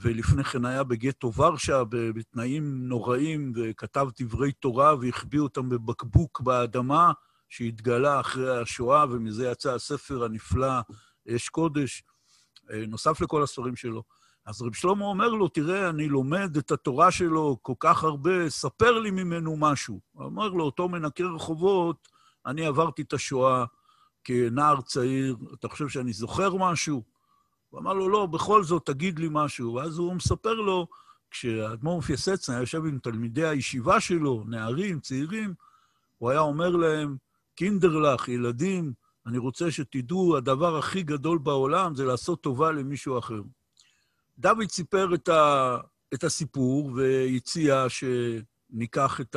ולפני 0.01 0.45
כן 0.45 0.65
היה 0.65 0.85
בגטו 0.85 1.35
ורשה 1.35 1.83
בתנאים 1.91 2.89
נוראים, 2.89 3.53
וכתב 3.57 4.09
דברי 4.21 4.53
תורה 4.53 4.95
והחביא 5.01 5.41
אותם 5.41 5.69
בבקבוק 5.69 6.41
באדמה, 6.41 7.13
שהתגלה 7.49 8.21
אחרי 8.21 8.61
השואה, 8.61 9.05
ומזה 9.11 9.49
יצא 9.49 9.75
הספר 9.75 10.25
הנפלא, 10.25 10.81
אש 11.37 11.49
קודש, 11.49 12.03
אה, 12.71 12.85
נוסף 12.89 13.21
לכל 13.21 13.43
הספרים 13.43 13.77
שלו. 13.77 14.03
אז 14.47 14.63
רב 14.63 14.75
שלמה 14.75 15.05
אומר 15.05 15.29
לו, 15.29 15.49
תראה, 15.49 15.89
אני 15.89 16.09
לומד 16.09 16.57
את 16.57 16.71
התורה 16.71 17.11
שלו 17.11 17.59
כל 17.63 17.73
כך 17.81 18.05
הרבה, 18.05 18.51
ספר 18.51 18.99
לי 18.99 19.11
ממנו 19.11 19.57
משהו. 19.57 20.01
אומר 20.15 20.49
לו, 20.49 20.65
אותו 20.65 20.89
מנקה 20.89 21.25
רחובות, 21.25 22.09
אני 22.47 22.67
עברתי 22.67 23.03
את 23.03 23.13
השואה 23.13 23.65
כנער 24.25 24.81
צעיר, 24.81 25.37
אתה 25.55 25.69
חושב 25.69 25.89
שאני 25.89 26.13
זוכר 26.13 26.55
משהו? 26.55 27.03
הוא 27.71 27.81
אמר 27.81 27.93
לו, 27.93 28.09
לא, 28.09 28.27
בכל 28.27 28.65
זאת, 28.65 28.87
תגיד 28.87 29.19
לי 29.19 29.29
משהו. 29.31 29.75
ואז 29.75 29.99
הוא 29.99 30.15
מספר 30.15 30.55
לו, 30.55 30.87
כשהאדמו"ר 31.31 31.99
מפיאסצנה 31.99 32.59
יושב 32.59 32.85
עם 32.85 32.99
תלמידי 32.99 33.47
הישיבה 33.47 34.01
שלו, 34.01 34.45
נערים, 34.47 35.01
צעירים, 35.01 35.55
הוא 36.19 36.31
היה 36.31 36.41
אומר 36.41 36.71
להם, 36.71 37.17
קינדרלך, 37.55 38.29
ילדים, 38.29 38.93
אני 39.27 39.39
רוצה 39.39 39.71
שתדעו, 39.71 40.37
הדבר 40.37 40.79
הכי 40.79 41.03
גדול 41.03 41.39
בעולם 41.39 41.95
זה 41.95 42.05
לעשות 42.05 42.41
טובה 42.41 42.73
למישהו 42.73 43.19
אחר. 43.19 43.41
דוד 44.39 44.71
סיפר 44.71 45.15
את, 45.15 45.29
ה, 45.29 45.77
את 46.15 46.25
הסיפור 46.25 46.93
והציע 46.95 47.87
שניקח 47.89 49.21
את 49.21 49.37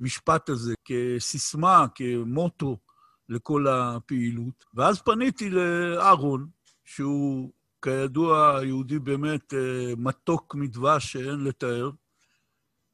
המשפט 0.00 0.48
הזה 0.48 0.74
כסיסמה, 0.84 1.86
כמוטו 1.94 2.76
לכל 3.28 3.66
הפעילות. 3.68 4.64
ואז 4.74 5.02
פניתי 5.02 5.50
לאהרון, 5.50 6.46
שהוא 6.84 7.52
כידוע 7.82 8.60
יהודי 8.64 8.98
באמת 8.98 9.54
אה, 9.54 9.92
מתוק 9.96 10.54
מדבש 10.54 11.12
שאין 11.12 11.44
לתאר, 11.44 11.90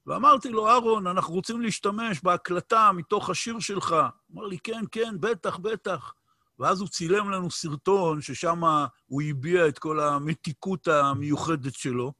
ואמרתי 0.09 0.49
לו, 0.49 0.69
אהרון, 0.69 1.07
אנחנו 1.07 1.35
רוצים 1.35 1.61
להשתמש 1.61 2.23
בהקלטה 2.23 2.91
מתוך 2.93 3.31
השיר 3.31 3.59
שלך. 3.59 3.97
אמר 4.33 4.47
לי, 4.47 4.59
כן, 4.59 4.83
כן, 4.93 5.15
בטח, 5.21 5.57
בטח. 5.57 6.13
ואז 6.59 6.81
הוא 6.81 6.89
צילם 6.89 7.31
לנו 7.31 7.51
סרטון 7.51 8.21
ששם 8.21 8.61
הוא 9.07 9.23
הביע 9.23 9.69
את 9.69 9.79
כל 9.79 10.01
המתיקות 10.01 10.89
המיוחדת 10.89 11.75
שלו. 11.75 12.13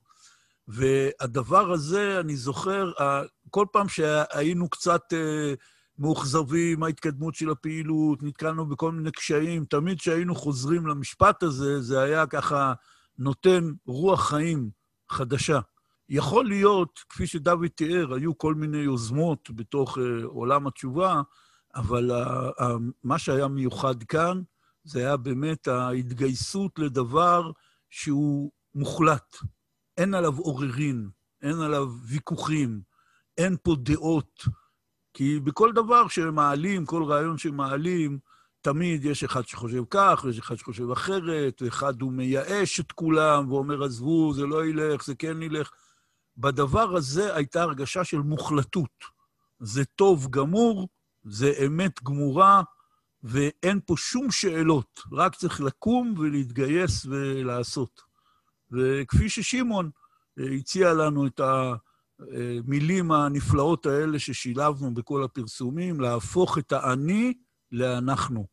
והדבר 0.69 1.73
הזה, 1.73 2.21
אני 2.21 2.37
זוכר, 2.37 2.93
כל 3.51 3.67
פעם 3.73 3.89
שהיינו 3.89 4.69
קצת 4.69 5.03
אה, 5.13 5.55
מאוכזבים 5.99 6.81
מההתקדמות 6.81 7.35
של 7.35 7.51
הפעילות, 7.51 8.23
נתקלנו 8.23 8.67
בכל 8.67 8.93
מיני 8.93 9.11
קשיים, 9.11 9.65
תמיד 9.65 9.99
כשהיינו 9.99 10.35
חוזרים 10.35 10.87
למשפט 10.87 11.43
הזה, 11.43 11.81
זה 11.81 12.03
היה 12.03 12.27
ככה 12.27 12.73
נותן 13.19 13.73
רוח 13.87 14.29
חיים 14.29 14.71
חדשה. 15.11 15.61
יכול 16.09 16.47
להיות, 16.49 17.01
כפי 17.09 17.27
שדוד 17.27 17.67
תיאר, 17.67 18.15
היו 18.15 18.39
כל 18.39 18.55
מיני 18.55 18.79
יוזמות 18.79 19.51
בתוך 19.51 19.99
uh, 19.99 20.01
עולם 20.25 20.67
התשובה, 20.67 21.23
אבל 21.75 22.11
uh, 22.11 22.61
uh, 22.61 22.65
מה 23.05 23.19
שהיה 23.19 23.49
מיוחד 23.49 24.03
כאן, 24.03 24.43
זה 24.85 24.99
היה 24.99 25.17
באמת 25.17 25.69
ההתגייסות 25.69 26.79
לדבר 26.79 27.51
שהוא 27.91 28.51
מוחלט. 28.75 29.37
אין 29.97 30.15
עליו 30.15 30.39
עוררין, 30.39 31.09
אין 31.43 31.61
עליו 31.61 31.89
ויכוחים, 32.09 32.81
אין 33.39 33.57
פה 33.63 33.77
דעות. 33.79 34.43
כי 35.19 35.41
בכל 35.41 35.73
דבר 35.73 36.09
שמעלים, 36.09 36.87
כל 36.87 37.05
רעיון 37.05 37.39
שמעלים, 37.39 38.19
תמיד 38.61 39.05
יש 39.05 39.25
אחד 39.25 39.49
שחושב 39.49 39.83
כך, 39.91 40.21
ויש 40.25 40.39
אחד 40.39 40.57
שחושב 40.57 40.91
אחרת, 40.91 41.63
ואחד 41.63 42.01
הוא 42.01 42.13
מייאש 42.13 42.81
את 42.81 42.93
כולם 42.93 43.53
ואומר, 43.53 43.85
עזבו, 43.85 44.35
זה 44.35 44.47
לא 44.47 44.67
ילך, 44.67 45.05
זה 45.05 45.15
כן 45.15 45.43
ילך. 45.43 45.71
בדבר 46.37 46.97
הזה 46.97 47.37
הייתה 47.37 47.63
הרגשה 47.63 48.05
של 48.05 48.19
מוחלטות. 48.19 49.05
זה 49.61 49.85
טוב 49.85 50.31
גמור, 50.31 50.89
זה 51.25 51.53
אמת 51.67 52.03
גמורה, 52.03 52.63
ואין 53.23 53.81
פה 53.87 53.95
שום 53.97 54.31
שאלות, 54.31 55.01
רק 55.13 55.35
צריך 55.35 55.61
לקום 55.61 56.15
ולהתגייס 56.19 57.07
ולעשות. 57.07 58.03
וכפי 58.73 59.29
ששמעון 59.29 59.91
הציע 60.59 60.93
לנו 60.93 61.27
את 61.27 61.41
המילים 62.21 63.13
הנפלאות 63.13 63.87
האלה 63.87 64.19
ששילבנו 64.19 64.95
בכל 64.95 65.25
הפרסומים, 65.25 66.01
להפוך 66.01 66.59
את 66.59 66.73
האני 66.73 67.35
לאנחנו. 67.73 68.47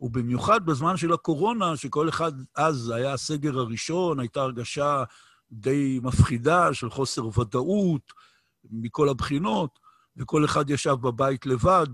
ובמיוחד 0.00 0.66
בזמן 0.66 0.96
של 0.96 1.12
הקורונה, 1.12 1.76
שכל 1.76 2.08
אחד 2.08 2.32
אז 2.56 2.92
היה 2.94 3.12
הסגר 3.12 3.58
הראשון, 3.58 4.20
הייתה 4.20 4.40
הרגשה 4.40 5.04
די 5.52 6.00
מפחידה 6.02 6.74
של 6.74 6.90
חוסר 6.90 7.40
ודאות 7.40 8.12
מכל 8.70 9.08
הבחינות, 9.08 9.78
וכל 10.16 10.44
אחד 10.44 10.70
ישב 10.70 10.92
בבית 10.92 11.46
לבד. 11.46 11.86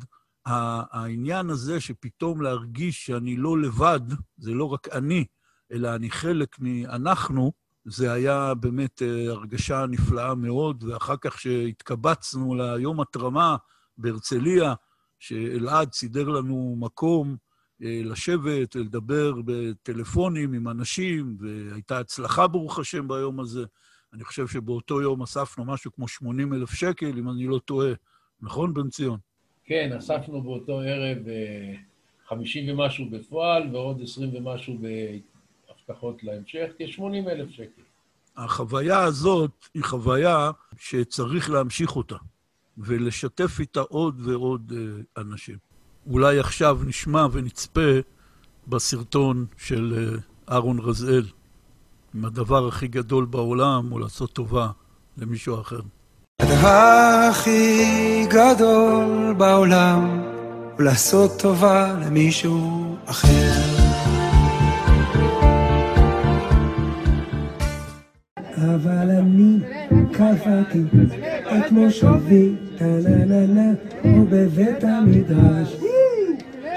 העניין 0.47 1.51
הזה 1.51 1.81
שפתאום 1.81 2.43
להרגיש 2.43 3.07
שאני 3.07 3.37
לא 3.37 3.59
לבד, 3.59 4.01
זה 4.39 4.53
לא 4.53 4.65
רק 4.65 4.89
אני, 4.89 5.25
אלא 5.73 5.95
אני 5.95 6.11
חלק 6.11 6.57
מאנחנו, 6.59 7.53
זה 7.91 8.13
היה 8.13 8.55
באמת 8.55 9.03
אה, 9.03 9.31
הרגשה 9.31 9.87
נפלאה 9.87 10.35
מאוד, 10.35 10.85
ואחר 10.85 11.15
כך 11.21 11.41
שהתקבצנו 11.41 12.55
ליום 12.55 13.01
התרמה 13.01 13.57
בהרצליה, 13.99 14.75
שאלעד 15.19 15.93
סידר 15.93 16.29
לנו 16.29 16.77
מקום 16.79 17.37
אה, 17.83 18.01
לשבת 18.05 18.77
ולדבר 18.77 19.33
בטלפונים 19.45 20.53
עם 20.53 20.69
אנשים, 20.69 21.37
והייתה 21.41 21.99
הצלחה, 21.99 22.47
ברוך 22.47 22.79
השם, 22.79 23.09
ביום 23.09 23.41
הזה. 23.41 23.65
אני 24.13 24.25
חושב 24.25 24.47
שבאותו 24.47 25.03
יום 25.03 25.23
אספנו 25.23 25.65
משהו 25.65 25.93
כמו 25.93 26.09
80 26.09 26.55
אלף 26.55 26.71
שקל, 26.71 27.19
אם 27.19 27.31
אני 27.31 27.47
לא 27.47 27.59
טועה. 27.59 27.93
נכון, 28.41 28.75
בן 28.75 28.89
ציון? 28.89 29.19
כן, 29.65 29.93
אספנו 29.99 30.43
באותו 30.43 30.81
ערב 30.81 31.19
50 32.27 32.69
אה, 32.69 32.75
ומשהו 32.75 33.11
בפועל, 33.11 33.69
ועוד 33.73 34.03
20 34.03 34.37
ומשהו 34.37 34.79
בהבטחות 35.89 36.25
להמשך, 36.25 36.67
כ-80 36.79 37.31
אלף 37.31 37.51
שקל. 37.51 37.83
החוויה 38.37 38.99
הזאת 39.03 39.51
היא 39.75 39.85
חוויה 39.85 40.51
שצריך 40.79 41.51
להמשיך 41.51 41.97
אותה, 41.97 42.17
ולשתף 42.79 43.61
איתה 43.61 43.81
עוד 43.81 44.21
ועוד 44.25 44.73
אה, 44.77 45.23
אנשים. 45.23 45.57
אולי 46.11 46.39
עכשיו 46.39 46.79
נשמע 46.87 47.27
ונצפה 47.33 47.91
בסרטון 48.69 49.47
של 49.57 49.95
אה, 49.97 50.55
אהרון 50.55 50.79
רזאל, 50.79 51.25
אם 52.15 52.25
הדבר 52.25 52.69
הכי 52.69 52.89
גדול 52.89 53.25
בעולם 53.25 53.89
הוא 53.91 54.01
לעשות 54.01 54.33
טובה 54.33 54.71
למישהו 55.17 55.61
אחר. 55.61 55.81
הדבר 56.43 57.29
הכי 57.31 58.27
גדול 58.27 59.35
בעולם 59.39 60.21
הוא 60.77 60.83
לעשות 60.83 61.31
טובה 61.41 61.95
למישהו 62.01 62.97
אחר. 63.07 63.78
אבל 68.65 69.11
אני 69.11 69.57
קפאתי 70.13 70.83
את 71.47 71.73
מושבי, 71.73 72.55
טה-נה-נה-נה, 72.79 73.73
ובבית 74.05 74.85
המדרש. 74.85 75.77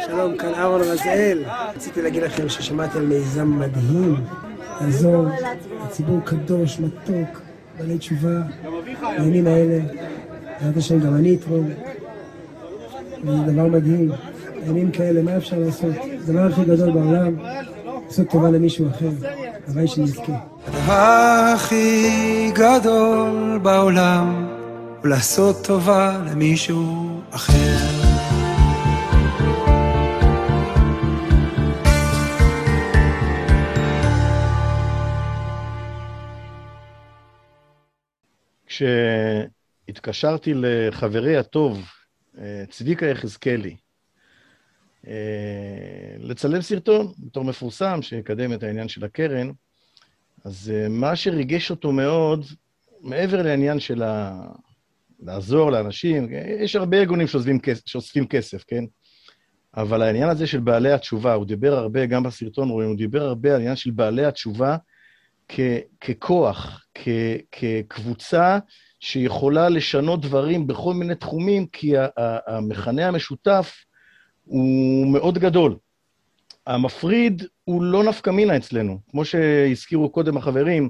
שלום, 0.05 0.38
כאן 0.38 0.53
אהרון 0.53 0.82
רזאל. 0.82 1.43
רציתי 1.75 2.01
להגיד 2.01 2.23
לכם 2.23 2.49
ששמעתי 2.49 2.97
על 2.97 3.05
מיזם 3.05 3.59
מדהים, 3.59 4.15
לעזור 4.82 5.25
לציבור 5.86 6.19
קדוש, 6.25 6.79
מתוק, 6.79 7.41
בעלי 7.77 7.97
תשובה, 7.97 8.41
בימים 9.17 9.47
האלה. 9.47 9.79
בעזרת 10.59 10.77
השם 10.77 10.99
גם 10.99 11.15
אני 11.15 11.36
אתרום. 11.36 11.69
זה 13.23 13.51
דבר 13.51 13.67
מדהים. 13.67 14.11
ימים 14.67 14.91
כאלה, 14.91 15.21
מה 15.21 15.38
אפשר 15.38 15.59
לעשות? 15.59 15.95
זה 16.19 16.32
הדבר 16.32 16.45
הכי 16.45 16.65
גדול 16.65 16.91
בעולם, 16.91 17.36
לעשות 18.05 18.29
טובה 18.29 18.51
למישהו 18.51 18.89
אחר. 18.89 19.09
הלוואי 19.67 19.88
שנזכה. 19.88 20.51
הדבר 20.66 21.53
הכי 21.55 22.51
גדול 22.53 23.59
בעולם 23.64 24.47
הוא 25.01 25.07
לעשות 25.07 25.55
טובה 25.66 26.22
למישהו 26.32 27.22
אחר. 27.32 27.78
כשהתקשרתי 38.66 40.53
לחברי 40.55 41.38
הטוב, 41.38 41.86
צביקה 42.70 43.05
יחזקאלי, 43.05 43.76
לצלם 46.20 46.62
סרטון 46.62 47.14
בתור 47.20 47.43
מפורסם 47.43 48.01
שיקדם 48.01 48.53
את 48.53 48.64
העניין 48.64 48.88
של 48.88 49.05
הקרן, 49.05 49.51
אז 50.45 50.73
מה 50.89 51.15
שריגש 51.15 51.71
אותו 51.71 51.91
מאוד, 51.91 52.45
מעבר 53.01 53.41
לעניין 53.41 53.79
של 53.79 54.03
ה... 54.03 54.41
לעזור 55.23 55.71
לאנשים, 55.71 56.27
יש 56.59 56.75
הרבה 56.75 56.97
ארגונים 56.97 57.27
שאוספים 57.85 58.27
כסף, 58.27 58.63
כן? 58.67 58.83
אבל 59.77 60.01
העניין 60.01 60.29
הזה 60.29 60.47
של 60.47 60.59
בעלי 60.59 60.91
התשובה, 60.91 61.33
הוא 61.33 61.45
דיבר 61.45 61.73
הרבה, 61.73 62.05
גם 62.05 62.23
בסרטון 62.23 62.69
רואים, 62.69 62.89
הוא 62.89 62.97
דיבר 62.97 63.21
הרבה 63.23 63.49
על 63.49 63.55
העניין 63.55 63.75
של 63.75 63.91
בעלי 63.91 64.25
התשובה 64.25 64.77
כ- 65.47 65.79
ככוח, 66.01 66.85
כ- 66.95 67.41
כקבוצה 67.51 68.59
שיכולה 68.99 69.69
לשנות 69.69 70.21
דברים 70.21 70.67
בכל 70.67 70.93
מיני 70.93 71.15
תחומים, 71.15 71.67
כי 71.67 71.93
המכנה 72.47 73.07
המשותף 73.07 73.75
הוא 74.43 75.07
מאוד 75.07 75.37
גדול. 75.37 75.75
המפריד 76.68 77.43
הוא 77.64 77.84
לא 77.84 78.03
נפקא 78.03 78.30
מינה 78.30 78.57
אצלנו, 78.57 78.99
כמו 79.12 79.26
שהזכירו 79.26 80.09
קודם 80.09 80.38
החברים, 80.38 80.89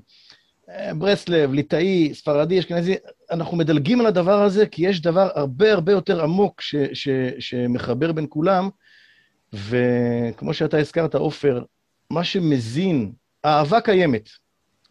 ברסלב, 0.97 1.53
ליטאי, 1.53 2.13
ספרדי, 2.13 2.59
אשכנזי, 2.59 2.95
אנחנו 3.32 3.57
מדלגים 3.57 3.99
על 3.99 4.05
הדבר 4.05 4.41
הזה, 4.41 4.65
כי 4.65 4.88
יש 4.88 5.01
דבר 5.01 5.30
הרבה 5.36 5.74
הרבה 5.74 5.91
יותר 5.91 6.24
עמוק 6.24 6.61
ש, 6.61 6.76
ש, 6.93 7.09
שמחבר 7.39 8.11
בין 8.11 8.26
כולם, 8.30 8.69
וכמו 9.53 10.53
שאתה 10.53 10.78
הזכרת, 10.78 11.15
עופר, 11.15 11.63
מה 12.09 12.24
שמזין, 12.24 13.11
האהבה 13.43 13.82
קיימת. 13.82 14.30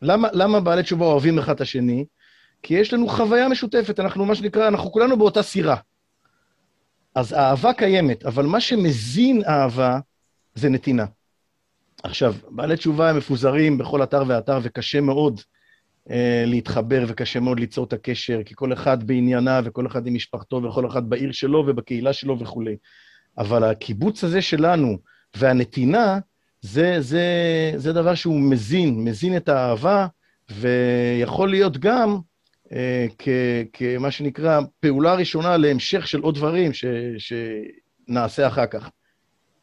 למה, 0.02 0.28
למה 0.32 0.60
בעלי 0.60 0.82
תשובה 0.82 1.06
אוהבים 1.06 1.38
אחד 1.38 1.54
את 1.54 1.60
השני? 1.60 2.04
כי 2.62 2.74
יש 2.74 2.92
לנו 2.92 3.08
חוויה 3.08 3.48
משותפת, 3.48 4.00
אנחנו 4.00 4.24
מה 4.24 4.34
שנקרא, 4.34 4.68
אנחנו 4.68 4.92
כולנו 4.92 5.18
באותה 5.18 5.42
סירה. 5.42 5.76
אז 7.14 7.32
האהבה 7.32 7.72
קיימת, 7.72 8.26
אבל 8.26 8.46
מה 8.46 8.60
שמזין 8.60 9.42
אהבה 9.44 9.98
זה 10.54 10.68
נתינה. 10.68 11.04
עכשיו, 12.02 12.34
בעלי 12.50 12.76
תשובה 12.76 13.10
הם 13.10 13.16
מפוזרים 13.16 13.78
בכל 13.78 14.02
אתר 14.02 14.22
ואתר, 14.26 14.58
וקשה 14.62 15.00
מאוד 15.00 15.40
אה, 16.10 16.44
להתחבר, 16.46 17.04
וקשה 17.08 17.40
מאוד 17.40 17.60
ליצור 17.60 17.84
את 17.84 17.92
הקשר, 17.92 18.40
כי 18.44 18.54
כל 18.56 18.72
אחד 18.72 19.06
בעניינה, 19.06 19.60
וכל 19.64 19.86
אחד 19.86 20.06
עם 20.06 20.14
משפחתו, 20.14 20.62
וכל 20.62 20.86
אחד 20.86 21.08
בעיר 21.10 21.32
שלו 21.32 21.64
ובקהילה 21.66 22.12
שלו 22.12 22.38
וכולי. 22.38 22.76
אבל 23.38 23.64
הקיבוץ 23.64 24.24
הזה 24.24 24.42
שלנו, 24.42 24.98
והנתינה, 25.36 26.18
זה, 26.60 26.96
זה, 27.00 27.24
זה 27.76 27.92
דבר 27.92 28.14
שהוא 28.14 28.40
מזין, 28.40 29.04
מזין 29.04 29.36
את 29.36 29.48
האהבה, 29.48 30.06
ויכול 30.50 31.50
להיות 31.50 31.78
גם 31.78 32.18
אה, 32.72 33.06
כמה 33.72 34.10
שנקרא 34.10 34.60
פעולה 34.80 35.14
ראשונה 35.14 35.56
להמשך 35.56 36.06
של 36.06 36.20
עוד 36.20 36.34
דברים 36.34 36.72
ש, 36.72 36.84
שנעשה 37.18 38.46
אחר 38.46 38.66
כך. 38.66 38.90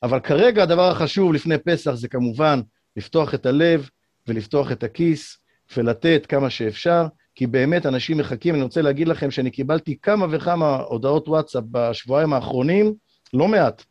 אבל 0.04 0.20
כרגע 0.20 0.64
הדבר 0.64 0.92
החשוב 0.92 1.34
לפני 1.34 1.58
פסח 1.58 1.94
זה 1.94 2.08
כמובן 2.08 2.62
לפתוח 2.98 3.34
את 3.34 3.46
הלב 3.46 3.90
ולפתוח 4.28 4.72
את 4.72 4.84
הכיס 4.84 5.38
ולתת 5.78 6.26
כמה 6.30 6.50
שאפשר, 6.50 7.06
כי 7.36 7.48
באמת 7.48 7.86
אנשים 7.86 8.18
מחכים. 8.18 8.56
אני 8.56 8.64
רוצה 8.64 8.82
להגיד 8.82 9.08
לכם 9.08 9.32
שאני 9.32 9.52
קיבלתי 9.52 9.98
כמה 10.02 10.26
וכמה 10.30 10.76
הודעות 10.76 11.28
וואטסאפ 11.28 11.64
בשבועיים 11.72 12.34
האחרונים, 12.34 12.94
לא 13.34 13.48
מעט. 13.48 13.84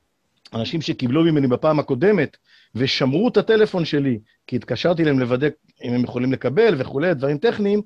אנשים 0.55 0.83
שקיבלו 0.83 1.25
ממני 1.25 1.47
בפעם 1.47 1.79
הקודמת 1.79 2.37
ושמרו 2.75 3.29
את 3.29 3.37
הטלפון 3.37 3.85
שלי, 3.85 4.19
כי 4.47 4.57
התקשרתי 4.57 5.03
אליהם 5.03 5.19
לוודא 5.19 5.49
אם 5.85 5.93
הם 5.93 6.05
יכולים 6.05 6.33
לקבל 6.33 6.75
וכולי, 6.79 7.15
דברים 7.15 7.39
טכניים. 7.39 7.83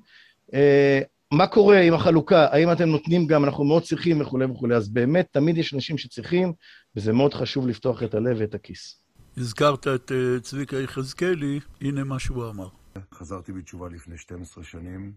אה, 0.53 1.01
מה 1.31 1.47
קורה 1.47 1.79
עם 1.79 1.93
החלוקה? 1.93 2.47
האם 2.51 2.71
אתם 2.71 2.89
נותנים 2.89 3.27
גם, 3.27 3.43
אנחנו 3.43 3.63
מאוד 3.63 3.83
צריכים 3.83 4.21
וכולי 4.21 4.45
וכולי. 4.45 4.75
אז 4.75 4.89
באמת, 4.89 5.27
תמיד 5.31 5.57
יש 5.57 5.73
אנשים 5.73 5.97
שצריכים, 5.97 6.53
וזה 6.95 7.13
מאוד 7.13 7.33
חשוב 7.33 7.67
לפתוח 7.67 8.03
את 8.03 8.13
הלב 8.13 8.37
ואת 8.39 8.55
הכיס. 8.55 9.03
הזכרת 9.37 9.87
את 9.87 10.11
uh, 10.11 10.41
צביקה 10.41 10.75
יחזקאלי, 10.75 11.59
הנה 11.81 12.03
מה 12.03 12.19
שהוא 12.19 12.49
אמר. 12.49 12.69
חזרתי 13.13 13.51
בתשובה 13.51 13.89
לפני 13.89 14.17
12 14.17 14.63
שנים, 14.63 15.13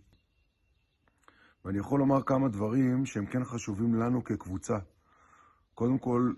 ואני 1.64 1.78
יכול 1.78 1.98
לומר 1.98 2.22
כמה 2.22 2.48
דברים 2.48 3.06
שהם 3.06 3.26
כן 3.26 3.44
חשובים 3.44 3.94
לנו 3.94 4.24
כקבוצה. 4.24 4.78
קודם 5.74 5.98
כל, 5.98 6.32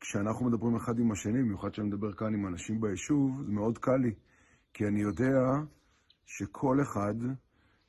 כשאנחנו 0.00 0.46
מדברים 0.46 0.76
אחד 0.76 0.98
עם 0.98 1.12
השני, 1.12 1.42
במיוחד 1.42 1.70
כשאני 1.70 1.88
מדבר 1.88 2.12
כאן 2.12 2.34
עם 2.34 2.46
אנשים 2.46 2.80
ביישוב, 2.80 3.42
זה 3.46 3.52
מאוד 3.52 3.78
קל 3.78 3.96
לי, 3.96 4.14
כי 4.74 4.86
אני 4.86 5.00
יודע 5.00 5.38
שכל 6.26 6.82
אחד 6.82 7.14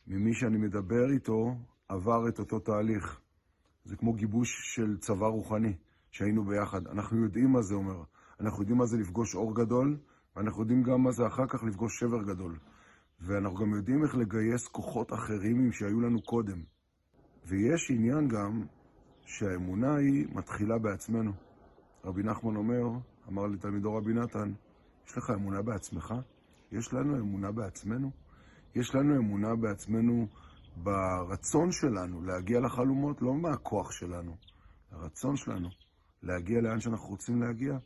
ממי 0.08 0.34
שאני 0.34 0.58
מדבר 0.58 1.12
איתו 1.14 1.56
עבר 1.90 2.28
את 2.30 2.40
אותו 2.40 2.60
תהליך. 2.60 3.20
זה 3.86 3.96
כמו 3.96 4.14
גיבוש 4.14 4.76
של 4.76 4.98
צבא 4.98 5.28
רוחני, 5.28 5.74
שהיינו 6.12 6.44
ביחד. 6.44 6.88
אנחנו 6.88 7.24
יודעים 7.24 7.52
מה 7.52 7.62
זה 7.62 7.76
אומר. 7.76 8.04
אנחנו 8.40 8.62
יודעים 8.62 8.78
מה 8.78 8.86
זה 8.86 8.98
לפגוש 8.98 9.36
אור 9.36 9.56
גדול, 9.56 9.98
ואנחנו 10.36 10.62
יודעים 10.62 10.84
גם 10.84 11.04
מה 11.04 11.12
זה 11.12 11.28
אחר 11.28 11.48
כך 11.48 11.64
לפגוש 11.64 12.00
שבר 12.00 12.24
גדול. 12.24 12.60
ואנחנו 13.22 13.58
גם 13.58 13.74
יודעים 13.74 14.04
איך 14.04 14.16
לגייס 14.16 14.68
כוחות 14.68 15.14
אחרים 15.14 15.72
שהיו 15.72 16.02
לנו 16.02 16.22
קודם. 16.22 16.64
ויש 17.46 17.92
עניין 17.92 18.28
גם 18.28 18.66
שהאמונה 19.26 19.96
היא 19.96 20.28
מתחילה 20.36 20.78
בעצמנו. 20.78 21.32
רבי 22.04 22.24
נחמן 22.24 22.56
אומר, 22.56 22.84
אמר 23.30 23.48
לתלמידו 23.48 23.96
רבי 23.96 24.14
נתן, 24.14 24.54
יש 25.08 25.18
לך 25.18 25.30
אמונה 25.30 25.62
בעצמך? 25.62 26.14
יש 26.72 26.94
לנו 26.94 27.18
אמונה 27.20 27.52
בעצמנו? 27.52 28.12
יש 28.76 28.96
לנו 28.96 29.18
אמונה 29.18 29.56
בעצמנו 29.56 30.28
ברצון 30.78 31.72
שלנו 31.72 32.22
להגיע 32.22 32.60
לחלומות, 32.60 33.22
לא 33.22 33.34
מהכוח 33.34 33.92
שלנו, 33.92 34.36
הרצון 34.92 35.36
שלנו 35.36 35.70
להגיע 36.24 36.62
לאן 36.62 36.80
שאנחנו 36.80 37.08
רוצים 37.10 37.42
להגיע. 37.42 37.78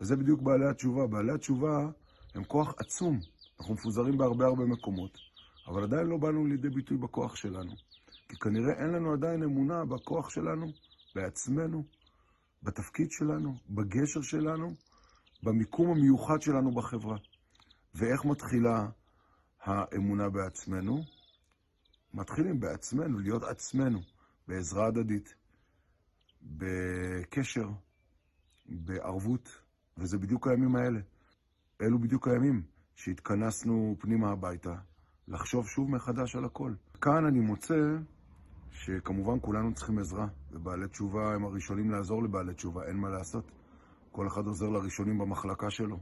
וזה 0.00 0.16
בדיוק 0.16 0.42
בעלי 0.42 0.68
התשובה. 0.68 1.06
בעלי 1.06 1.32
התשובה 1.32 1.88
הם 2.34 2.44
כוח 2.44 2.74
עצום. 2.78 3.20
אנחנו 3.60 3.74
מפוזרים 3.74 4.18
בהרבה 4.18 4.46
הרבה 4.46 4.64
מקומות, 4.64 5.18
אבל 5.66 5.82
עדיין 5.82 6.06
לא 6.06 6.16
באנו 6.16 6.46
לידי 6.46 6.68
ביטוי 6.68 6.96
בכוח 6.96 7.36
שלנו. 7.36 7.72
כי 8.28 8.36
כנראה 8.36 8.72
אין 8.72 8.90
לנו 8.90 9.12
עדיין 9.12 9.42
אמונה 9.42 9.84
בכוח 9.84 10.30
שלנו, 10.30 10.66
בעצמנו, 11.14 11.84
בתפקיד 12.62 13.10
שלנו, 13.10 13.54
בגשר 13.70 14.22
שלנו, 14.22 14.74
במיקום 15.42 15.90
המיוחד 15.90 16.42
שלנו 16.42 16.74
בחברה. 16.74 17.16
ואיך 17.94 18.24
מתחילה 18.24 18.88
האמונה 19.62 20.28
בעצמנו? 20.28 21.02
מתחילים 22.14 22.60
בעצמנו, 22.60 23.18
להיות 23.18 23.42
עצמנו, 23.42 24.00
בעזרה 24.48 24.86
הדדית, 24.86 25.34
בקשר, 26.48 27.68
בערבות, 28.68 29.62
וזה 29.98 30.18
בדיוק 30.18 30.48
הימים 30.48 30.76
האלה. 30.76 31.00
אלו 31.82 31.98
בדיוק 31.98 32.28
הימים 32.28 32.62
שהתכנסנו 32.96 33.96
פנימה 33.98 34.30
הביתה, 34.30 34.74
לחשוב 35.28 35.66
שוב 35.66 35.90
מחדש 35.90 36.36
על 36.36 36.44
הכל. 36.44 36.72
כאן 37.00 37.24
אני 37.24 37.40
מוצא 37.40 37.74
שכמובן 38.70 39.38
כולנו 39.40 39.74
צריכים 39.74 39.98
עזרה, 39.98 40.26
ובעלי 40.52 40.88
תשובה 40.88 41.34
הם 41.34 41.44
הראשונים 41.44 41.90
לעזור 41.90 42.22
לבעלי 42.22 42.54
תשובה, 42.54 42.84
אין 42.84 42.96
מה 42.96 43.08
לעשות. 43.08 43.50
כל 44.12 44.26
אחד 44.26 44.46
עוזר 44.46 44.68
לראשונים 44.68 45.18
במחלקה 45.18 45.70
שלו. 45.70 45.98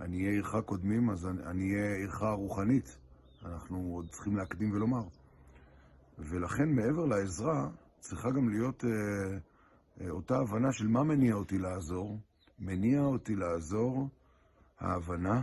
אני 0.00 0.16
אהיה 0.16 0.30
עירך 0.30 0.54
קודמים, 0.66 1.10
אז 1.10 1.26
אני 1.26 1.74
אהיה 1.74 1.94
עירך 1.96 2.22
רוחנית. 2.22 2.98
אנחנו 3.44 3.92
עוד 3.94 4.08
צריכים 4.10 4.36
להקדים 4.36 4.72
ולומר. 4.72 5.02
ולכן, 6.18 6.68
מעבר 6.68 7.04
לעזרה, 7.04 7.68
צריכה 8.00 8.30
גם 8.30 8.48
להיות 8.48 8.84
אה, 8.84 9.38
אותה 10.10 10.36
הבנה 10.38 10.72
של 10.72 10.88
מה 10.88 11.02
מניע 11.02 11.34
אותי 11.34 11.58
לעזור. 11.58 12.18
מניע 12.58 13.00
אותי 13.00 13.34
לעזור 13.34 14.08
ההבנה 14.78 15.42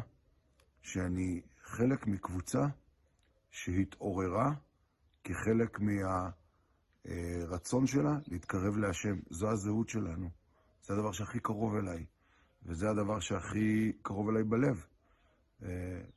שאני 0.81 1.41
חלק 1.63 2.07
מקבוצה 2.07 2.65
שהתעוררה 3.51 4.53
כחלק 5.23 5.79
מהרצון 7.05 7.87
שלה 7.87 8.17
להתקרב 8.27 8.77
להשם. 8.77 9.15
זו 9.29 9.49
הזהות 9.49 9.89
שלנו. 9.89 10.29
זה 10.83 10.93
הדבר 10.93 11.11
שהכי 11.11 11.39
קרוב 11.39 11.75
אליי, 11.75 12.05
וזה 12.65 12.89
הדבר 12.89 13.19
שהכי 13.19 13.91
קרוב 14.01 14.29
אליי 14.29 14.43
בלב. 14.43 14.85
אה, 15.63 15.69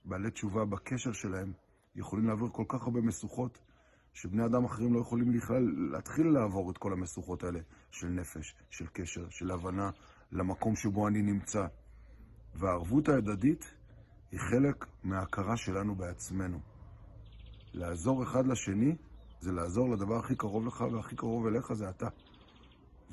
בעלי 0.05 0.31
תשובה 0.31 0.65
בקשר 0.65 1.13
שלהם 1.13 1.53
יכולים 1.97 2.29
לעבור 2.29 2.53
כל 2.53 2.65
כך 2.69 2.83
הרבה 2.83 3.01
משוכות, 3.01 3.59
שבני 4.15 4.45
אדם 4.45 4.65
אחרים 4.65 4.95
לא 4.95 5.01
יכולים 5.01 5.33
בכלל 5.33 5.63
להתחיל 5.93 6.27
לעבור 6.27 6.71
את 6.71 6.79
כל 6.79 6.93
המשוכות 6.93 7.45
האלה 7.45 7.61
של 7.91 8.07
נפש, 8.07 8.55
של 8.71 8.87
קשר, 8.93 9.29
של 9.31 9.51
הבנה 9.51 9.91
למקום 10.33 10.77
שבו 10.77 11.09
אני 11.09 11.23
נמצא. 11.23 11.67
והערבות 12.55 13.09
ההדדית 13.09 13.75
היא 14.33 14.41
חלק 14.41 14.87
מההכרה 15.05 15.57
שלנו 15.57 15.95
בעצמנו. 15.95 16.59
לעזור 17.73 18.23
אחד 18.23 18.47
לשני 18.47 18.97
זה 19.41 19.53
לעזור 19.53 19.91
לדבר 19.91 20.17
הכי 20.17 20.37
קרוב 20.37 20.67
לך 20.67 20.81
והכי 20.93 21.17
קרוב 21.17 21.47
אליך 21.47 21.73
זה 21.73 21.91
אתה. 21.91 22.09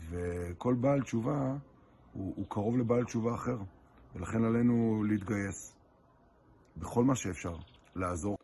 וכל 0.10 0.74
בעל 0.74 1.02
תשובה 1.02 1.58
הוא, 2.14 2.34
הוא 2.36 2.46
קרוב 2.50 2.78
לבעל 2.78 3.04
תשובה 3.04 3.36
אחר, 3.36 3.58
ולכן 4.16 4.43
עלינו 4.43 5.04
להתגייס 5.04 5.76
בכל 6.78 7.04
מה 7.04 7.16
שאפשר, 7.16 7.56
לעזור. 7.96 8.38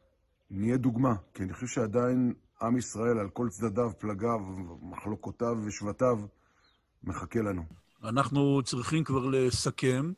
נהיה 0.51 0.77
דוגמה, 0.77 1.13
כי 1.33 1.43
אני 1.43 1.53
חושב 1.53 1.67
שעדיין 1.67 2.33
עם 2.61 2.77
ישראל 2.77 3.19
על 3.19 3.29
כל 3.29 3.49
צדדיו, 3.49 3.91
פלגיו, 3.99 4.39
מחלוקותיו 4.81 5.57
ושבטיו 5.65 6.19
מחכה 7.03 7.39
לנו. 7.39 7.63
אנחנו 8.03 8.61
צריכים 8.63 9.03
כבר 9.03 9.25
לסכם. 9.25 10.13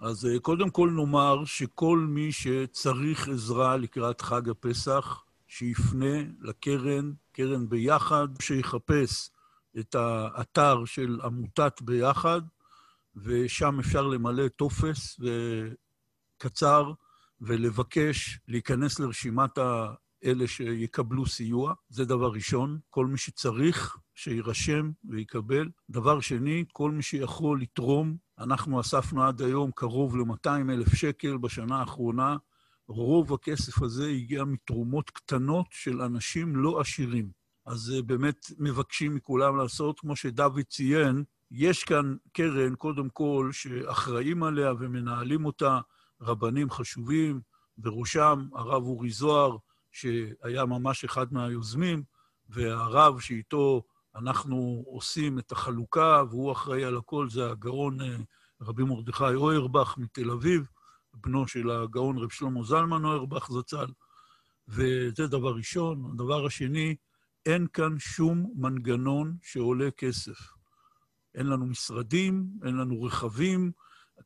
אז 0.00 0.26
אה, 0.26 0.38
קודם 0.38 0.70
כל 0.70 0.90
נאמר 0.96 1.44
שכל 1.44 1.98
מי 2.08 2.32
שצריך 2.32 3.28
עזרה 3.28 3.76
לקראת 3.76 4.20
חג 4.20 4.48
הפסח, 4.48 5.24
שיפנה 5.46 6.16
לקרן, 6.40 7.12
קרן 7.32 7.68
ביחד, 7.68 8.28
שיחפש 8.40 9.30
את 9.78 9.94
האתר 9.94 10.84
של 10.84 11.20
עמותת 11.24 11.82
ביחד, 11.82 12.40
ושם 13.16 13.78
אפשר 13.80 14.06
למלא 14.06 14.48
טופס 14.48 15.20
קצר 16.38 16.92
ולבקש 17.40 18.38
להיכנס 18.48 18.98
לרשימת 19.00 19.58
אלה 20.24 20.46
שיקבלו 20.46 21.26
סיוע. 21.26 21.74
זה 21.88 22.04
דבר 22.04 22.32
ראשון. 22.32 22.78
כל 22.90 23.06
מי 23.06 23.18
שצריך, 23.18 23.96
שיירשם 24.14 24.90
ויקבל. 25.04 25.68
דבר 25.90 26.20
שני, 26.20 26.64
כל 26.72 26.90
מי 26.90 27.02
שיכול 27.02 27.60
לתרום. 27.60 28.16
אנחנו 28.38 28.80
אספנו 28.80 29.24
עד 29.24 29.42
היום 29.42 29.70
קרוב 29.74 30.16
ל-200 30.16 30.70
אלף 30.72 30.94
שקל 30.94 31.36
בשנה 31.36 31.76
האחרונה. 31.80 32.36
רוב 32.88 33.32
הכסף 33.32 33.82
הזה 33.82 34.08
הגיע 34.08 34.44
מתרומות 34.44 35.10
קטנות 35.10 35.66
של 35.70 36.02
אנשים 36.02 36.56
לא 36.56 36.80
עשירים. 36.80 37.30
אז 37.66 37.92
אה, 37.96 38.02
באמת 38.02 38.46
מבקשים 38.58 39.14
מכולם 39.14 39.56
לעשות, 39.56 40.00
כמו 40.00 40.16
שדוד 40.16 40.60
ציין, 40.68 41.24
יש 41.50 41.84
כאן 41.84 42.16
קרן, 42.32 42.74
קודם 42.74 43.08
כל, 43.08 43.48
שאחראים 43.52 44.42
עליה 44.42 44.72
ומנהלים 44.78 45.44
אותה 45.44 45.80
רבנים 46.20 46.70
חשובים, 46.70 47.40
בראשם 47.78 48.48
הרב 48.54 48.82
אורי 48.82 49.10
זוהר, 49.10 49.56
שהיה 49.92 50.64
ממש 50.66 51.04
אחד 51.04 51.32
מהיוזמים, 51.32 52.02
והרב 52.48 53.20
שאיתו 53.20 53.82
אנחנו 54.16 54.84
עושים 54.86 55.38
את 55.38 55.52
החלוקה, 55.52 56.22
והוא 56.30 56.52
אחראי 56.52 56.84
על 56.84 56.96
הכל, 56.96 57.30
זה 57.30 57.50
הגאון 57.50 58.00
אה, 58.00 58.16
רבי 58.60 58.82
מרדכי 58.82 59.34
אוירבך 59.34 59.94
מתל 59.98 60.30
אביב, 60.30 60.66
בנו 61.14 61.48
של 61.48 61.70
הגאון 61.70 62.18
רב 62.18 62.30
שלמה 62.30 62.62
זלמן 62.62 63.04
אוירבך 63.04 63.50
זצ"ל, 63.50 63.86
וזה 64.68 65.26
דבר 65.26 65.56
ראשון. 65.56 66.10
הדבר 66.12 66.46
השני, 66.46 66.96
אין 67.46 67.66
כאן 67.72 67.98
שום 67.98 68.52
מנגנון 68.56 69.36
שעולה 69.42 69.90
כסף. 69.90 70.38
אין 71.34 71.46
לנו 71.46 71.66
משרדים, 71.66 72.46
אין 72.64 72.76
לנו 72.76 73.02
רכבים, 73.02 73.72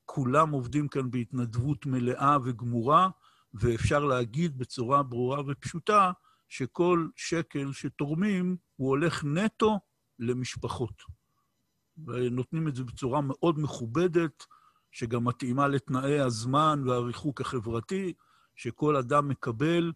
כולם 0.05 0.51
עובדים 0.51 0.88
כאן 0.88 1.11
בהתנדבות 1.11 1.86
מלאה 1.86 2.36
וגמורה, 2.45 3.09
ואפשר 3.55 4.05
להגיד 4.05 4.59
בצורה 4.59 5.03
ברורה 5.03 5.43
ופשוטה 5.47 6.12
שכל 6.49 7.09
שקל 7.16 7.72
שתורמים 7.72 8.57
הוא 8.76 8.88
הולך 8.88 9.24
נטו 9.24 9.80
למשפחות. 10.18 11.03
ונותנים 12.07 12.68
את 12.68 12.76
זה 12.76 12.84
בצורה 12.84 13.20
מאוד 13.20 13.59
מכובדת, 13.59 14.45
שגם 14.90 15.24
מתאימה 15.24 15.68
לתנאי 15.68 16.20
הזמן 16.20 16.82
והריחוק 16.86 17.40
החברתי, 17.40 18.12
שכל 18.57 18.97
אדם 18.97 19.28
מקבל, 19.28 19.93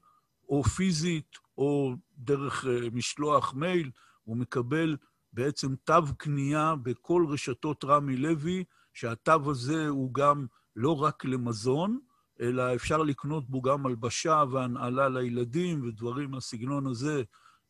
או 0.49 0.65
פיזית, 0.65 1.37
או 1.59 1.95
דרך 2.19 2.65
אה, 2.67 2.91
משלוח 2.93 3.55
מייל, 3.55 3.91
הוא 4.25 4.37
מקבל 4.37 4.97
בעצם 5.33 5.75
תו 5.85 6.17
קנייה 6.19 6.75
בכל 6.83 7.27
רשתות 7.29 7.85
רמי 7.85 8.17
לוי, 8.17 8.65
שהתו 8.97 9.51
הזה 9.51 9.89
הוא 9.89 10.15
גם 10.15 10.47
לא 10.77 11.03
רק 11.03 11.25
למזון, 11.25 11.99
אלא 12.41 12.75
אפשר 12.75 13.03
לקנות 13.03 13.51
בו 13.51 13.63
גם 13.63 13.87
הלבשה 13.87 14.45
והנעלה 14.53 15.09
לילדים 15.09 15.89
ודברים 15.89 16.31
מהסגנון 16.31 16.87
הזה 16.87 17.23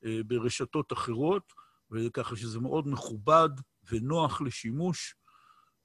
אה, 0.05 0.21
ברשתות 0.27 0.93
אחרות, 0.93 1.53
וככה 1.91 2.37
שזה 2.37 2.61
מאוד 2.61 2.89
מכובד 2.89 3.49
ונוח 3.93 4.41
לשימוש. 4.41 5.15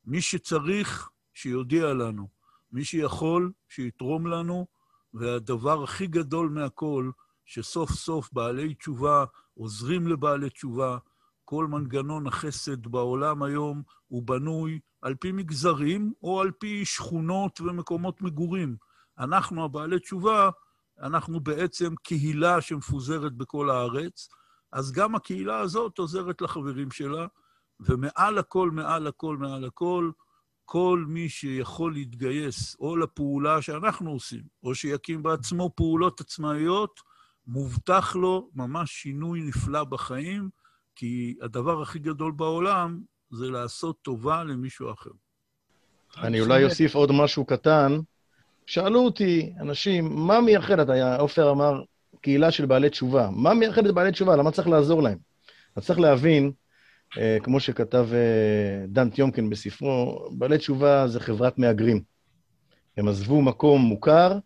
מי 0.06 0.22
שצריך, 0.22 1.10
שיודיע 1.34 1.94
לנו. 1.94 2.28
מי 2.72 2.84
שיכול, 2.84 3.52
שיתרום 3.70 4.28
לנו, 4.28 4.68
והדבר 5.14 5.84
הכי 5.84 6.08
גדול 6.08 6.50
מהכל, 6.50 7.12
שסוף 7.46 7.92
סוף 7.92 8.30
בעלי 8.34 8.74
תשובה 8.74 9.26
עוזרים 9.54 10.08
לבעלי 10.08 10.50
תשובה. 10.50 10.98
כל 11.46 11.68
מנגנון 11.68 12.28
החסד 12.28 12.88
בעולם 12.88 13.44
היום 13.44 13.84
הוא 14.08 14.24
בנוי 14.24 14.80
על 15.02 15.16
פי 15.16 15.32
מגזרים 15.32 16.14
או 16.24 16.41
על 16.41 16.52
פי 16.52 16.86
שכונות 16.86 17.62
ומקומות 17.62 18.22
מגורים. 18.22 18.76
אנחנו, 19.20 19.66
הבעלי 19.66 19.99
תשובה, 19.99 20.49
אנחנו 21.02 21.39
בעצם 21.39 21.95
קהילה 22.04 22.62
שמפוזרת 22.62 23.34
בכל 23.34 23.70
הארץ, 23.70 24.30
אז 24.72 24.91
גם 24.91 25.16
הקהילה 25.16 25.60
הזאת 25.60 25.97
עוזרת 25.97 26.41
לחברים 26.41 26.91
שלה, 26.91 27.28
ומעל 27.80 28.38
הכל, 28.38 28.72
מעל 28.72 29.08
הכל, 29.08 29.38
מעל 29.38 29.66
הכל, 29.66 30.12
כל 30.66 31.06
מי 31.08 31.30
שיכול 31.30 31.93
להתגייס 31.93 32.76
או 32.80 32.97
לפעולה 32.97 33.62
שאנחנו 33.62 34.12
עושים, 34.12 34.43
או 34.64 34.76
שיקים 34.76 35.24
בעצמו 35.24 35.72
פעולות 35.76 36.22
עצמאיות, 36.22 36.99
מובטח 37.47 38.16
לו 38.16 38.49
ממש 38.56 38.91
שינוי 38.91 39.41
נפלא 39.41 39.84
בחיים, 39.84 40.49
כי 40.95 41.36
הדבר 41.41 41.82
הכי 41.82 41.99
גדול 41.99 42.32
בעולם 42.32 43.02
זה 43.32 43.50
לעשות 43.50 43.96
טובה 44.02 44.44
למישהו 44.44 44.92
אחר. 44.92 45.10
אני 46.18 46.42
אולי 46.42 46.64
אוסיף 46.64 46.96
עוד 46.96 47.12
משהו 47.12 47.46
קטן. 47.46 48.00
שאלו 48.66 49.00
אותי 49.00 49.54
אנשים, 49.60 50.16
מה 50.16 50.42
מייחד, 50.42 50.80
אתה, 50.80 51.16
עופר 51.16 51.52
אמר, 51.52 51.82
קהילה 52.22 52.52
של 52.52 52.66
בעלי 52.66 52.90
תשובה. 52.90 53.30
מה 53.32 53.54
מייחד 53.54 53.86
את 53.86 53.94
בעלי 53.94 54.12
תשובה? 54.12 54.36
למה 54.36 54.52
צריך 54.52 54.68
לעזור 54.68 55.04
להם? 55.04 55.18
אז 55.76 55.86
צריך 55.86 56.00
להבין, 56.00 56.52
אה, 57.18 57.38
כמו 57.44 57.60
שכתב 57.60 58.08
אה, 58.14 58.86
דן 58.88 59.10
טיומקין 59.10 59.50
בספרו, 59.50 60.30
בעלי 60.32 60.58
תשובה 60.58 61.08
זה 61.08 61.20
חברת 61.20 61.58
מהגרים. 61.58 62.02
הם 62.98 63.08
עזבו 63.08 63.42
מקום 63.42 63.82
מוכר, 63.82 64.38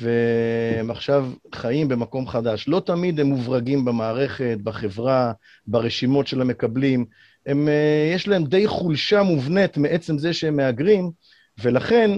והם 0.00 0.90
עכשיו 0.90 1.30
חיים 1.54 1.88
במקום 1.88 2.28
חדש. 2.28 2.68
לא 2.68 2.82
תמיד 2.86 3.20
הם 3.20 3.26
מוברגים 3.26 3.84
במערכת, 3.84 4.58
בחברה, 4.62 5.32
ברשימות 5.66 6.26
של 6.26 6.40
המקבלים. 6.40 7.06
הם, 7.46 7.68
אה, 7.68 8.12
יש 8.14 8.28
להם 8.28 8.44
די 8.44 8.68
חולשה 8.68 9.22
מובנית 9.22 9.76
מעצם 9.76 10.18
זה 10.18 10.32
שהם 10.32 10.56
מהגרים, 10.56 11.10
ולכן 11.62 12.10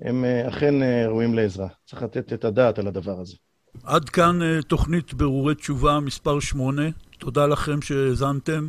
הם 0.00 0.24
אה, 0.24 0.48
אכן 0.48 0.82
אה, 0.82 1.06
ראויים 1.06 1.34
לעזרה. 1.34 1.68
צריך 1.86 2.02
לתת 2.02 2.32
את 2.32 2.44
הדעת 2.44 2.78
על 2.78 2.86
הדבר 2.86 3.20
הזה. 3.20 3.36
עד 3.84 4.08
כאן 4.08 4.38
תוכנית 4.68 5.14
ברורי 5.14 5.54
תשובה 5.54 6.00
מספר 6.00 6.40
8. 6.40 6.82
תודה 7.18 7.46
לכם 7.46 7.82
שהאזנתם. 7.82 8.68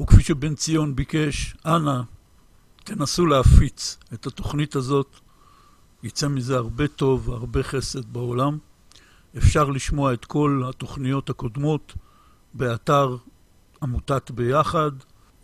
וכפי 0.00 0.22
שבן 0.22 0.54
ציון 0.54 0.96
ביקש, 0.96 1.54
אנא, 1.66 2.00
תנסו 2.84 3.26
להפיץ 3.26 3.98
את 4.14 4.26
התוכנית 4.26 4.74
הזאת. 4.74 5.16
יצא 6.02 6.28
מזה 6.28 6.56
הרבה 6.56 6.88
טוב, 6.88 7.30
הרבה 7.30 7.62
חסד 7.62 8.12
בעולם. 8.12 8.58
אפשר 9.36 9.64
לשמוע 9.64 10.12
את 10.12 10.24
כל 10.24 10.62
התוכניות 10.68 11.30
הקודמות 11.30 11.94
באתר 12.54 13.16
עמותת 13.82 14.30
ביחד. 14.30 14.90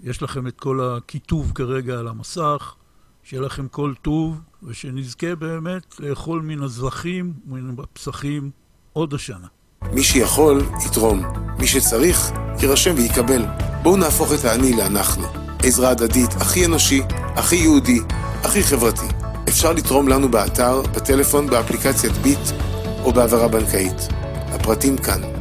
יש 0.03 0.23
לכם 0.23 0.47
את 0.47 0.61
כל 0.61 0.81
הכיתוב 0.81 1.53
כרגע 1.55 1.99
על 1.99 2.09
המסך. 2.09 2.75
שיהיה 3.23 3.43
לכם 3.43 3.69
כל 3.69 3.93
טוב, 4.03 4.41
ושנזכה 4.63 5.35
באמת 5.35 6.01
לאכול 6.01 6.43
מן 6.43 6.63
הזבחים 6.63 7.33
ומן 7.49 7.83
הפסחים 7.83 8.51
עוד 8.93 9.15
השנה. 9.15 9.47
מי 9.93 10.03
שיכול, 10.03 10.63
יתרום. 10.87 11.23
מי 11.59 11.67
שצריך, 11.67 12.31
יירשם 12.63 12.95
ויקבל. 12.97 13.43
בואו 13.83 13.97
נהפוך 13.97 14.33
את 14.33 14.45
האני 14.45 14.77
לאנחנו. 14.77 15.27
עזרה 15.63 15.91
הדדית 15.91 16.31
הכי 16.41 16.67
אנושי, 16.67 17.03
הכי 17.11 17.57
יהודי, 17.57 18.01
הכי 18.45 18.63
חברתי. 18.63 19.07
אפשר 19.49 19.73
לתרום 19.73 20.09
לנו 20.09 20.31
באתר, 20.31 20.83
בטלפון, 20.83 21.47
באפליקציית 21.47 22.13
ביט 22.13 22.51
או 23.05 23.13
בהעברה 23.13 23.49
בנקאית. 23.49 24.09
הפרטים 24.53 24.99
כאן. 24.99 25.36